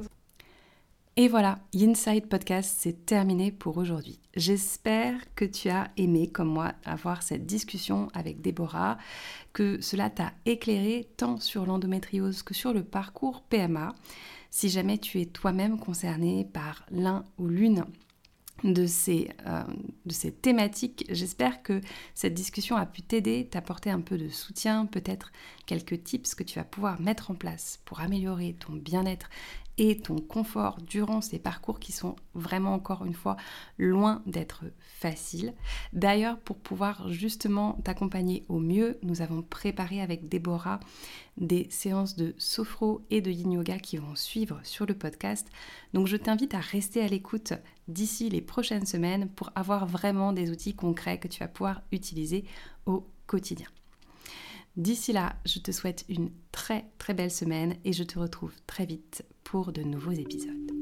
Et 1.19 1.29
voilà, 1.29 1.61
Inside 1.75 2.27
Podcast, 2.27 2.77
c'est 2.79 3.07
terminé 3.07 3.51
pour 3.51 3.79
aujourd'hui. 3.79 4.21
J'espère 4.35 5.15
que 5.35 5.47
tu 5.47 5.71
as 5.71 5.91
aimé, 5.97 6.29
comme 6.29 6.49
moi, 6.49 6.75
avoir 6.85 7.23
cette 7.23 7.47
discussion 7.47 8.09
avec 8.13 8.43
Déborah, 8.43 8.99
que 9.55 9.81
cela 9.81 10.11
t'a 10.11 10.35
éclairé 10.45 11.09
tant 11.17 11.41
sur 11.41 11.65
l'endométriose 11.65 12.43
que 12.43 12.53
sur 12.53 12.75
le 12.75 12.85
parcours 12.85 13.41
PMA. 13.45 13.95
Si 14.51 14.69
jamais 14.69 14.99
tu 14.99 15.19
es 15.23 15.25
toi-même 15.25 15.79
concerné 15.79 16.45
par 16.53 16.85
l'un 16.91 17.25
ou 17.39 17.49
l'une 17.49 17.87
de 18.65 18.87
ces, 18.87 19.29
euh, 19.47 19.63
de 20.07 20.13
ces 20.13 20.33
thématiques. 20.33 21.05
J'espère 21.11 21.63
que 21.63 21.81
cette 22.15 22.35
discussion 22.35 22.77
a 22.77 22.87
pu 22.87 23.03
t'aider, 23.03 23.47
t'apporter 23.51 23.91
un 23.91 24.01
peu 24.01 24.17
de 24.17 24.29
soutien, 24.29 24.87
peut-être 24.87 25.31
quelques 25.67 26.03
tips 26.03 26.35
que 26.35 26.43
tu 26.43 26.59
vas 26.59 26.65
pouvoir 26.65 27.01
mettre 27.01 27.31
en 27.31 27.35
place 27.35 27.81
pour 27.85 28.01
améliorer 28.01 28.55
ton 28.59 28.73
bien-être 28.73 29.29
et 29.79 29.99
ton 29.99 30.17
confort 30.17 30.81
durant 30.81 31.21
ces 31.21 31.39
parcours 31.39 31.79
qui 31.79 31.93
sont 31.93 32.17
vraiment 32.35 32.75
encore 32.75 33.05
une 33.05 33.15
fois 33.15 33.37
loin 33.79 34.23
d'être 34.27 34.65
faciles. 34.81 35.55
D'ailleurs, 35.93 36.39
pour 36.39 36.57
pouvoir 36.57 37.11
justement 37.11 37.75
t'accompagner 37.85 38.45
au 38.49 38.59
mieux, 38.59 38.99
nous 39.03 39.21
avons 39.21 39.43
préparé 39.43 40.01
avec 40.01 40.29
Déborah 40.29 40.81
des 41.37 41.67
séances 41.71 42.17
de 42.17 42.35
sophro 42.39 43.03
et 43.11 43.21
de 43.21 43.31
yin 43.31 43.53
yoga 43.53 43.79
qui 43.79 43.99
vont 43.99 44.15
suivre 44.15 44.61
sur 44.63 44.87
le 44.87 44.95
podcast. 44.95 45.49
Donc 45.93 46.07
je 46.07 46.17
t'invite 46.17 46.55
à 46.55 46.61
rester 46.61 47.03
à 47.03 47.09
l'écoute 47.09 47.53
d'ici 47.89 48.31
les 48.31 48.41
prochaines 48.41 48.87
semaines 48.87 49.29
pour 49.29 49.51
avoir 49.55 49.87
vraiment 49.87 50.33
des 50.33 50.51
outils 50.51 50.75
concrets 50.75 51.19
que 51.19 51.29
tu 51.29 51.41
vas 51.41 51.49
pouvoir 51.49 51.83
utiliser 51.93 52.45
au 52.87 53.07
quotidien. 53.27 53.69
D'ici 54.77 55.13
là, 55.13 55.37
je 55.47 55.59
te 55.59 55.73
souhaite 55.73 56.05
une 56.09 56.31
très 56.53 56.85
très 56.99 57.15
belle 57.15 57.31
semaine 57.31 57.77
et 57.85 57.93
je 57.95 58.05
te 58.05 58.19
retrouve 58.19 58.53
très 58.67 58.85
vite 58.85 59.25
pour 59.43 59.73
de 59.73 59.83
nouveaux 59.83 60.13
épisodes. 60.13 60.76